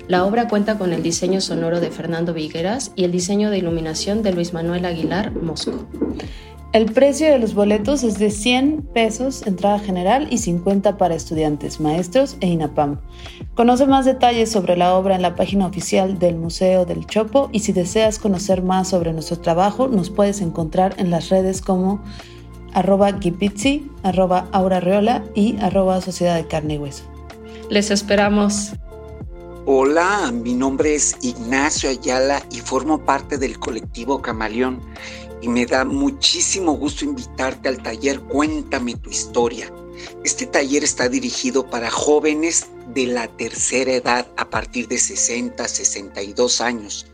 La 0.08 0.26
obra 0.26 0.48
cuenta 0.48 0.78
con 0.78 0.94
el 0.94 1.02
diseño 1.02 1.42
sonoro 1.42 1.80
de 1.80 1.90
Fernando 1.90 2.34
Vigueras 2.34 2.92
y 2.96 3.06
el 3.06 3.12
diseño 3.12 3.50
de 3.50 3.58
iluminación 3.58 4.24
de 4.24 4.34
Luis 4.34 4.54
Manuel 4.54 4.86
Aguilar 4.86 5.32
Mosco. 5.32 5.88
El 6.74 6.86
precio 6.86 7.28
de 7.28 7.38
los 7.38 7.54
boletos 7.54 8.02
es 8.04 8.18
de 8.18 8.32
100 8.32 8.90
pesos 8.94 9.46
entrada 9.46 9.78
general 9.80 10.28
y 10.32 10.38
50 10.38 10.98
para 10.98 11.16
estudiantes, 11.16 11.82
maestros 11.82 12.38
e 12.40 12.48
INAPAM. 12.48 13.02
Conoce 13.56 13.88
más 13.88 14.06
detalles 14.06 14.50
sobre 14.52 14.78
la 14.78 14.96
obra 14.96 15.16
en 15.16 15.22
la 15.22 15.36
página 15.36 15.66
oficial 15.66 16.18
del 16.18 16.38
Museo 16.38 16.86
del 16.86 17.06
Chopo 17.08 17.50
y 17.52 17.60
si 17.60 17.74
deseas 17.74 18.20
conocer 18.20 18.64
más 18.64 18.88
sobre 18.88 19.12
nuestro 19.12 19.40
trabajo 19.40 19.90
nos 19.90 20.10
puedes 20.10 20.40
encontrar 20.40 20.96
en 20.98 21.10
las 21.10 21.28
redes 21.28 21.62
como 21.62 22.02
arroba 22.74 23.20
Gipizzi, 23.20 23.90
arroba 24.04 24.48
Aura 24.52 25.24
y 25.36 25.58
arroba 25.60 26.02
Sociedad 26.02 26.36
de 26.36 26.48
Carne 26.48 26.76
y 26.76 26.78
Hueso. 26.78 27.04
Les 27.70 27.92
esperamos. 27.92 28.74
Hola, 29.66 30.32
mi 30.34 30.54
nombre 30.54 30.96
es 30.96 31.16
Ignacio 31.22 31.90
Ayala 31.90 32.44
y 32.52 32.60
formo 32.60 33.06
parte 33.06 33.38
del 33.38 33.60
colectivo 33.60 34.22
Camaleón 34.22 34.82
y 35.42 35.48
me 35.48 35.66
da 35.66 35.86
muchísimo 35.86 36.74
gusto 36.74 37.06
invitarte 37.06 37.70
al 37.70 37.82
taller 37.82 38.20
Cuéntame 38.22 38.96
tu 38.96 39.10
historia. 39.10 39.72
Este 40.24 40.46
taller 40.46 40.84
está 40.84 41.10
dirigido 41.10 41.70
para 41.70 41.90
jóvenes 41.90 42.68
de 42.94 43.08
la 43.08 43.28
tercera 43.28 43.94
edad 43.94 44.28
a 44.38 44.50
partir 44.50 44.88
de 44.88 44.98
60, 44.98 45.68
62 45.68 46.62
años. 46.62 47.08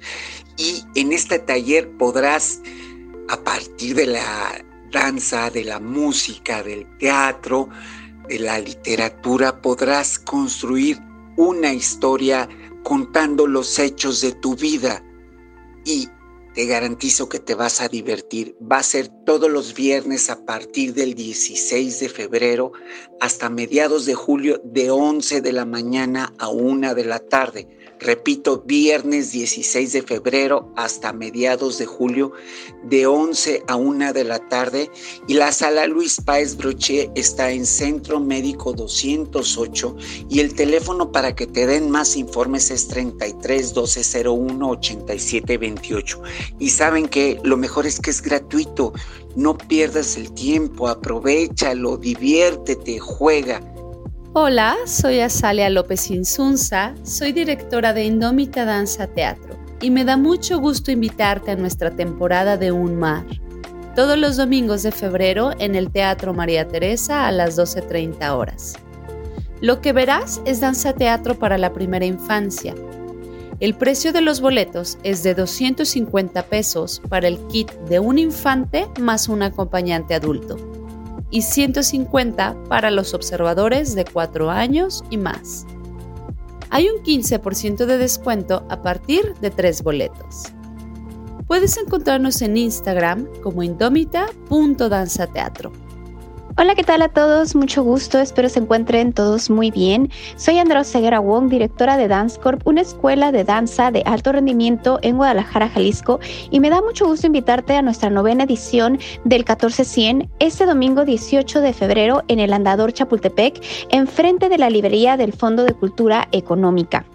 Y 0.58 0.84
en 0.95 1.14
este 1.14 1.39
taller 1.39 1.89
podrás, 1.97 2.62
a 3.30 3.38
partir 3.38 3.95
de 3.95 4.08
la 4.08 4.66
danza, 4.91 5.49
de 5.49 5.63
la 5.63 5.79
música, 5.79 6.63
del 6.63 6.85
teatro, 6.97 7.69
de 8.27 8.39
la 8.39 8.59
literatura, 8.59 9.61
podrás 9.61 10.19
construir 10.19 10.99
una 11.35 11.73
historia 11.73 12.49
contando 12.83 13.47
los 13.47 13.79
hechos 13.79 14.21
de 14.21 14.31
tu 14.33 14.55
vida 14.55 15.03
y 15.85 16.09
te 16.57 16.65
garantizo 16.65 17.29
que 17.29 17.38
te 17.38 17.53
vas 17.53 17.81
a 17.81 17.88
divertir. 17.88 18.57
Va 18.59 18.79
a 18.79 18.83
ser 18.83 19.09
todos 19.25 19.47
los 19.51 19.75
viernes 19.75 20.31
a 20.31 20.43
partir 20.43 20.95
del 20.95 21.13
16 21.13 21.99
de 21.99 22.09
febrero 22.09 22.71
hasta 23.21 23.49
mediados 23.51 24.07
de 24.07 24.15
julio 24.15 24.59
de 24.63 24.89
11 24.89 25.41
de 25.41 25.53
la 25.53 25.65
mañana 25.65 26.33
a 26.39 26.49
1 26.49 26.95
de 26.95 27.05
la 27.05 27.19
tarde. 27.19 27.67
Repito, 27.99 28.61
viernes 28.65 29.31
16 29.31 29.91
de 29.91 30.01
febrero 30.03 30.71
hasta 30.75 31.13
mediados 31.13 31.79
de 31.79 31.87
julio 31.87 32.31
de 32.83 33.07
11 33.07 33.63
a 33.67 33.75
1 33.75 34.13
de 34.13 34.23
la 34.23 34.37
tarde 34.49 34.91
y 35.27 35.33
la 35.33 35.51
sala 35.51 35.87
Luis 35.87 36.21
Páez 36.21 36.55
Broché 36.55 37.09
está 37.15 37.51
en 37.51 37.65
Centro 37.65 38.19
Médico 38.19 38.73
208 38.73 39.95
y 40.29 40.39
el 40.39 40.53
teléfono 40.53 41.11
para 41.11 41.35
que 41.35 41.47
te 41.47 41.65
den 41.65 41.89
más 41.89 42.15
informes 42.15 42.69
es 42.69 42.87
33 42.87 43.75
1201 43.75 44.69
87 44.69 45.57
28. 45.57 46.21
Y 46.59 46.69
saben 46.69 47.07
que 47.07 47.39
lo 47.43 47.57
mejor 47.57 47.87
es 47.87 47.99
que 47.99 48.11
es 48.11 48.21
gratuito, 48.21 48.93
no 49.35 49.57
pierdas 49.57 50.17
el 50.17 50.31
tiempo, 50.33 50.87
aprovechalo, 50.87 51.97
diviértete, 51.97 52.99
juega. 52.99 53.61
Hola, 54.39 54.77
soy 54.85 55.19
Azalia 55.21 55.67
López 55.67 56.11
Insunza, 56.11 56.93
soy 57.01 57.31
directora 57.31 57.91
de 57.91 58.05
Indómita 58.05 58.65
Danza 58.65 59.07
Teatro 59.07 59.57
y 59.81 59.89
me 59.89 60.05
da 60.05 60.15
mucho 60.15 60.59
gusto 60.59 60.91
invitarte 60.91 61.49
a 61.49 61.55
nuestra 61.55 61.89
temporada 61.89 62.55
de 62.55 62.71
Un 62.71 62.99
Mar. 62.99 63.25
Todos 63.95 64.15
los 64.15 64.38
domingos 64.38 64.83
de 64.83 64.91
febrero 64.91 65.53
en 65.57 65.73
el 65.73 65.89
Teatro 65.89 66.35
María 66.35 66.67
Teresa 66.67 67.25
a 67.25 67.31
las 67.31 67.57
12.30 67.57 68.29
horas. 68.29 68.75
Lo 69.59 69.81
que 69.81 69.91
verás 69.91 70.39
es 70.45 70.61
danza 70.61 70.93
teatro 70.93 71.39
para 71.39 71.57
la 71.57 71.73
primera 71.73 72.05
infancia. 72.05 72.75
El 73.59 73.73
precio 73.73 74.13
de 74.13 74.21
los 74.21 74.39
boletos 74.39 74.99
es 75.01 75.23
de 75.23 75.33
250 75.33 76.43
pesos 76.43 77.01
para 77.09 77.27
el 77.27 77.39
kit 77.47 77.71
de 77.89 77.97
un 77.97 78.19
infante 78.19 78.85
más 78.99 79.29
un 79.29 79.41
acompañante 79.41 80.13
adulto 80.13 80.76
y 81.30 81.41
150 81.41 82.55
para 82.69 82.89
los 82.91 83.13
observadores 83.13 83.95
de 83.95 84.05
4 84.05 84.49
años 84.49 85.03
y 85.09 85.17
más. 85.17 85.65
Hay 86.69 86.88
un 86.89 87.03
15% 87.03 87.86
de 87.86 87.97
descuento 87.97 88.65
a 88.69 88.82
partir 88.82 89.34
de 89.41 89.51
3 89.51 89.84
boletos. 89.84 90.53
Puedes 91.47 91.78
encontrarnos 91.78 92.41
en 92.41 92.55
Instagram 92.57 93.28
como 93.41 93.63
indómita.danzateatro. 93.63 95.71
Hola, 96.60 96.74
¿qué 96.74 96.84
tal 96.84 97.03
a 97.03 97.10
todos? 97.10 97.53
Mucho 97.53 97.84
gusto, 97.84 98.18
espero 98.18 98.49
se 98.49 98.58
encuentren 98.58 99.14
todos 99.14 99.51
muy 99.51 99.70
bien. 99.70 100.10
Soy 100.38 100.58
Andrea 100.58 100.84
Ceguera 100.84 101.20
Wong, 101.20 101.49
directora 101.49 101.97
de 101.97 102.08
Dance 102.08 102.39
Corp, 102.39 102.66
una 102.66 102.82
escuela 102.82 103.32
de 103.32 103.43
danza 103.43 103.91
de 103.91 104.01
alto 104.08 104.32
rendimiento 104.32 104.97
en 105.03 105.18
Guadalajara, 105.18 105.70
Jalisco, 105.70 106.20
y 106.49 106.60
me 106.60 106.72
da 106.72 106.82
mucho 106.82 107.05
gusto 107.05 107.28
invitarte 107.28 107.76
a 107.76 107.84
nuestra 107.84 108.10
novena 108.10 108.45
edición 108.45 108.97
del 109.24 109.41
1400 109.41 110.28
este 110.39 110.66
domingo 110.66 111.05
18 111.05 111.62
de 111.62 111.74
febrero 111.74 112.24
en 112.28 112.39
el 112.39 112.51
Andador 112.51 112.91
Chapultepec, 112.91 113.64
enfrente 113.91 114.49
de 114.49 114.58
la 114.58 114.72
librería 114.72 115.16
del 115.16 115.34
Fondo 115.34 115.64
de 115.64 115.74
Cultura 115.74 116.28
Económica. 116.32 117.05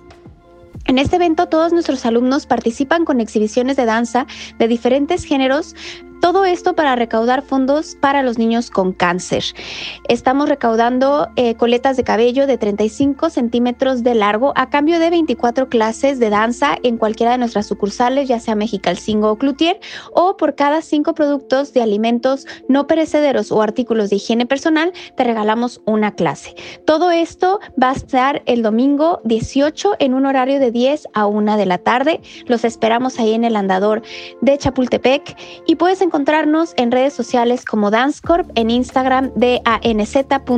En 0.87 0.99
este 0.99 1.17
evento 1.17 1.49
todos 1.49 1.73
nuestros 1.73 2.07
alumnos 2.07 2.47
participan 2.47 3.05
con 3.05 3.21
exhibiciones 3.21 3.77
de 3.77 3.87
danza 3.87 4.27
de 4.61 4.69
diferentes 4.69 5.25
géneros, 5.25 5.75
todo 6.23 6.45
esto 6.45 6.75
para 6.75 6.95
recaudar 6.95 7.43
fondos 7.43 7.97
para 8.01 8.23
los 8.23 8.39
niños 8.39 8.71
con 8.71 8.93
cáncer. 8.93 9.43
Estamos 10.09 10.49
recaudando 10.49 11.29
eh, 11.35 11.57
coletas 11.57 11.97
de 11.97 12.05
cabello 12.05 12.47
de 12.47 12.59
35 12.59 13.29
centímetros 13.29 14.05
de 14.05 14.15
largo 14.15 14.53
a 14.55 14.71
cambio 14.71 15.01
de 15.01 15.11
24 15.11 15.69
clases 15.69 16.21
de 16.21 16.31
danza 16.31 16.77
en 16.85 16.97
cualquiera 16.97 17.33
de 17.33 17.39
nuestras 17.39 17.67
sucursales, 17.67 18.29
ya 18.29 18.39
sea 18.39 18.55
Mexicalcingo 18.55 19.33
o 19.33 19.37
Cloutier, 19.37 19.81
o 20.15 20.37
por 20.37 20.55
cada 20.55 20.81
cinco 20.81 21.13
productos 21.13 21.73
de 21.73 21.83
alimentos 21.83 22.47
no 22.69 22.87
perecederos 22.87 23.51
o 23.51 23.61
artículos 23.61 24.09
de 24.09 24.17
higiene 24.17 24.47
personal, 24.47 24.93
te 25.17 25.25
regalamos 25.25 25.81
una 25.87 26.15
clase. 26.15 26.55
Todo 26.87 27.11
esto 27.11 27.59
va 27.83 27.91
a 27.91 27.95
estar 27.95 28.43
el 28.47 28.63
domingo 28.63 29.21
18 29.25 29.97
en 29.99 30.15
un 30.15 30.27
horario 30.27 30.61
de 30.61 30.71
10 30.71 31.09
a 31.15 31.27
1 31.27 31.57
de 31.57 31.67
la 31.67 31.79
tarde. 31.79 32.21
Los 32.47 32.65
esperamos 32.65 33.19
ahí 33.19 33.35
en 33.35 33.43
el 33.43 33.57
andador 33.57 34.03
de 34.41 34.57
Chapultepec 34.57 35.37
y 35.67 35.75
puedes 35.75 36.01
encontrar 36.01 36.12
encontrarnos 36.13 36.75
en 36.77 36.93
redes 36.93 37.15
sociales 37.15 37.65
como 37.65 37.91
DanceCorp, 37.91 38.51
en 38.55 38.69
Instagram 38.69 39.33
danz.corp 39.35 40.53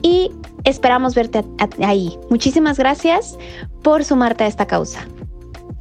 y 0.00 0.30
esperamos 0.64 1.14
verte 1.14 1.44
ahí. 1.82 2.18
Muchísimas 2.30 2.78
gracias 2.78 3.36
por 3.82 4.02
sumarte 4.02 4.44
a 4.44 4.46
esta 4.46 4.66
causa. 4.66 5.06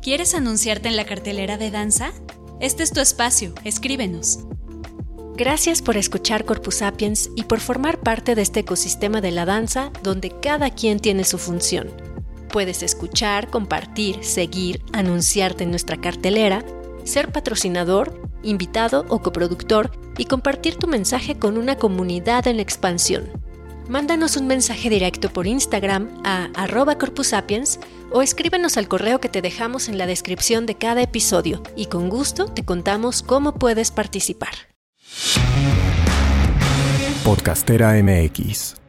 ¿Quieres 0.01 0.35
anunciarte 0.35 0.89
en 0.89 0.97
la 0.97 1.05
cartelera 1.05 1.57
de 1.57 1.71
danza? 1.71 2.11
Este 2.59 2.83
es 2.83 2.91
tu 2.91 2.99
espacio, 2.99 3.53
escríbenos. 3.63 4.39
Gracias 5.37 5.81
por 5.81 5.95
escuchar 5.95 6.43
Corpus 6.43 6.75
Sapiens 6.75 7.29
y 7.37 7.43
por 7.43 7.61
formar 7.61 8.01
parte 8.01 8.35
de 8.35 8.41
este 8.41 8.59
ecosistema 8.59 9.21
de 9.21 9.31
la 9.31 9.45
danza 9.45 9.91
donde 10.03 10.29
cada 10.41 10.71
quien 10.71 10.99
tiene 10.99 11.23
su 11.23 11.37
función. 11.37 11.87
Puedes 12.49 12.83
escuchar, 12.83 13.49
compartir, 13.49 14.25
seguir, 14.25 14.83
anunciarte 14.91 15.63
en 15.63 15.69
nuestra 15.69 15.95
cartelera, 15.95 16.65
ser 17.03 17.31
patrocinador, 17.31 18.29
invitado 18.43 19.05
o 19.09 19.21
coproductor 19.21 19.91
y 20.17 20.25
compartir 20.25 20.75
tu 20.75 20.87
mensaje 20.87 21.37
con 21.37 21.57
una 21.57 21.77
comunidad 21.77 22.47
en 22.47 22.59
expansión. 22.59 23.29
Mándanos 23.89 24.37
un 24.37 24.47
mensaje 24.47 24.89
directo 24.89 25.29
por 25.29 25.45
Instagram 25.45 26.21
a 26.23 26.49
arroba 26.55 26.97
corpusapiens 26.97 27.79
o 28.11 28.21
escríbenos 28.21 28.77
al 28.77 28.87
correo 28.87 29.19
que 29.19 29.29
te 29.29 29.41
dejamos 29.41 29.89
en 29.89 29.97
la 29.97 30.05
descripción 30.05 30.65
de 30.65 30.75
cada 30.75 31.01
episodio 31.01 31.61
y 31.75 31.87
con 31.87 32.09
gusto 32.09 32.45
te 32.45 32.63
contamos 32.63 33.23
cómo 33.23 33.55
puedes 33.55 33.91
participar. 33.91 34.53
Podcastera 37.23 38.01
MX 38.01 38.82